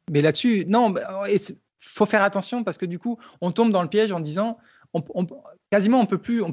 [0.09, 0.93] mais là-dessus, non,
[1.37, 4.57] c'est- faut faire attention parce que du coup, on tombe dans le piège en disant,
[4.93, 5.27] on, on-
[5.73, 6.43] quasiment, on peut plus,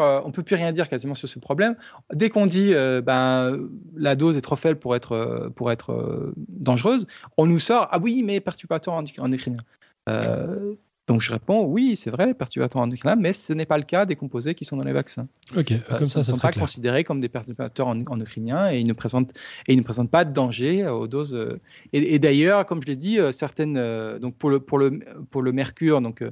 [0.00, 1.74] euh, peut plus rien dire quasiment sur ce problème.
[2.12, 3.58] Dès qu'on dit, euh, ben,
[3.96, 5.50] la dose est trop faible pour être, euh,
[5.90, 9.62] euh, dangereuse, on nous sort, ah oui, mais perturbateur endoc- endocrinien.
[10.08, 10.74] Euh,
[11.08, 14.14] donc je réponds, oui, c'est vrai, perturbateur endocrinien, mais ce n'est pas le cas des
[14.16, 15.26] composés qui sont dans les vaccins.
[15.56, 16.62] ok, Euh, comme ça, ne sont pas clair.
[16.62, 19.32] considérés comme des perturbateurs en- endocriniens et ils ne présentent
[19.66, 21.34] et ils ne présentent pas de danger euh, aux doses.
[21.34, 21.60] euh,
[21.92, 23.74] et, et d'ailleurs, comme je l'ai dit, euh, certaines
[24.20, 25.00] donc pour le pour le
[25.30, 26.22] pour le mercure, donc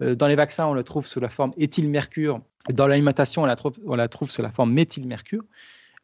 [0.00, 2.40] dans les vaccins, on le trouve sous la forme éthylmercure.
[2.72, 5.42] Dans l'alimentation, on la trouve on la trouve sous la forme méthylmercure.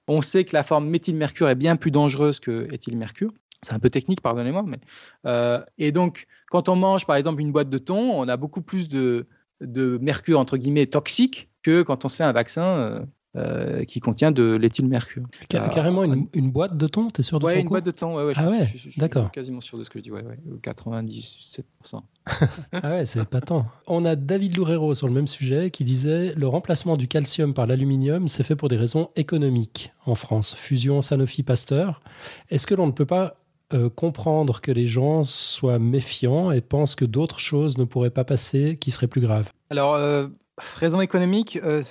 [0.07, 3.33] On sait que la forme méthylmercure est bien plus dangereuse que éthylmercure.
[3.65, 4.79] C'est un peu technique, pardonnez-moi, mais
[5.27, 8.63] euh, et donc quand on mange par exemple une boîte de thon, on a beaucoup
[8.63, 9.27] plus de
[9.61, 13.01] de mercure entre guillemets toxique que quand on se fait un vaccin euh,
[13.37, 15.25] euh, qui contient de l'éthylmercure.
[15.51, 17.71] Ca- euh, Carrément une, une boîte de thon, t'es sûr de Ouais, ton une coup
[17.75, 18.17] boîte de thon.
[18.17, 19.33] Ouais, ouais, Ah ouais, d'accord.
[19.33, 20.11] quasiment sûr de ce que je dis.
[20.13, 22.01] Ouais, ouais, 97%.
[22.73, 23.67] Ah ouais, c'est pas tant.
[23.87, 27.67] On a David Loureiro sur le même sujet qui disait le remplacement du calcium par
[27.67, 30.55] l'aluminium s'est fait pour des raisons économiques en France.
[30.55, 32.03] Fusion Sanofi-Pasteur.
[32.51, 33.37] Est-ce que l'on ne peut pas
[33.75, 38.25] euh, comprendre que les gens soient méfiants et pensent que d'autres choses ne pourraient pas
[38.25, 40.29] passer qui seraient plus graves Alors, euh,
[40.77, 41.83] raison économique, euh,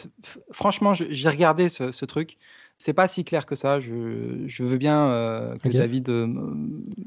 [0.51, 2.37] franchement, j'ai regardé ce truc.
[2.85, 3.79] C'est pas si clair que ça.
[3.79, 5.69] Je, je veux bien euh, que.
[5.69, 6.27] David euh,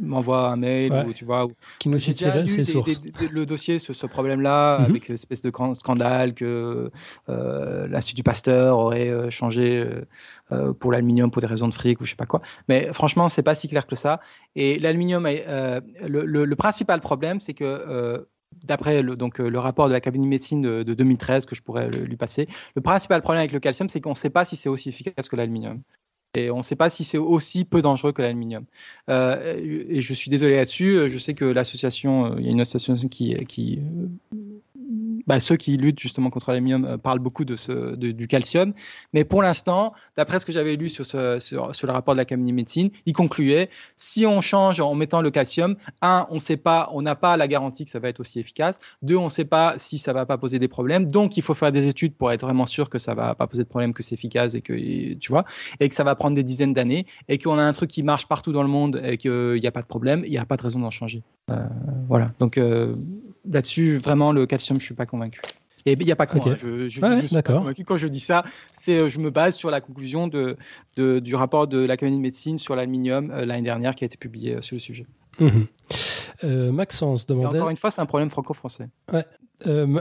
[0.00, 1.04] m'envoie un mail Ouais.
[1.06, 1.44] ou tu vois.
[1.44, 1.98] ou- Qui nous
[2.40, 4.84] lu ses sources des- des- le dossier sur ce problème-là, Mhm.
[4.86, 6.90] avec l'espèce de grand scandale que
[7.28, 9.84] euh, l'Institut Pasteur aurait changé
[10.80, 12.40] pour l'aluminium pour des raisons de fric ou je sais pas quoi.
[12.68, 14.20] Mais franchement, c'est pas si clair que ça.
[14.54, 18.26] Et l'aluminium, le, le- le principal problème, c'est que
[18.66, 21.54] D'après le, donc, euh, le rapport de la cabinet de médecine de, de 2013 que
[21.54, 24.44] je pourrais lui passer, le principal problème avec le calcium, c'est qu'on ne sait pas
[24.44, 25.82] si c'est aussi efficace que l'aluminium.
[26.36, 28.64] Et on ne sait pas si c'est aussi peu dangereux que l'aluminium.
[29.08, 29.56] Euh,
[29.88, 31.08] et je suis désolé là-dessus.
[31.08, 33.80] Je sais que l'association, euh, il y a une association qui, qui
[35.26, 38.72] bah, ceux qui luttent justement contre l'aluminium parlent beaucoup de ce, du calcium.
[39.12, 42.50] Mais pour l'instant, d'après ce que j'avais lu sur, ce, sur, le rapport de l'Académie
[42.50, 46.88] de médecine, il concluait si on change en mettant le calcium, un, on sait pas,
[46.92, 48.80] on n'a pas la garantie que ça va être aussi efficace.
[49.02, 51.06] Deux, on ne sait pas si ça va pas poser des problèmes.
[51.10, 53.64] Donc, il faut faire des études pour être vraiment sûr que ça va pas poser
[53.64, 55.44] de problème, que c'est efficace et que tu vois,
[55.80, 58.26] et que ça va prendre des dizaines d'années et qu'on a un truc qui marche
[58.26, 60.56] partout dans le monde et qu'il n'y a pas de problème, il n'y a pas
[60.56, 61.22] de raison d'en changer.
[61.50, 61.66] Euh,
[62.08, 62.32] voilà.
[62.38, 62.96] Donc euh,
[63.50, 65.40] là-dessus, vraiment, le calcium, je suis pas convaincu.
[65.84, 66.56] Et il n'y a pas que moi.
[66.60, 67.70] Je, je, d'accord.
[67.86, 70.56] Quand je dis ça, c'est euh, je me base sur la conclusion de,
[70.96, 74.60] de du rapport de l'Académie de médecine sur l'aluminium l'année dernière qui a été publié
[74.62, 75.06] sur le sujet.
[75.38, 76.70] Mmh.
[76.72, 77.58] Maxence demandait.
[77.58, 78.88] encore une fois, c'est un problème franco-français.
[79.12, 79.24] Ouais.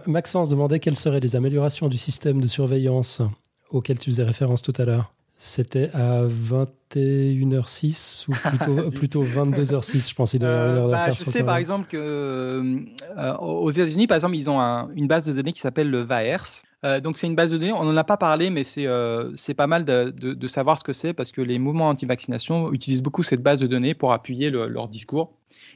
[0.08, 3.22] Maxence demandait quelles seraient les améliorations du système de surveillance
[3.70, 5.15] auquel tu faisais référence tout à l'heure.
[5.38, 10.34] C'était à 21h06 ou plutôt, plutôt 22h06, je pense.
[10.34, 12.86] Il euh, bah, je sais par exemple que
[13.18, 14.60] euh, aux États-Unis, par exemple, ils ont
[14.96, 16.64] une base de données qui s'appelle le VAERS.
[16.86, 18.88] Euh, donc c'est une base de données, on n'en a pas parlé, mais c'est
[19.36, 23.02] c'est pas mal de, de, savoir ce que c'est parce que les mouvements anti-vaccination utilisent
[23.02, 25.34] beaucoup cette base de données pour appuyer leur discours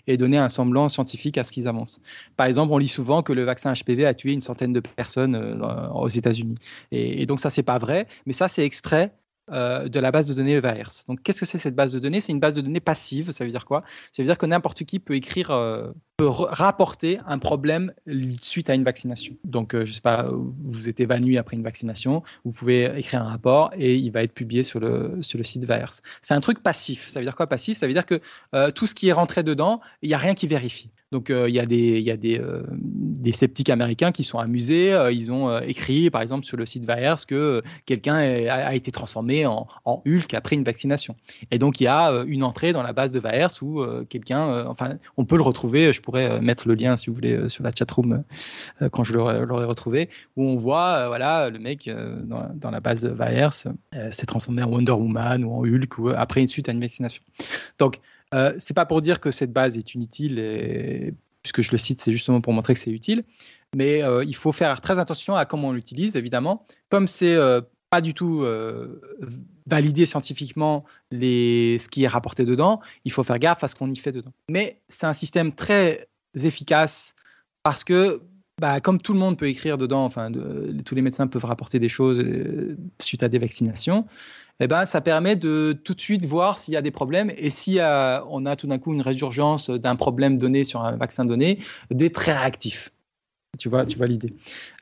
[0.07, 1.99] et donner un semblant scientifique à ce qu'ils avancent.
[2.37, 5.61] Par exemple, on lit souvent que le vaccin HPV a tué une centaine de personnes
[5.93, 6.55] aux États-Unis.
[6.91, 9.11] Et, et, donc ça, c'est pas vrai, mais ça, c'est extrait
[9.51, 11.05] euh, de la base de données EVAERS.
[11.07, 12.21] Donc, qu'est-ce que c'est cette base de données?
[12.21, 13.31] C'est une base de données passive.
[13.31, 13.83] Ça veut dire quoi?
[14.11, 17.93] Ça veut dire que n'importe qui peut écrire, euh, peut rapporter un problème
[18.41, 19.35] suite à une vaccination.
[19.43, 23.29] Donc, euh, je sais pas, vous êtes évanoui après une vaccination, vous pouvez écrire un
[23.29, 26.01] rapport et il va être publié sur le, sur le site VAERS.
[26.21, 27.09] C'est un truc passif.
[27.09, 27.77] Ça veut dire quoi passif?
[27.77, 28.21] Ça veut dire que
[28.71, 30.89] tout ce qui est rentré dedans, il n'y a rien qui vérifie.
[31.11, 34.37] Donc euh, il y a des, y a des, euh, des sceptiques américains qui sont
[34.37, 34.93] amusés.
[34.93, 39.45] Euh, ils ont écrit, par exemple, sur le site VAERS que quelqu'un a, été transformé
[39.45, 41.15] en, Hulk après une vaccination.
[41.49, 44.97] Et donc il y a une entrée dans la base de VAERS où quelqu'un, enfin,
[45.17, 45.91] on peut le retrouver.
[45.93, 48.23] Je pourrais mettre le lien si vous voulez sur la chatroom
[48.91, 51.89] quand je l'aurai retrouvé, où on voit, voilà, le mec
[52.23, 53.67] dans, la base VAERS
[54.11, 57.23] s'est transformé en Wonder Woman ou en Hulk après une suite à une vaccination.
[57.79, 57.99] Donc
[58.33, 62.11] euh, c'est pas pour dire que cette base est inutile, puisque je le cite, c'est
[62.11, 63.23] justement pour montrer que c'est utile.
[63.75, 66.65] Mais euh, il faut faire très attention à comment on l'utilise, évidemment.
[66.89, 68.45] Comme c'est euh, pas du tout
[69.65, 73.89] validé scientifiquement les, ce qui est rapporté dedans, il faut faire gaffe à ce qu'on
[73.91, 74.31] y fait dedans.
[74.47, 77.15] Mais c'est un système très efficace
[77.63, 78.21] parce que
[78.59, 80.31] bah, comme tout le monde peut écrire dedans, enfin,
[80.85, 82.23] tous les médecins peuvent rapporter des choses
[82.99, 84.05] suite à des vaccinations,
[84.59, 87.49] eh ben, ça permet de tout de suite voir s'il y a des problèmes et
[87.49, 91.23] si euh, on a tout d'un coup une résurgence d'un problème donné sur un vaccin
[91.23, 91.59] donné,
[91.91, 92.91] d'être très réactif.
[93.59, 94.33] Tu vois, tu vois l'idée.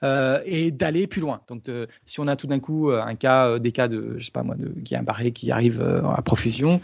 [0.03, 1.41] Euh, et d'aller plus loin.
[1.49, 1.63] Donc,
[2.05, 4.43] si on a tout d'un coup euh, un cas, des cas de, je sais pas
[4.43, 6.79] moi, de Guillain-Barré qui arrive à profusion,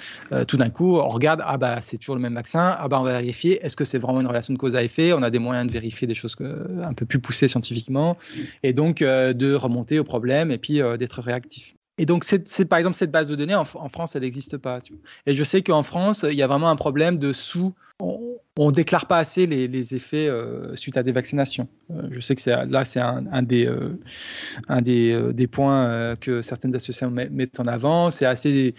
[0.47, 3.03] tout d'un coup, on regarde, ah bah c'est toujours le même vaccin, ah bah on
[3.03, 5.13] va vérifier, est-ce que c'est vraiment une relation de cause à effet?
[5.13, 6.35] On a des moyens de vérifier des choses
[6.83, 8.17] un peu plus poussées scientifiquement,
[8.63, 11.75] et donc de remonter au problème et puis d'être réactif.
[11.99, 14.79] Et donc, c'est par exemple cette base de données en, France, elle n'existe pas.
[15.27, 18.71] Et je sais qu'en France, il y a vraiment un problème de sous on ne
[18.71, 21.67] déclare pas assez les, effets euh, suite à des vaccinations.
[21.91, 23.67] Euh, je sais que là, c'est un, des,
[24.67, 28.09] un des, euh, points que certaines associations mettent en avant.
[28.09, 28.75] C'est assez,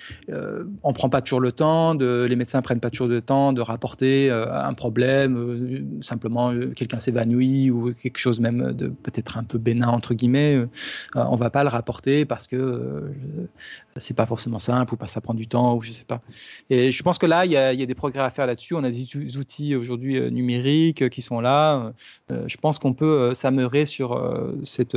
[0.82, 4.30] on prend pas toujours le temps, les médecins prennent pas toujours le temps de rapporter
[4.30, 10.14] un problème, simplement quelqu'un s'évanouit ou quelque chose même de peut-être un peu bénin entre
[10.14, 10.64] guillemets.
[11.14, 13.02] on va pas le rapporter parce que
[14.00, 16.20] c'est pas forcément simple ou pas ça prend du temps ou je sais pas.
[16.70, 18.74] Et je pense que là, il y a, y a des progrès à faire là-dessus.
[18.74, 21.92] On a des outils aujourd'hui euh, numériques euh, qui sont là.
[22.30, 24.20] Euh, je pense qu'on peut s'ameurer sur
[24.62, 24.96] cette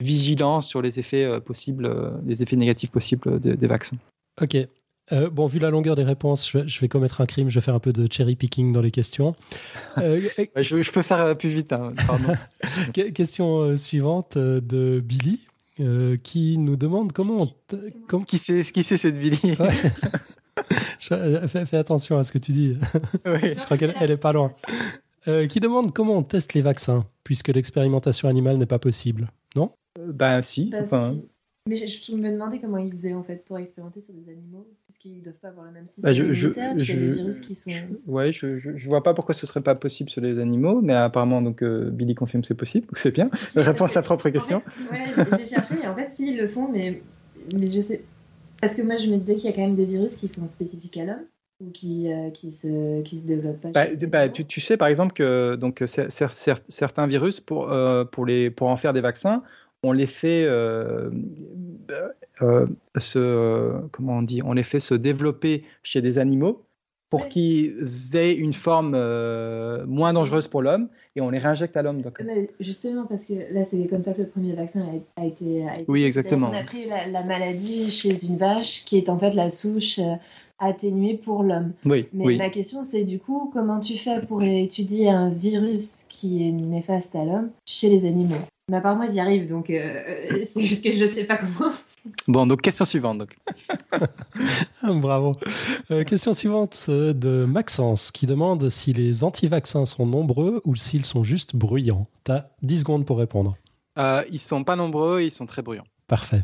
[0.00, 3.96] vigilance sur les effets possibles, les effets négatifs possibles des vaccins.
[4.40, 4.56] Ok,
[5.32, 7.48] bon, vu la longueur des réponses, je vais, commettre un crime.
[7.48, 9.34] Je vais faire un peu de cherry picking dans les questions.
[9.96, 11.72] je, peux faire plus vite.
[11.72, 11.92] Hein,
[13.14, 15.40] question suivante de Billy,
[16.22, 17.48] qui nous demande comment.
[18.26, 19.38] Qui c'est qui c'est cette Billy
[21.10, 22.76] Euh, fais, attention à ce que tu dis.
[23.24, 24.52] Je crois qu'elle est pas loin.
[25.28, 29.72] Euh, qui demande comment on teste les vaccins, puisque l'expérimentation animale n'est pas possible, non?
[29.98, 30.72] Bah si.
[30.90, 31.12] Bah,
[31.68, 35.18] Mais je, me demandais comment ils faisaient en fait pour expérimenter sur des animaux, puisqu'ils
[35.18, 37.70] ne doivent pas avoir le même système bah, je, immunitaire, je, des virus qui sont.
[38.06, 41.62] ouais, je, vois pas pourquoi ce serait pas possible sur les animaux, mais apparemment donc
[41.62, 43.30] euh, Billy confirme c'est possible, c'est bien.
[43.54, 44.60] Réponds à sa propre question.
[44.90, 47.00] ouais, j'ai cherché et en fait si ils le font, mais
[47.54, 48.02] mais je sais
[48.62, 50.46] parce que moi, je me disais qu'il y a quand même des virus qui sont
[50.46, 51.24] spécifiques à l'homme
[51.60, 53.70] ou qui, euh, qui, se, qui se développent pas.
[53.70, 58.50] Bah, bah, tu, tu, sais, par exemple, que donc, certains virus, pour, euh, pour, les,
[58.50, 59.42] pour en faire des vaccins,
[59.82, 61.10] on les fait euh,
[62.98, 66.64] se, comment on dit, on les fait se développer chez des animaux
[67.12, 71.82] pour qu'ils aient une forme euh, moins dangereuse pour l'homme et on les réinjecte à
[71.82, 72.00] l'homme.
[72.00, 72.18] Donc.
[72.24, 74.80] Mais justement, parce que là, c'est comme ça que le premier vaccin
[75.16, 76.48] a, été, a été, Oui, exactement.
[76.50, 80.14] On a pris la, maladie chez une vache qui est en fait la souche euh,
[80.58, 81.72] atténuée pour l'homme.
[81.84, 86.48] Oui, Mais ma question, c'est du coup, comment tu fais pour étudier un virus qui
[86.48, 88.40] est néfaste à l'homme chez les animaux?
[88.72, 91.70] Mais apparemment, ils y arrivent, donc euh, c'est juste que je ne sais pas comment.
[92.26, 93.18] Bon, donc question suivante.
[93.18, 93.36] Donc.
[94.82, 95.32] Bravo.
[95.90, 101.04] Euh, question suivante euh, de Maxence qui demande si les anti-vaccins sont nombreux ou s'ils
[101.04, 102.06] sont juste bruyants.
[102.24, 103.58] Tu as 10 secondes pour répondre.
[103.98, 105.84] Euh, ils sont pas nombreux, ils sont très bruyants.
[106.06, 106.40] Parfait.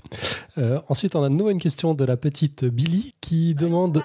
[0.59, 4.03] Euh, ensuite, on a de nouveau une question de la petite Billy qui demande.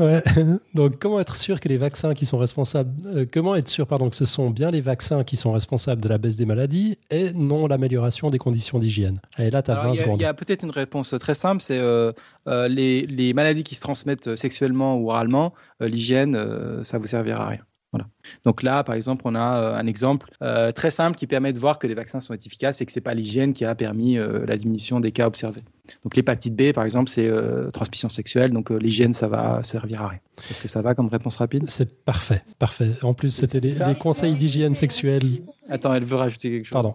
[0.00, 0.22] Ouais.
[0.74, 4.08] Donc, comment être sûr que les vaccins qui sont responsables, euh, comment être sûr, pardon,
[4.08, 7.32] que ce sont bien les vaccins qui sont responsables de la baisse des maladies et
[7.34, 9.20] non l'amélioration des conditions d'hygiène?
[9.38, 10.20] Et là, tu as 20 secondes.
[10.20, 12.12] Il y a peut-être une réponse très simple, c'est euh,
[12.48, 16.36] euh, les, les, maladies qui se transmettent sexuellement ou oralement, l'hygiène,
[16.84, 17.60] ça vous servira à rien.
[17.92, 18.06] Voilà.
[18.44, 20.30] Donc là, par exemple, on a un exemple
[20.74, 23.14] très simple qui permet de voir que les vaccins sont efficaces et que c'est pas
[23.14, 25.62] l'hygiène qui a permis la diminution des cas observés.
[26.04, 30.02] Donc l'hépatite B, par exemple, c'est euh, transmission sexuelle, donc euh, l'hygiène, ça va servir
[30.02, 30.20] à rien.
[30.50, 31.64] Est-ce que ça va comme réponse rapide?
[31.68, 32.92] C'est parfait, parfait.
[33.02, 35.40] En plus, c'était des, conseils d'hygiène sexuelle.
[35.68, 36.72] Attends, elle veut rajouter quelque chose.
[36.72, 36.94] Pardon.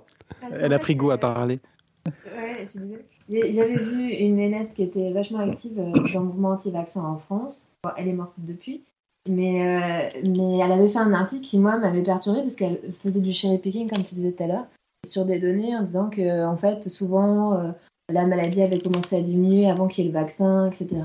[0.52, 1.60] Elle a pris goût à parler.
[2.26, 2.68] Ouais,
[3.30, 7.72] J'avais vu une nénette qui était vachement active euh, dans le mouvement anti-vaccin en France.
[7.98, 8.84] elle est morte depuis.
[9.28, 13.32] Mais, mais elle avait fait un article qui, moi, m'avait perturbée parce qu'elle faisait du
[13.32, 14.68] cherry picking, comme tu disais tout à l'heure,
[15.06, 17.74] sur des données en disant que, en fait, souvent,
[18.12, 21.02] la maladie avait commencé à diminuer avant qu'il y ait le vaccin, etc.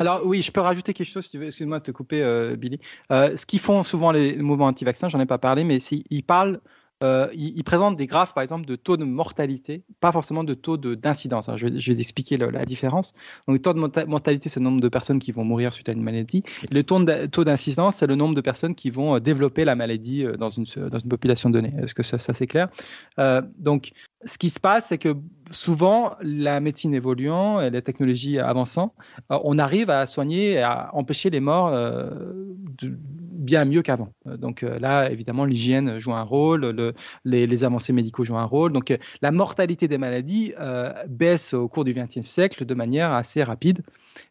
[0.00, 2.80] Alors oui, je peux rajouter quelque chose, si excuse-moi de te couper, euh, Billy.
[3.10, 6.60] Euh, ce qu'ils font souvent les mouvements anti-vaccins, j'en ai pas parlé, mais ils parlent
[7.04, 10.76] euh, il, présente des graphes, par exemple, de taux de mortalité, pas forcément de taux
[10.76, 11.50] d'incidence.
[11.56, 13.12] Je, vais, je vais expliquer la différence.
[13.46, 15.92] Donc, le taux de mortalité, c'est le nombre de personnes qui vont mourir suite à
[15.92, 16.42] une maladie.
[16.70, 20.36] le taux d'incidence, c'est le nombre de personnes qui vont euh, développer la maladie euh,
[20.36, 21.74] dans une, dans une population donnée.
[21.82, 22.68] Est-ce que ça, ça c'est clair?
[23.18, 23.92] Euh, Donc,
[24.24, 25.16] ce qui se passe, c'est que
[25.50, 28.94] souvent, la médecine évoluant et la technologie avançant,
[29.28, 32.98] on arrive à soigner et à empêcher les morts de,
[33.44, 34.08] bien mieux qu'avant.
[34.24, 36.94] Donc là, évidemment, l'hygiène joue un rôle, le,
[37.24, 38.72] les, avancées médicaux jouent un rôle.
[38.72, 43.12] Donc, euh, la mortalité des maladies euh, baisse au cours du XXe siècle de manière
[43.12, 43.82] assez rapide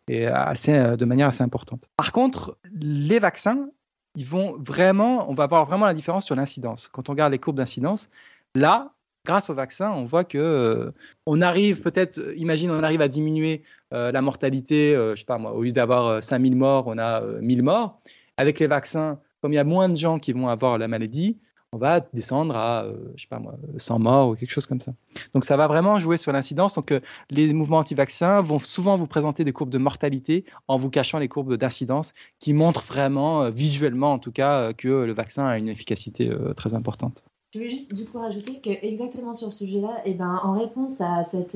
[0.08, 1.90] et assez, euh, de manière assez importante.
[1.98, 3.68] Par contre, les vaccins,
[4.16, 6.88] ils vont vraiment, on va voir vraiment la différence sur l'incidence.
[6.88, 8.10] Quand on regarde les courbes d'incidence,
[8.56, 8.94] là,
[9.26, 10.94] grâce au vaccin, on voit que
[11.26, 15.64] on arrive peut-être, imagine, on arrive à diminuer la mortalité, je sais pas moi, au
[15.64, 18.02] lieu d'avoir 5000 morts, on a 1000 morts.
[18.38, 21.38] Avec les vaccins, comme il y a moins de gens qui vont avoir la maladie,
[21.74, 24.80] on va descendre à, euh, je sais pas moi, 100 morts ou quelque chose comme
[24.80, 24.94] ça.
[25.34, 26.76] Donc ça va vraiment jouer sur l'incidence.
[26.76, 27.00] Donc euh,
[27.32, 31.28] les mouvements anti-vaccins vont souvent vous présenter des courbes de mortalité en vous cachant les
[31.28, 35.68] courbes d'incidence qui montrent vraiment, euh, visuellement en tout cas, que le vaccin a une
[35.68, 37.24] efficacité très importante.
[37.54, 40.54] Je veux juste du coup rajouter que exactement sur ce sujet-là, et eh ben, en
[40.54, 41.56] réponse à cet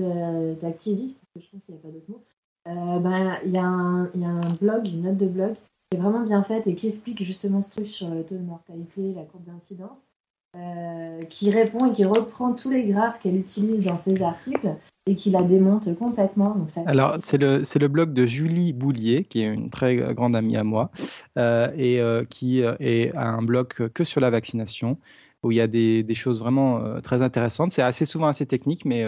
[0.64, 2.22] activiste, parce que je pense qu'il n'y a pas d'autre mot,
[3.00, 5.56] ben, il y, a un blog, une note de blog
[5.92, 9.14] est vraiment bien faite et qui explique justement ce truc sur le taux de mortalité,
[9.16, 10.08] la courbe d'incidence,
[10.58, 14.70] euh, qui répond et qui reprend tous les graphes qu'elle utilise dans ses articles
[15.06, 16.56] et qui la démonte complètement.
[16.56, 20.36] Donc ça Alors, c'est le, le blog de Julie Boulier, qui est une très grande
[20.36, 20.92] amie à moi,
[21.38, 24.98] euh, et euh, qui est un blog que sur la vaccination,
[25.44, 27.72] où il y a des, choses vraiment très intéressantes.
[27.72, 29.06] C'est assez souvent assez technique, mais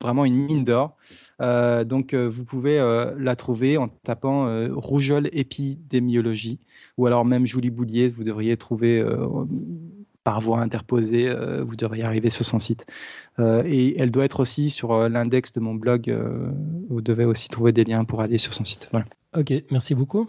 [0.00, 0.96] vraiment une mine d'or.
[1.40, 6.58] Euh, donc, euh, vous pouvez euh, la trouver en tapant rougeole épidémiologie
[6.96, 9.04] ou alors même Julie Boulier, vous devriez trouver
[10.24, 12.86] par voie interposée, vous devriez arriver sur son site.
[13.38, 16.14] et elle doit être aussi sur l'index de mon blog.
[16.88, 18.88] vous devez aussi trouver des liens pour aller sur son site.
[18.92, 19.06] Voilà.
[19.36, 20.28] Ok, merci beaucoup.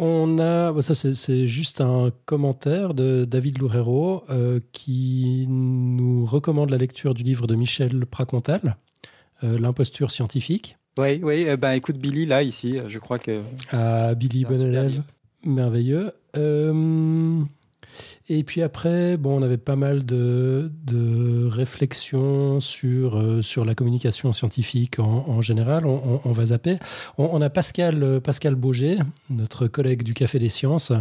[0.00, 4.22] On a, ça c'est juste un commentaire de David Loureiro
[4.72, 8.76] qui nous recommande la lecture du livre de Michel Pracontal,
[9.42, 10.76] euh, l'imposture scientifique.
[10.98, 11.46] Oui, oui.
[11.48, 13.42] Eh ben, écoute Billy là ici, je crois que.
[13.72, 15.02] Ah, Billy, bon élève,
[15.44, 16.12] merveilleux.
[18.30, 23.64] Euh, et puis après, bon, on avait pas mal de, de réflexions sur, euh, sur
[23.64, 25.86] la communication scientifique en, général.
[25.86, 26.78] On, va zapper.
[27.16, 28.98] On, a Pascal, Pascal Bauger,
[29.30, 30.92] notre collègue du Café des Sciences.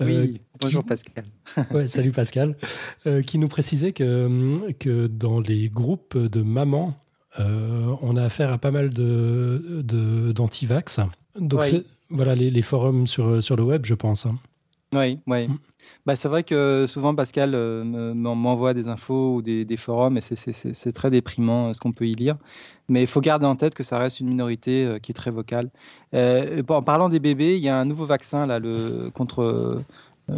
[0.00, 1.24] oui, bonjour Pascal.
[1.72, 2.56] ouais, salut Pascal.
[3.26, 6.94] qui nous précisait que, que dans les groupes de mamans
[7.38, 11.00] euh, on a affaire à pas mal de, d'antivax.
[11.38, 11.64] Donc,
[12.10, 14.26] voilà les, forums sur, sur le web, je pense.
[14.26, 14.38] Hein.
[14.92, 15.48] Oui, oui.
[15.48, 15.58] Mm.
[16.06, 20.20] Bah, c'est vrai que souvent Pascal euh, me- m'envoie des infos ou des, forums et
[20.20, 22.36] c'est- très déprimant euh, ce qu'on peut y lire.
[22.88, 25.30] Mais il faut garder en tête que ça reste une minorité euh, qui est très
[25.30, 25.70] vocale.
[26.14, 29.82] En parlant des bébés, il y a un nouveau vaccin là, le, contre.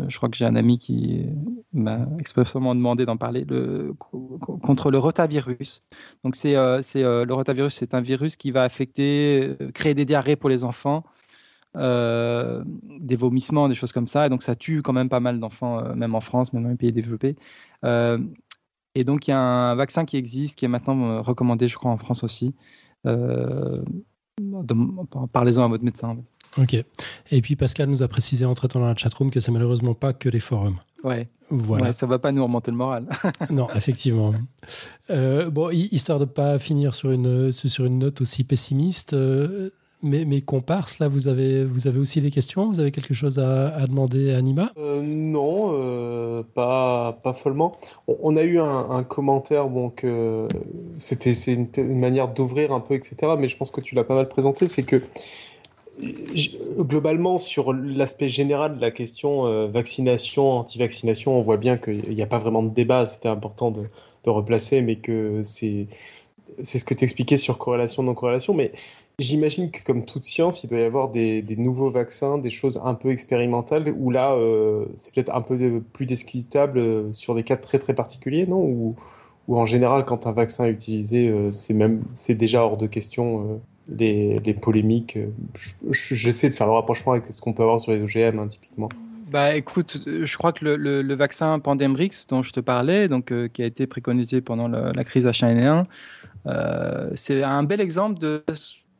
[0.08, 1.26] je crois que j'ai un ami qui
[1.72, 5.82] m'a expressément demandé d'en parler le, co- co- contre le rotavirus.
[6.24, 10.64] Donc c'est le rotavirus, c'est un virus qui va affecter, créer des diarrhées pour les
[10.64, 11.04] enfants
[11.76, 12.62] euh,
[12.98, 14.26] des vomissements, des choses comme ça.
[14.26, 16.68] Et donc, ça tue quand même pas mal d'enfants, euh, même en France, même dans
[16.70, 17.36] les pays développés.
[17.84, 18.18] Euh,
[18.94, 21.90] et donc, il y a un vaccin qui existe, qui est maintenant recommandé, je crois,
[21.92, 22.54] en France aussi.
[25.32, 26.16] Parlez-en à votre médecin.
[26.58, 26.74] Ok.
[27.30, 30.12] Et puis Pascal nous a précisé entre temps dans la chatroom que c'est malheureusement pas
[30.12, 30.78] que les forums.
[31.04, 31.84] Ouais, Voilà.
[31.86, 33.06] ouais, ça va pas nous remonter le moral.
[33.50, 34.34] Non, effectivement.
[35.10, 39.70] Euh, bon, hi- histoire de pas finir sur une sur une note aussi pessimiste, euh,
[40.02, 42.66] mes, mes comparses là, vous avez vous avez aussi des questions?
[42.66, 44.70] Vous avez quelque chose à, demander à Anima?
[44.78, 47.72] Euh, non, euh, pas, pas follement.
[48.06, 50.48] On, a eu un, commentaire, que
[50.98, 53.32] c'était, c'est une, manière d'ouvrir un peu, etc.
[53.38, 55.02] Mais je pense que tu l'as pas mal présenté, c'est que
[56.78, 62.22] globalement, sur l'aspect général de la question euh, vaccination, anti-vaccination, on voit bien qu'il n'y
[62.22, 63.06] a pas vraiment de débat.
[63.06, 63.82] C'était important de,
[64.24, 65.86] de replacer, mais que c'est,
[66.62, 68.54] c'est ce que tu expliquais sur corrélation, non-corrélation.
[68.54, 68.72] Mais
[69.20, 72.94] J'imagine que comme toute science, il doit y avoir des, nouveaux vaccins, des choses un
[72.94, 77.58] peu expérimentales, où là, euh, c'est peut-être un peu plus discutable euh, sur des cas
[77.58, 78.62] très très particuliers, non?
[78.62, 78.96] Ou,
[79.48, 83.60] en général, quand un vaccin est utilisé, euh, c'est même, c'est déjà hors de question
[83.94, 85.18] les, polémiques.
[85.58, 88.38] je- je- J'essaie de faire le rapprochement avec ce qu'on peut avoir sur les OGM,
[88.38, 88.88] hein, typiquement.
[89.30, 93.66] Bah écoute, je crois que le, vaccin Pandemrix dont je te parlais, donc qui a
[93.66, 95.84] été préconisé pendant la crise H1N1,
[96.46, 98.42] euh, c'est un bel exemple de,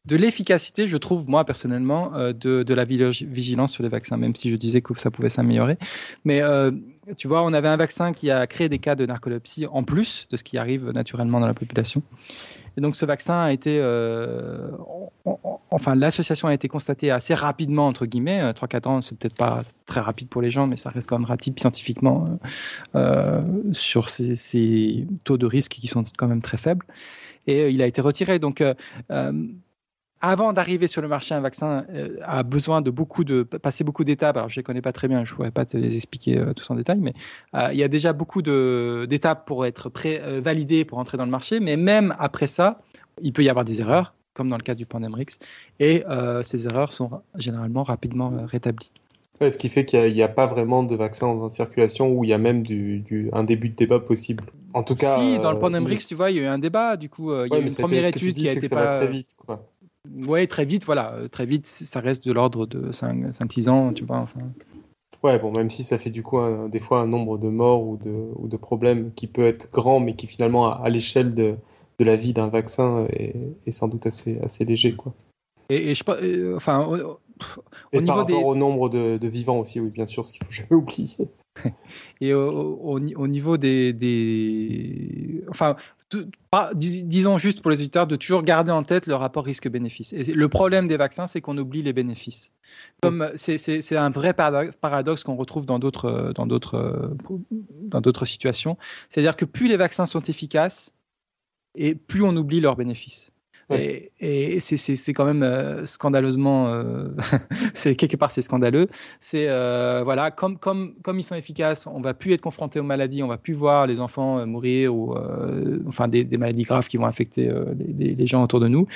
[0.06, 4.16] de l'efficacité, je trouve moi personnellement, euh, de, de la vigi- vigilance sur les vaccins,
[4.16, 5.77] même si je disais que ça pouvait s'améliorer.
[6.24, 6.70] Mais euh,
[7.16, 10.27] tu vois, on avait un vaccin qui a créé des cas de narcolepsie en plus
[10.31, 12.02] de ce qui arrive naturellement dans la population.
[12.77, 14.70] Et donc ce vaccin a été, euh,
[15.24, 19.35] en- en- enfin l'association a été constatée assez rapidement entre guillemets, 3-4 ans, c'est peut-être
[19.36, 22.24] pas très rapide pour les gens, mais ça reste quand même rapide scientifiquement
[23.72, 26.86] sur ces, taux de risque qui sont quand même très faibles.
[27.47, 28.39] Et il a été retiré.
[28.39, 28.62] Donc
[30.20, 34.05] avant d'arriver sur le marché, un vaccin euh, a besoin de beaucoup de passer beaucoup
[34.05, 34.36] d'étapes.
[34.36, 36.68] Alors je les connais pas très bien, je pourrais pas te les expliquer euh, tous
[36.70, 37.14] en détail, mais
[37.55, 41.30] euh, il y a déjà beaucoup d'étapes pour être prêt, validé pour entrer dans le
[41.30, 41.60] marché.
[41.60, 42.80] Mais même après ça,
[43.22, 45.38] il peut y avoir des erreurs, comme dans le cas du Pandemrix,
[45.78, 46.05] et
[46.42, 48.90] ces erreurs sont généralement rapidement rétablies.
[49.40, 52.24] Ouais, ce qui fait qu'il n'y a, a, pas vraiment de vaccin en circulation où
[52.24, 54.44] il y a même du, du, un début de débat possible.
[54.74, 55.18] En tout cas.
[55.18, 57.32] Si, dans le Pandemrix, euh, tu vois, il y a eu un débat, du coup,
[57.32, 58.98] il y ouais, a eu une première étude qui a été pas.
[58.98, 59.66] Très vite, quoi.
[60.09, 61.16] Ouais, très vite, voilà.
[61.31, 64.18] Très vite, ça reste de l'ordre de 5-6 ans, tu vois.
[64.18, 64.40] Enfin.
[65.22, 67.86] Ouais, bon, même si ça fait du coup un, des fois un nombre de morts
[67.86, 71.35] ou de, ou de problèmes qui peut être grand, mais qui finalement, à, à l'échelle
[71.35, 71.56] de,
[71.98, 73.35] de la vie d'un vaccin, est,
[73.66, 75.12] est, sans doute assez, assez léger, quoi.
[75.68, 77.20] Et, et je, euh, enfin, au,
[78.06, 78.35] par rapport des...
[78.35, 81.28] au nombre de, de, vivants aussi, oui, bien sûr, ce qu'il faut jamais oublier.
[82.20, 85.43] Et au, au, au niveau des, des...
[85.48, 85.77] enfin,
[86.51, 90.12] pas, dis, disons juste pour les auditeurs de toujours garder en tête le rapport risque-bénéfice.
[90.12, 92.53] Et le problème des vaccins, c'est qu'on oublie les bénéfices.
[93.03, 97.16] Comme c'est un vrai paradoxe qu'on retrouve dans d'autres dans d'autres
[97.82, 98.77] dans d'autres situations,
[99.09, 100.95] c'est-à-dire que plus les vaccins sont efficaces,
[101.74, 103.31] et plus on oublie leurs bénéfices.
[103.70, 107.09] Et, et c'est quand même euh, scandaleusement, euh,
[107.74, 108.88] c'est quelque part c'est scandaleux.
[109.20, 112.84] C'est euh, voilà, comme comme comme ils sont efficaces, on va plus être confronté aux
[112.84, 115.14] maladies, on va plus voir les enfants mourir ou
[115.86, 118.86] enfin des, des, maladies graves qui vont affecter les, les, gens autour de nous.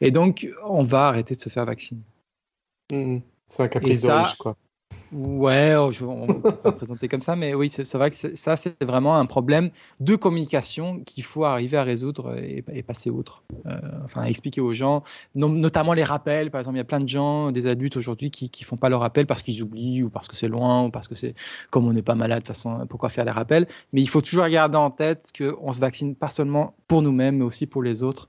[0.00, 2.02] Et donc on va arrêter de se faire vacciner.
[2.92, 3.18] Mmh.
[3.48, 4.56] C'est un caprice de riche, quoi.
[5.12, 8.82] Ouais, oh, on peut pas présenter comme ça, mais oui, c'est vrai que ça, c'est
[8.84, 13.42] vraiment un problème de communication qu'il faut arriver à résoudre et, et passer outre.
[13.66, 15.02] Euh, enfin, expliquer aux gens,
[15.34, 16.52] notamment les rappels.
[16.52, 18.88] Par exemple, il y a plein de gens, des adultes aujourd'hui, qui ne font pas
[18.88, 21.34] leurs rappels parce qu'ils oublient ou parce que c'est loin ou parce que c'est
[21.70, 23.66] comme on n'est pas malade, de toute façon, pourquoi faire les rappels?
[23.92, 27.44] Mais il faut toujours garder en tête qu'on se vaccine pas seulement pour nous-mêmes, mais
[27.44, 28.28] aussi pour les autres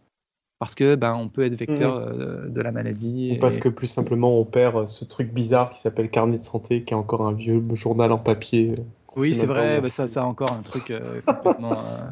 [0.61, 2.53] parce que ben on peut être vecteur mmh.
[2.53, 3.33] de la maladie.
[3.35, 6.83] Ou parce que plus simplement on perd ce truc bizarre qui s'appelle carnet de santé,
[6.83, 8.75] qui est encore un vieux journal en papier.
[9.15, 11.71] Oui, c'est vrai, ben ça, ça a encore un truc euh, complètement.
[11.71, 12.05] Euh...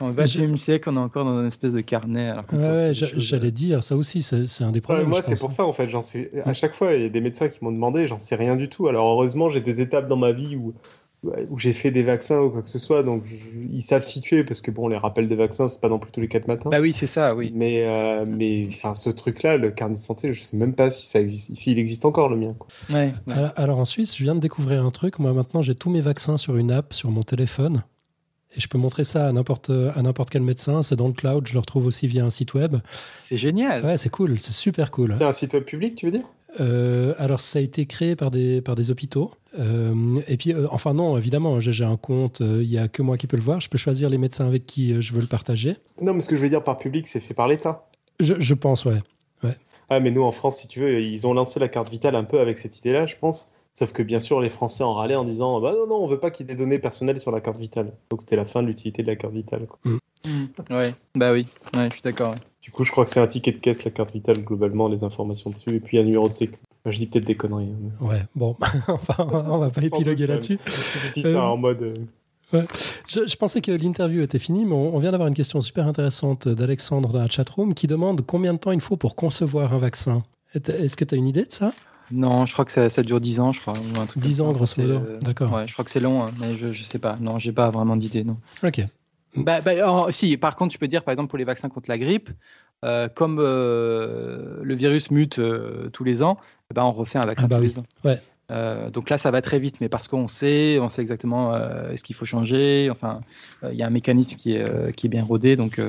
[0.00, 2.30] Au XXe siècle, on est encore dans une espèce de carnet.
[2.30, 5.04] Alors ouais, ouais j'allais dire, ça aussi, c'est un des problèmes.
[5.04, 5.90] Ouais, moi, c'est pour ça, en fait.
[6.00, 8.56] Sais, à chaque fois, il y a des médecins qui m'ont demandé, j'en sais rien
[8.56, 8.88] du tout.
[8.88, 10.72] Alors, heureusement, j'ai des étapes dans ma vie où,
[11.50, 13.22] où j'ai fait des vaccins ou quoi que ce soit, donc
[13.70, 16.20] ils savent situer parce que bon, les rappels de vaccins, c'est pas non plus tous
[16.20, 16.70] les quatre matins.
[16.70, 17.52] Bah oui, c'est ça, oui.
[17.54, 21.06] Mais euh, mais enfin, ce truc-là, le carnet de santé, je sais même pas si
[21.06, 22.54] ça existe, s'il existe encore le mien.
[22.58, 22.68] Quoi.
[22.90, 23.34] Ouais, ouais.
[23.34, 25.18] Alors, alors en Suisse, je viens de découvrir un truc.
[25.20, 27.84] Moi, maintenant, j'ai tous mes vaccins sur une app sur mon téléphone.
[28.54, 30.82] Et je peux montrer ça à n'importe à n'importe quel médecin.
[30.82, 31.46] C'est dans le cloud.
[31.46, 32.76] Je le retrouve aussi via un site web.
[33.18, 33.82] C'est génial.
[33.82, 34.38] Ouais, c'est cool.
[34.40, 35.14] C'est super cool.
[35.14, 36.26] C'est un site web public, tu veux dire?
[36.60, 39.30] Euh, alors, ça a été créé par des, par des hôpitaux.
[39.58, 39.94] Euh,
[40.28, 42.40] et puis, euh, enfin, non, évidemment, j'ai un compte.
[42.40, 43.60] euh, Il y a que moi qui peux le voir.
[43.60, 45.76] Je peux choisir les médecins avec qui euh, je veux le partager.
[46.00, 47.86] Non, mais ce que je veux dire par public, c'est fait par l'État.
[48.20, 48.98] Je, je pense, ouais.
[49.90, 52.24] Ah, mais nous, en France, si tu veux, ils ont lancé la carte vitale un
[52.24, 53.50] peu avec cette idée-là, je pense.
[53.74, 56.18] Sauf que bien sûr, les Français en râlaient en disant Bah non, non, on veut
[56.20, 57.92] pas qu'il y ait des données personnelles sur la carte vitale.
[58.08, 59.66] Donc c'était la fin de l'utilité de la carte vitale.
[59.66, 59.92] quoi.
[60.70, 61.46] Ouais, bah oui,
[61.76, 62.34] ouais, je suis d'accord.
[62.62, 65.02] Du coup, je crois que c'est un ticket de caisse, la carte vitale, globalement, les
[65.04, 66.54] informations dessus, et puis un numéro de sécu.
[66.86, 67.68] Je dis peut-être des conneries.
[67.72, 68.56] hein, mais- Ouais, bon.
[68.88, 70.58] enfin, on va pas épiloguer là-dessus.
[70.66, 71.82] Je dis Euh, ça en mode.
[71.82, 72.62] euh,
[73.08, 75.86] Je, je pensais que l'interview était finie, mais on, on vient d'avoir une question super
[75.86, 79.78] intéressante d'Alexandre dans la chatroom qui demande combien de temps il faut pour concevoir un
[79.78, 80.22] vaccin.
[80.54, 81.72] Est- Est-ce que tu as une idée de ça?
[82.10, 83.72] Non, je crois que ça, ça dure 10 ans, je crois.
[83.74, 84.94] Ou un truc 10 comme ans, grosso modo.
[84.96, 85.52] euh, D'accord.
[85.52, 87.16] Ouais, je crois que c'est long, hein, mais je, je sais pas.
[87.20, 88.36] Non, j'ai pas vraiment d'idée, non.
[88.62, 88.82] Ok.
[89.36, 89.72] Bah, bah,
[90.10, 92.30] si, par contre, tu peux dire, par exemple, pour les vaccins contre la grippe,
[92.84, 96.36] euh, comme euh, le virus mute euh, tous les ans,
[96.70, 97.68] eh ben, on refait un vaccin Ah bah tous oui.
[97.68, 97.84] les ans.
[98.04, 98.20] Ouais.
[98.92, 101.54] Donc là, ça va très vite, mais parce qu'on sait, on sait exactement
[101.96, 102.88] ce qu'il faut changer.
[102.90, 103.22] Enfin,
[103.62, 105.80] il y a un mécanisme qui est, qui est bien rodé, donc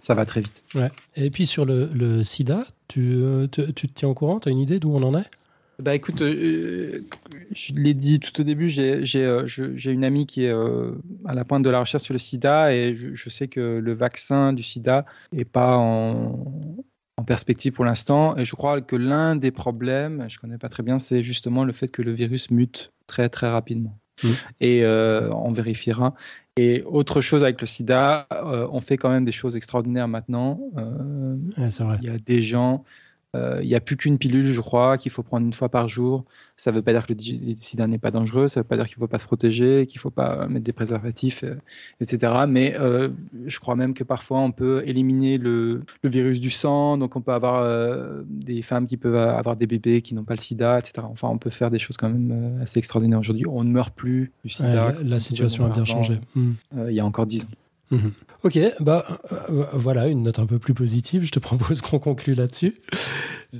[0.00, 0.62] ça va très vite.
[0.74, 0.90] Ouais.
[1.14, 4.40] Et puis sur le, le sida, tu, tu te tiens au courant?
[4.40, 5.24] Tu as une idée d'où on en est?
[5.78, 7.02] Bah écoute, euh,
[7.52, 9.46] je l'ai dit tout au début, j'ai euh,
[9.84, 10.92] une amie qui est euh,
[11.26, 13.92] à la pointe de la recherche sur le sida et je, je sais que le
[13.92, 16.48] vaccin du sida n'est pas en,
[17.18, 18.36] en perspective pour l'instant.
[18.38, 21.72] Et je crois que l'un des problèmes, je connais pas très bien, c'est justement le
[21.74, 23.98] fait que le virus mute très très rapidement.
[24.24, 24.30] Mhm.
[24.62, 26.14] Et euh, on vérifiera.
[26.56, 30.58] Et autre chose avec le sida, euh, on fait quand même des choses extraordinaires maintenant.
[30.78, 31.98] Euh, Ouais, C'est vrai.
[32.00, 35.12] il y a des gens, euh, il n'y a plus qu'une pilule, je crois, qu'il
[35.12, 36.24] faut prendre une fois par jour.
[36.56, 38.76] Ça ne veut pas dire que le sida n'est pas dangereux, ça ne veut pas
[38.76, 41.56] dire qu'il ne faut pas se protéger, qu'il ne faut pas mettre des préservatifs, euh,
[42.00, 42.32] etc.
[42.48, 43.10] Mais euh,
[43.46, 47.20] je crois même que parfois on peut éliminer le, le virus du sang, donc on
[47.20, 50.78] peut avoir euh, des femmes qui peuvent avoir des bébés qui n'ont pas le sida,
[50.78, 51.06] etc.
[51.10, 53.44] Enfin, on peut faire des choses quand même euh, assez extraordinaires aujourd'hui.
[53.48, 54.94] On ne meurt plus du Ouais, sida.
[55.04, 56.20] la, situation a bien changé.
[56.76, 57.48] Euh, il y a encore dix ans.
[57.90, 58.12] Mhm.
[58.42, 59.04] Ok, bah
[59.50, 61.24] euh, voilà, une note un peu plus positive.
[61.24, 62.76] Je te propose qu'on conclue là-dessus.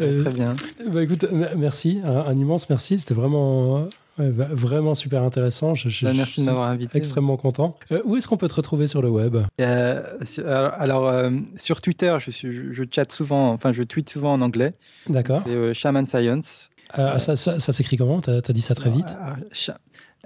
[0.00, 0.54] Euh, Très bien.
[0.92, 1.24] Bah écoute,
[1.56, 2.98] merci, un, un immense merci.
[2.98, 3.88] C'était vraiment,
[4.18, 5.74] euh, ouais, vraiment super intéressant.
[5.74, 6.96] Je, je- Bah, merci de m'avoir invité.
[6.98, 7.76] extrêmement content.
[7.92, 9.36] Euh, où est-ce qu'on peut te retrouver sur le web?
[9.60, 14.10] Euh, sur- alors, euh, sur Twitter, je, suis, je, je chatte souvent, enfin je tweete
[14.10, 14.74] souvent en anglais.
[15.08, 15.42] D'accord.
[15.46, 16.70] C'est euh, Shaman Science.
[16.98, 18.20] Euh, ça ça, ça s'écrit comment?
[18.20, 19.06] T'as as dit ça très vite?
[19.08, 19.72] euh,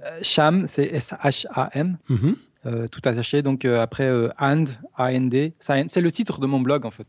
[0.04, 2.36] euh, Sham, c'est S-H-A-M, Mhm.
[2.66, 3.42] Euh, tout attaché.
[3.42, 4.64] Donc euh, après euh, And,
[4.96, 5.90] A-N-D, Science.
[5.92, 7.06] C'est le titre de mon blog en fait.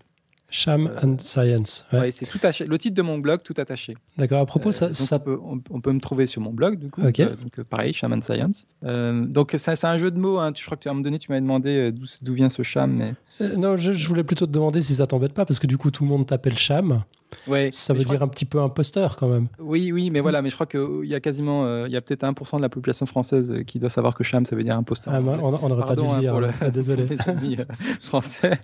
[0.54, 1.86] Sham Euh, and Science.
[1.94, 2.00] Ouais.
[2.00, 2.66] Ouais, c'est tout attaché.
[2.66, 3.96] Le titre de mon blog, tout attaché.
[4.18, 4.42] D'accord.
[4.42, 6.90] À propos, Euh, ça, on, peut, on- on peut me trouver sur mon blog, du
[6.90, 7.00] coup.
[7.02, 8.66] Donc pareil, Shaman Science.
[8.84, 10.40] Euh, donc ça, c'est un jeu de mots.
[10.40, 10.52] Hein.
[10.54, 12.64] Je crois que tu- à un moment donné, tu m'avais demandé d'où d'où vient ce
[12.64, 12.92] Sham.
[13.40, 13.56] Mais...
[13.56, 15.90] Non, je, je voulais plutôt te demander si ça t'embête pas, parce que du coup,
[15.90, 17.04] tout le monde t'appelle Sham.
[17.48, 19.48] Ouais, Ça veut dire un petit peu imposteur quand même.
[19.60, 22.02] Oui, oui, mais voilà, mais je crois qu'il y a quasiment, euh, il y a
[22.02, 24.78] peut-être 1% de la population française euh, qui doit savoir que Cham, ça veut dire
[24.78, 25.14] imposteur.
[25.14, 26.32] Ah, on n'aurait pas dû le hein, dire.
[26.32, 27.08] pour le- Ah, désolé.
[27.28, 27.66] amis euh,
[28.02, 28.60] français.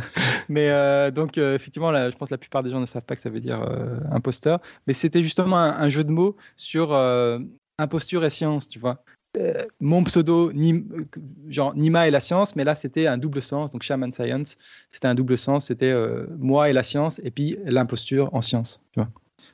[0.48, 3.02] mais euh, donc, euh, effectivement, là, je pense que la plupart des gens ne savent
[3.02, 4.60] pas que ça veut dire euh, imposteur.
[4.86, 7.38] Mais c'était justement un, un jeu de mots sur euh,
[7.78, 9.02] imposture et science, tu vois.
[9.38, 11.04] Euh, mon pseudo, Nim- euh,
[11.48, 14.58] genre Nima et la science, mais là c'était un double sens, donc Shaman Science,
[14.90, 18.78] c'était un double sens, c'était euh, moi et la science, et puis l'imposture en science,
[18.92, 19.08] tu vois.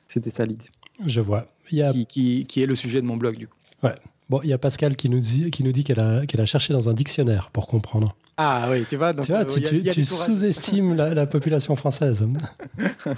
[0.05, 0.65] C'était ça l'idée,
[1.05, 1.45] Je vois.
[1.71, 3.55] Il y a, qui, qui, qui est le sujet de mon blog du coup.
[4.29, 6.45] bon, il y a Pascal qui nous dit, qui nous dit qu'elle a, qu'elle a
[6.45, 8.17] cherché dans un dictionnaire pour comprendre.
[8.35, 12.25] Ah oui, tu vois, donc, tu vois, euh, tu, sous-estimes la, la population française.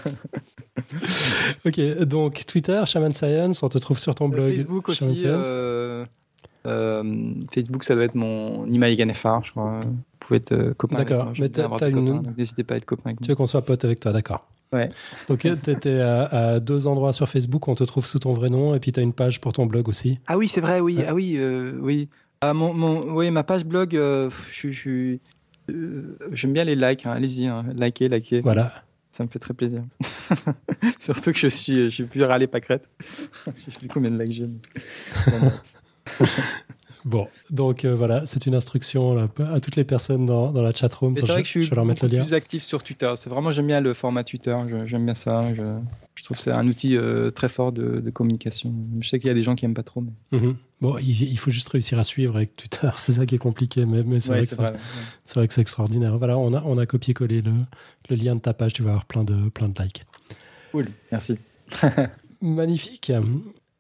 [1.66, 4.54] ok, donc Twitter, Shaman Science, on te trouve sur ton blog.
[4.56, 5.22] Facebook Shaman aussi.
[5.24, 5.48] Science.
[5.50, 6.06] euh,
[6.66, 7.04] euh,
[7.54, 9.80] Facebook, ça doit être mon Nima Eganefar, je crois.
[9.82, 10.98] Vous pouvez être euh, copain.
[10.98, 13.28] D'accord, mais t'as- une- N'hésitez pas à être copain avec Tu moi.
[13.30, 14.48] veux qu'on soit pote avec toi, d'accord.
[14.74, 14.88] Ouais.
[15.28, 18.50] Donc tu étais à, à deux endroits sur Facebook, on te trouve sous ton vrai
[18.50, 20.20] nom, et puis tu as une page pour ton blog aussi.
[20.28, 20.98] Ah oui, c'est vrai, oui.
[20.98, 21.06] Ouais.
[21.10, 22.08] Ah oui, euh, oui.
[22.42, 25.18] Ah, mon, mon, oui, ma page blog, euh, je
[25.70, 27.12] euh, J'aime bien les likes, hein.
[27.12, 27.66] allez-y, hein.
[27.76, 28.72] likez, likez, Voilà.
[29.12, 29.84] ça me fait très plaisir.
[31.00, 32.88] Surtout que je suis, je suis plus râlé pâquerette.
[33.46, 34.48] je sais plus combien de likes j'ai.
[37.04, 40.72] Bon, donc euh, voilà, c'est une instruction là, à toutes les personnes dans, dans la
[40.72, 41.16] chatroom.
[41.18, 42.24] C'est vrai que je suis leur mettre le lien.
[42.24, 43.12] plus actif sur Twitter.
[43.16, 44.56] C'est vraiment, j'aime bien le format Twitter.
[44.86, 45.44] J'aime bien ça.
[45.56, 45.64] Je,
[46.16, 48.74] je trouve que c'est un outil euh, très fort de, de communication.
[49.00, 50.56] Je sais qu'il y a des gens qui aiment pas trop, mais Mhm.
[50.80, 54.02] Bon, il, faut juste réussir à suivre avec Twitter, c'est ça qui est compliqué, mais,
[54.04, 54.42] mais c'est vrai,
[55.36, 56.18] vrai, que c'est extraordinaire.
[56.18, 57.52] Voilà, on a, on a copié-collé le,
[58.10, 60.06] le, lien de ta page, tu vas avoir plein de, plein de likes.
[60.72, 61.38] Cool, merci.
[62.42, 63.12] Magnifique.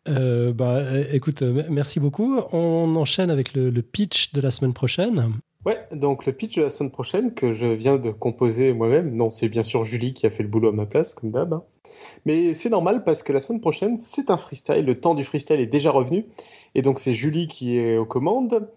[0.07, 2.39] Euh, bah, écoute, merci beaucoup.
[2.51, 5.33] On enchaîne avec le, le, pitch de la semaine prochaine.
[5.65, 9.15] Ouais, donc le pitch de la semaine prochaine que je viens de composer moi-même.
[9.15, 11.53] Non, c'est bien sûr Julie qui a fait le boulot à ma place, comme d'hab.
[11.53, 11.63] Hein.
[12.25, 14.85] Mais c'est normal parce que la semaine prochaine, c'est un freestyle.
[14.85, 16.25] Le temps du freestyle est déjà revenu.
[16.75, 18.69] Et donc, c'est Julie qui est aux commandes.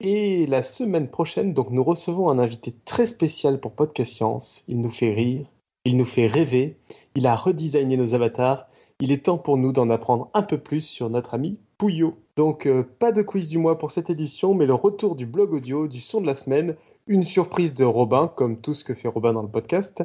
[0.00, 4.64] Et la semaine prochaine, donc, nous recevons un invité très spécial pour Podcast Science.
[4.68, 5.46] Il nous fait rire,
[5.86, 6.76] il nous fait rêver,
[7.14, 8.68] il a redesigné nos avatars.
[8.98, 12.16] Il est temps pour nous d'en apprendre un peu plus sur notre ami Pouillot.
[12.36, 15.52] Donc, euh, pas de quiz du mois pour cette édition, mais le retour du blog
[15.52, 19.08] audio du son de la semaine, une surprise de Robin, comme tout ce que fait
[19.08, 20.02] Robin dans le podcast,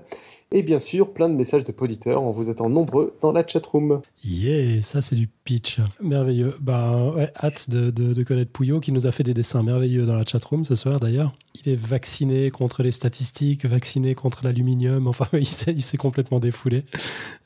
[0.51, 4.01] et bien sûr plein de messages de poditeurs en vous attend nombreux dans la chatroom.
[4.23, 5.79] Yeah, ça c'est du pitch.
[6.01, 6.55] Merveilleux.
[6.59, 10.15] Bah ouais, hâte de, de, connaître Pouillot qui nous a fait des dessins merveilleux dans
[10.15, 11.33] la chatroom ce soir d'ailleurs.
[11.63, 16.83] Il est vacciné contre les statistiques, vacciné contre l'aluminium, enfin il s'est complètement défoulé.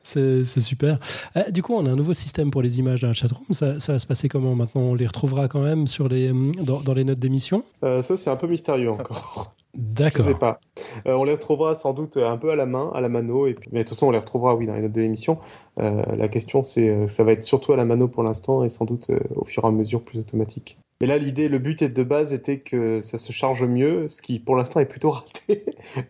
[0.04, 1.00] C'est super.
[1.36, 3.46] Eh, du coup, on a un nouveau système pour les images dans la chatroom.
[3.52, 4.54] Ça, ça va se passer comment?
[4.54, 7.64] Maintenant On les retrouvera quand même sur les, dans, dans les notes d'émission?
[7.84, 9.56] Euh, Ça, c'est un peu mystérieux encore.
[9.76, 10.26] D'accord.
[10.26, 10.60] Je sais pas.
[11.06, 13.54] Euh, on les retrouvera sans doute un peu à la main, à la mano, et
[13.54, 15.40] puis, mais de toute façon, on les retrouvera, oui, dans les notes de l'émission.
[15.80, 18.70] Euh, la question, c'est, euh, ça va être surtout à la mano pour l'instant, et
[18.70, 20.78] sans doute au fur et à mesure plus automatique.
[21.02, 24.40] Mais là, l'idée, le but de base était que ça se charge mieux, ce qui
[24.40, 25.66] pour l'instant est plutôt raté,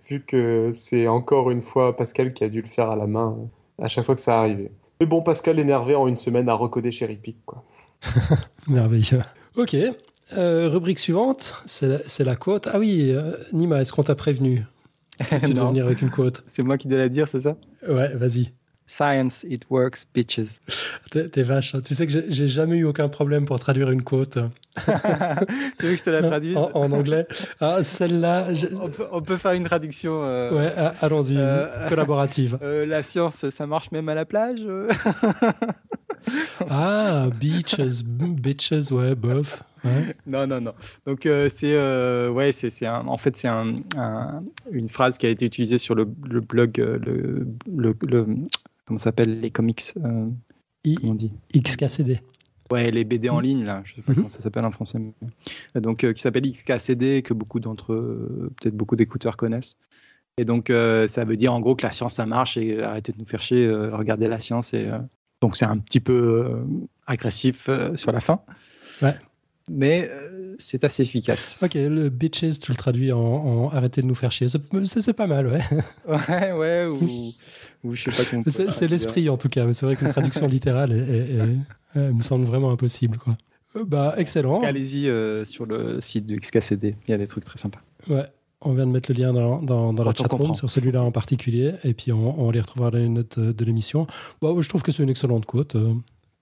[0.07, 3.35] vu que c'est encore une fois Pascal qui a dû le faire à la main
[3.81, 4.71] à chaque fois que ça arrivait.
[4.99, 7.63] Mais bon, Pascal énervé en une semaine à recoder chez Ripic, quoi.
[8.67, 9.21] Merveilleux.
[9.57, 9.75] Ok,
[10.33, 12.67] euh, rubrique suivante, c'est la, la, quote.
[12.71, 14.65] Ah oui, euh, Nima, est-ce qu'on t'a prévenu
[15.19, 16.43] Tu dois venir avec une quote.
[16.47, 17.57] C'est moi qui dois la dire, c'est ça?
[17.87, 18.51] Ouais, vas-y.
[18.87, 20.61] Science, it works, bitches.
[21.09, 21.73] T'es vache.
[21.73, 21.81] Hein.
[21.83, 24.37] Tu sais que j'ai jamais eu aucun problème pour traduire une quote.
[24.75, 26.55] tu veux que je te la traduise?
[26.55, 27.27] En, anglais
[27.59, 28.49] Ah, celle-là.
[29.11, 30.21] On, peut, faire une traduction.
[30.25, 31.39] Euh, ouais, allons-y,
[31.89, 32.59] collaborative.
[32.87, 34.61] la science, ça marche même à la plage
[36.69, 39.63] Ah, beaches, bitches, ouais, bof.
[40.25, 40.73] Non, non, non.
[41.05, 43.75] Donc euh, c'est euh, ouais, c'est en fait c'est un,
[44.71, 48.27] une phrase qui a été utilisée sur le, le blog euh, le, le, le
[48.85, 50.33] comment s'appelle les comics comment
[51.03, 52.21] on dit XKCD.
[52.71, 54.15] Ouais, les BD en ligne là, je sais pas mhm.
[54.15, 54.99] comment ça s'appelle en français.
[55.75, 57.95] Donc qui s'appelle XKCD que beaucoup d'entre
[58.57, 59.77] peut-être beaucoup d'écouteurs connaissent.
[60.37, 63.19] Et donc ça veut dire en gros que la science ça marche et arrêtez de
[63.19, 64.89] nous faire chier, regardez la science et
[65.41, 66.63] donc c'est un petit peu
[67.05, 68.41] agressif sur la fin.
[69.01, 69.13] Ouais
[69.69, 71.57] mais euh, c'est assez efficace.
[71.61, 74.47] Ok, le bitches, tu le traduis en, en arrêtez de nous faire chier.
[74.85, 75.59] C'est pas mal, ouais.
[76.07, 77.31] ouais, ouais, ou,
[77.83, 78.43] ou je sais pas comment.
[78.69, 80.93] C'est l'esprit en tout cas, mais c'est vrai qu'une traduction littérale
[81.95, 83.37] me semble vraiment impossible, quoi.
[83.75, 84.61] Euh, bah, excellent.
[84.61, 87.79] Allez-y euh, sur le site du XKCD, il y a des trucs très sympas.
[88.09, 88.25] Ouais,
[88.61, 91.73] on vient de mettre le lien dans, dans, dans la chatroom sur celui-là en particulier,
[91.83, 94.07] et puis on, on les retrouvera dans les notes de l'émission.
[94.41, 95.75] Bon, je trouve que c'est une excellente quote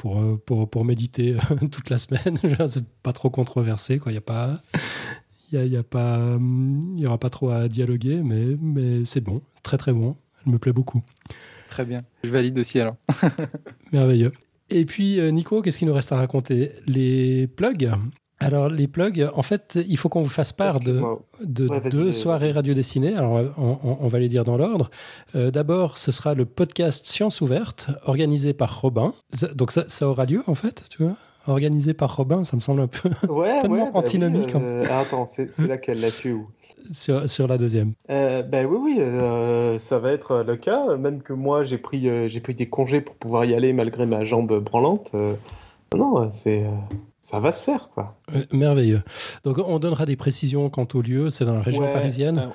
[0.03, 1.37] pour, euh, pour, pour méditer
[1.71, 2.37] toute la semaine.
[2.67, 4.11] c'est pas trop controversé, quoi.
[4.11, 4.59] Il n'y a pas.
[5.53, 9.43] Il y a, pas, il y aura pas trop à dialoguer, mais, mais c'est bon,
[9.61, 10.17] très très bon.
[10.45, 11.03] Elle me plaît beaucoup.
[11.69, 12.03] Très bien.
[12.23, 12.95] Je valide aussi alors.
[13.93, 14.31] Merveilleux.
[14.71, 16.71] Et puis, euh, Nico, qu'est-ce qu'il nous reste à raconter?
[16.87, 17.91] Les plugs?
[18.39, 21.01] Alors, les plugs, en fait, il faut qu'on vous fasse part de,
[21.89, 23.15] deux soirées radio dessinées.
[23.15, 24.89] Alors, on, va les dire dans l'ordre.
[25.35, 29.13] Euh, d'abord, ce sera le podcast Science Ouverte, organisé par Robin.
[29.55, 31.15] Donc, ça, aura lieu, en fait, tu vois?
[31.45, 34.55] Organisé par Robin, ça me semble un peu ouais, tellement bah antinomique.
[34.55, 34.61] Hein.
[34.61, 36.37] Euh, attends, c'est laquelle là-dessus
[36.93, 37.93] sur, sur la deuxième.
[38.09, 40.95] Euh, ben oui, oui, euh, ça va être le cas.
[40.95, 44.23] Même que moi, j'ai pris, j'ai pris des congés pour pouvoir y aller malgré ma
[44.23, 45.11] jambe branlante.
[45.93, 46.63] non, c'est
[47.23, 48.19] ça va se faire, quoi.
[48.35, 49.01] Euh, merveilleux.
[49.45, 51.29] Donc, on donnera des précisions quant au lieu.
[51.29, 52.49] C'est dans la région parisienne.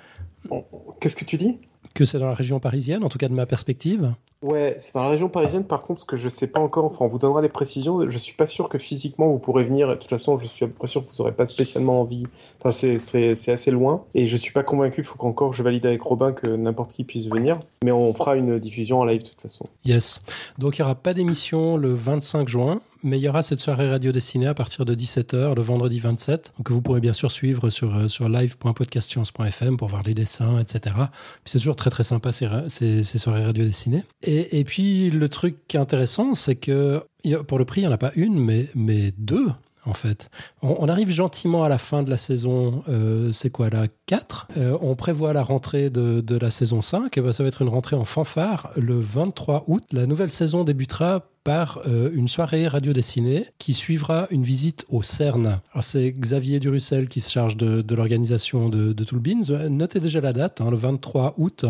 [1.01, 1.59] Qu'est-ce que tu dis?
[1.95, 4.13] Que c'est dans la région parisienne, en tout cas de ma perspective.
[4.41, 5.65] Ouais, c'est dans la région parisienne.
[5.65, 8.09] Par contre, ce que je sais pas encore, enfin, on vous donnera les précisions.
[8.09, 9.89] Je suis pas sûr que physiquement vous pourrez venir.
[9.89, 12.25] De toute façon, je suis pas sûr que vous aurez pas spécialement envie.
[12.61, 14.05] Enfin, c'est assez loin.
[14.15, 15.01] Et je suis pas convaincu.
[15.01, 17.59] Il faut qu'encore je valide avec Robin que n'importe qui puisse venir.
[17.85, 19.67] Mais on fera une diffusion en live de toute façon.
[19.85, 20.21] Yes.
[20.59, 23.89] Donc, il y aura pas d'émission le 25 juin mais il y aura cette soirée
[23.89, 27.31] radio dessinée à partir de 17h le vendredi 27, donc que vous pourrez bien sûr
[27.31, 30.97] suivre sur, euh, sur live.podcastscience.fm pour voir les dessins, etc.
[31.45, 34.05] c'est toujours très très sympa ces, ces soirées radio dessinées.
[34.31, 37.03] Et, puis le truc intéressant, c'est que
[37.47, 39.49] pour le prix, il n'y en a pas une, mais, mais deux
[39.87, 40.29] en fait.
[40.61, 44.77] On, arrive gentiment à la fin de la saison, euh, c'est quoi, la 4 euh,
[44.83, 47.97] On prévoit la rentrée de, la saison 5, et ben, ça va être une rentrée
[47.97, 49.83] en fanfare le 23 août.
[49.91, 55.03] La nouvelle saison débutera par euh, une soirée radio dessinée qui suivra une visite au
[55.03, 55.61] CERN.
[55.81, 59.69] C'est Xavier Durussel qui se charge de, l'organisation de, de Toolbeans.
[59.71, 61.65] Notez déjà la date, hein, le 23 août.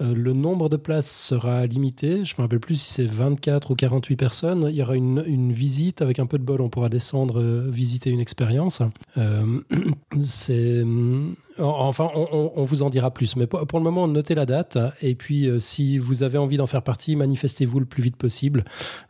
[0.00, 2.24] Euh, le nombre de places sera limité.
[2.24, 4.66] Je me rappelle plus si c'est 24 ou 48 personnes.
[4.68, 6.60] Il y aura une, visite avec un peu de bol.
[6.60, 8.82] On pourra descendre euh, visiter une expérience.
[10.22, 13.36] C'est hum, Enfin, on, vous en dira plus.
[13.36, 14.76] Mais pour, le moment, notez la date.
[15.02, 18.64] Et puis, euh, si vous avez envie d'en faire partie, manifestez-vous le plus vite possible.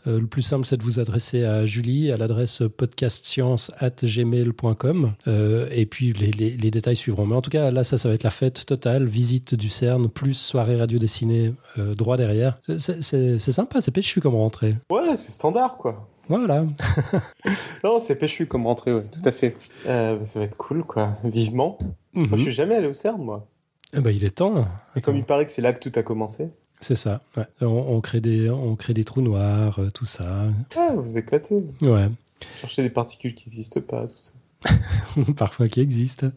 [0.07, 5.13] Euh, le plus simple, c'est de vous adresser à Julie à l'adresse podcastscience.gmail.com.
[5.27, 7.25] Euh, et puis, les, détails suivront.
[7.27, 9.07] Mais en tout cas, là, ça, ça va être la fête totale.
[9.07, 12.59] Visite du CERN, plus soirée radio dessinée euh, droit derrière.
[12.79, 14.75] C'est sympa, c'est péchu comme rentrée.
[14.91, 16.09] Ouais, c'est standard, quoi.
[16.29, 16.65] Voilà.
[17.85, 19.57] non, c'est péchu comme rentrée, ouais, tout à fait.
[19.87, 21.17] Euh, ça va être cool, quoi.
[21.25, 21.79] Vivement.
[22.15, 22.29] Mm -hmm.
[22.29, 23.47] Moi, je suis jamais allé au CERN, moi.
[23.97, 24.67] Eh ben, il est temps.
[24.97, 26.49] Et comme il paraît que c'est là que tout a commencé.
[26.81, 27.21] C'est ça.
[27.37, 27.47] Ouais.
[27.61, 30.49] On, on, crée des, on crée des trous noirs, euh, tout ça.
[30.77, 31.63] Ah, vous éclatez.
[31.81, 32.09] Ouais.
[32.61, 34.33] Chercher des particules qui n'existent pas, tout ça.
[35.37, 36.31] Parfois qui existent.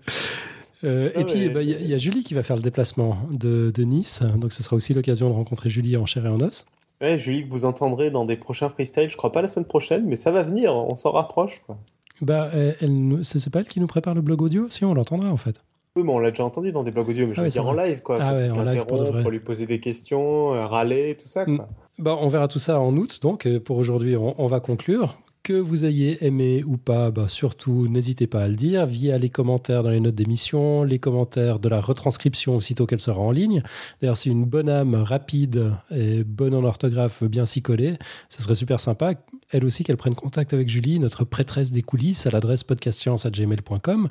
[0.84, 1.54] Euh, ah et puis, il ouais.
[1.54, 4.22] bah, y, y, a Julie qui va faire le déplacement de, de Nice.
[4.38, 6.66] Donc, ce sera aussi l'occasion de rencontrer Julie en chair et en os.
[7.02, 10.06] Ouais, Julie, que vous entendrez dans des prochains freestyles, je crois pas la semaine prochaine,
[10.06, 11.62] mais ça va venir, on s'en rapproche.
[11.66, 11.78] Quoi.
[12.22, 14.68] Bah, elle, c'est pas elle qui nous prépare le blog audio?
[14.70, 15.58] Si, on l'entendra en fait.
[15.96, 17.52] Oui, mais on l'a déjà entendu dans des blogs audio, mais je ah veux ouais,
[17.52, 18.18] dire en live, quoi.
[18.20, 21.68] Ah ouais, en live pour, pour, lui poser des questions, euh, râler, tout ça, quoi.
[21.98, 25.18] Bah, on verra tout ça en août, donc pour aujourd'hui, on, on va conclure
[25.48, 29.30] que vous ayez aimé ou pas, bah surtout n'hésitez pas à le dire via les
[29.30, 33.64] commentaires dans les notes d'émission, les commentaires de la retranscription aussitôt qu'elle sera en ligne.
[34.02, 37.94] D'ailleurs, si une bonne âme rapide et bonne en orthographe veut bien s'y coller,
[38.28, 39.14] ce serait super sympa.
[39.50, 44.10] Elle aussi qu'elle prenne contact avec Julie, notre prêtresse des coulisses, à l'adresse podcastscience@gmail.com.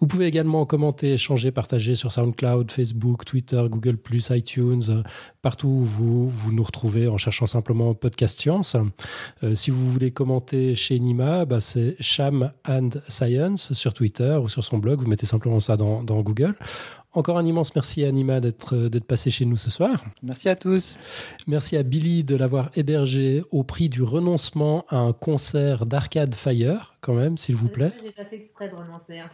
[0.00, 3.96] Vous pouvez également commenter, échanger, partager sur SoundCloud, Facebook, Twitter, Google+,
[4.28, 5.02] iTunes,
[5.40, 8.76] partout où vous, vous nous retrouvez en cherchant simplement Podcast Science.
[9.42, 14.48] Euh, si vous voulez commenter chez Nima, bah c'est Sham and Science sur Twitter ou
[14.48, 15.00] sur son blog.
[15.00, 16.54] Vous mettez simplement ça dans, dans Google.
[17.16, 20.04] Encore un immense merci à Nima d'être d'être passé chez nous ce soir.
[20.22, 20.98] Merci à tous.
[21.46, 26.94] Merci à Billy de l'avoir hébergé au prix du renoncement à un concert d'Arcade Fire,
[27.00, 27.92] quand même, s'il vous plaît.
[28.02, 29.20] J'ai pas fait exprès de renoncer.
[29.20, 29.30] Hein.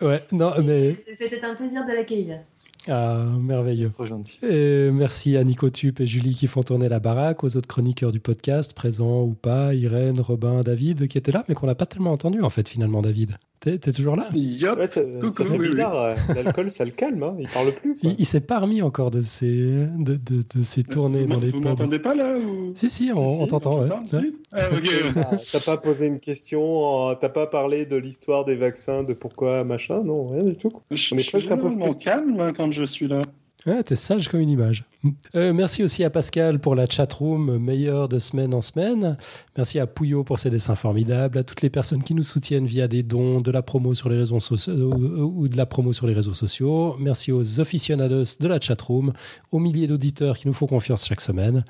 [0.00, 0.96] ouais, non, mais.
[1.16, 2.40] C'était un plaisir de l'accueillir.
[2.88, 3.90] Ah, merveilleux.
[3.90, 4.38] Trop gentil.
[4.44, 8.10] Et merci à Nico Tup et Julie qui font tourner la baraque, aux autres chroniqueurs
[8.12, 11.86] du podcast, présents ou pas, Irène, Robin, David, qui étaient là, mais qu'on n'a pas
[11.86, 13.38] tellement entendu, en fait, finalement, David.
[13.62, 14.26] T'es, toujours là?
[14.34, 14.76] Yep.
[14.76, 16.16] ouais, ça, ça fait bizarre.
[16.34, 17.22] L'alcool, ça le calme.
[17.22, 17.36] Hein.
[17.38, 17.96] Il parle plus.
[17.96, 18.10] Quoi.
[18.10, 21.38] Il, il s'est pas remis encore de ses, de, de, de ses tournées vous dans
[21.38, 21.70] les Vous pubs.
[21.70, 22.72] m'entendez pas là ou...
[22.74, 23.82] Si, si, on, si, si on t'entend.
[23.82, 23.88] Ouais.
[24.10, 24.88] Si ah, okay.
[25.14, 29.62] ah, T'as pas posé une question, t'as pas parlé de l'histoire des vaccins, de pourquoi
[29.62, 30.70] machin, non, rien du tout.
[30.90, 33.22] Je, on est presque un peu mon calme quand je suis là.
[33.66, 34.84] Ouais, t'es sage comme une image.
[35.34, 39.16] Euh, merci aussi à Pascal pour la chatroom meilleure de semaine en semaine.
[39.56, 42.86] Merci à Pouillot pour ses dessins formidables, à toutes les personnes qui nous soutiennent via
[42.86, 46.12] des dons, de la promo sur les réseaux sociaux ou de la promo sur les
[46.12, 46.96] réseaux sociaux.
[46.98, 49.12] Merci aux aficionados de la chatroom,
[49.50, 51.64] aux milliers d'auditeurs qui nous font confiance chaque semaine.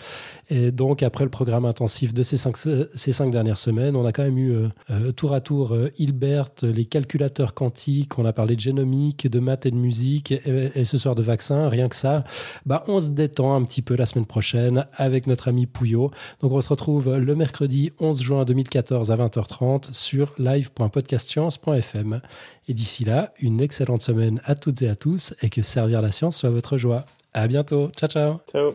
[0.51, 4.39] Et donc après le programme intensif de ces cinq, dernières semaines, on a quand même
[4.39, 8.61] eu euh, euh, tour à tour euh, Hilbert, les calculateurs quantiques, on a parlé de
[8.61, 11.69] génomique, de maths et de musique, et, et ce soir de vaccins.
[11.69, 12.25] Rien que ça,
[12.67, 16.11] bah on se détend un petit peu la semaine prochaine avec notre ami Pouillot.
[16.41, 22.21] Donc on se retrouve le mercredi 11 juin 2014 à 20h30 sur live.podcastscience.fm.
[22.69, 26.13] Et d'ici là, une excellente semaine à toutes et à tous et que servir la
[26.13, 27.05] science soit votre joie.
[27.35, 27.91] À bientôt.
[27.97, 28.41] Ciao, ciao.
[28.51, 28.73] Ciao.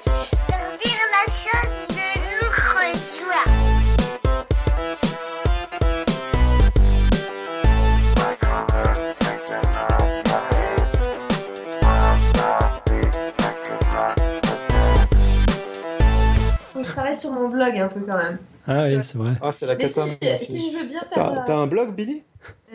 [17.21, 18.37] sur mon blog un peu quand même.
[18.67, 19.33] Ah oui, c'est vrai.
[19.41, 19.99] Ah, c'est la Mais si,
[20.37, 21.43] si, je veux bien faire.
[21.45, 22.23] T'as un blog, Billy?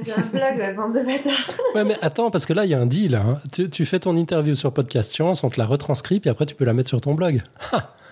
[0.05, 1.51] J'ai un blog, ouais, bande de bâtards.
[1.75, 3.15] ouais, mais attends, parce que là, il y a un deal.
[3.15, 3.39] Hein.
[3.53, 6.55] Tu, tu, fais ton interview sur Podcast Science, on te la retranscrit, puis après, tu
[6.55, 7.43] peux la mettre sur ton blog.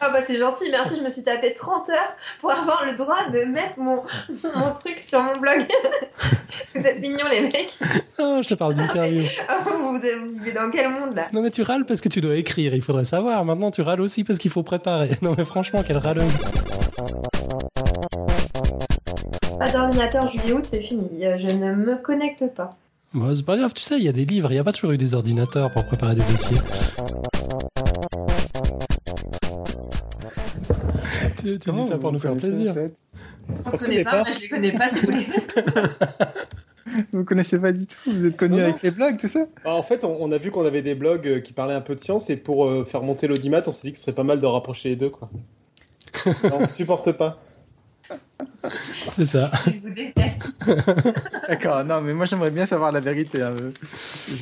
[0.00, 0.96] Ah bah c'est gentil, merci.
[0.96, 4.02] Je me suis tapé 30 heures pour avoir le droit de mettre mon,
[4.54, 5.66] mon truc sur mon blog.
[6.74, 7.78] vous êtes mignons, les mecs.
[8.18, 9.24] Non, je te parle d'interview.
[9.48, 11.28] Oh, vous, vous vivez dans quel monde, là?
[11.32, 13.44] Non, mais tu râles parce que tu dois écrire, il faudrait savoir.
[13.44, 15.10] Maintenant, tu râles aussi parce qu'il faut préparer.
[15.22, 16.36] Non, mais franchement, quelle râleuse.
[19.58, 21.08] Pas d'ordinateur juillet-août, c'est fini.
[21.20, 22.76] Je ne me connecte pas.
[23.12, 24.72] Bon, c'est pas grave, tu sais, il y a des livres, il n'y a pas
[24.72, 26.56] toujours eu des ordinateurs pour préparer des dossiers.
[31.38, 32.72] tu, tu dis ça pour nous faire plaisir.
[32.72, 32.92] En fait
[33.64, 35.28] On se connaît pas, moi je les connais pas si vous voulez.
[37.12, 39.82] Vous connaissez pas du tout, vous êtes connu avec les blogs, tout ça bah, En
[39.82, 42.30] fait, on, on, a vu qu'on avait des blogs qui parlaient un peu de science
[42.30, 44.46] et pour euh, faire monter l'audimat, on s'est dit que ce serait pas mal de
[44.46, 45.10] rapprocher les deux.
[45.10, 45.30] Quoi.
[46.52, 47.40] On ne supporte pas.
[49.08, 49.50] C'est ça.
[49.66, 50.40] Je vous déteste.
[51.48, 53.42] D'accord, non, mais moi j'aimerais bien savoir la vérité.
[53.42, 53.54] hein.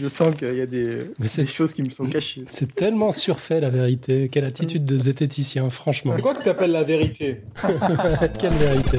[0.01, 2.45] Je sens qu'il y a des, Mais c'est- des choses qui me sont cachées.
[2.47, 4.29] C'est tellement surfait la vérité.
[4.29, 6.13] Quelle attitude de zététicien, franchement.
[6.13, 7.43] C'est quoi que tu appelles la vérité?
[8.39, 8.99] Quelle vérité.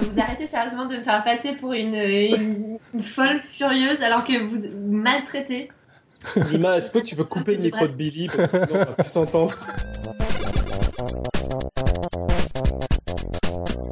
[0.00, 4.46] Vous arrêtez sérieusement de me faire passer pour une, une- une folle furieuse alors que
[4.48, 5.70] vous vous maltraitez.
[6.50, 8.86] Dima, est-ce que tu peux couper le micro de Billy parce que sinon on va
[8.86, 9.54] plus s'entendre?
[12.12, 13.85] Thank you.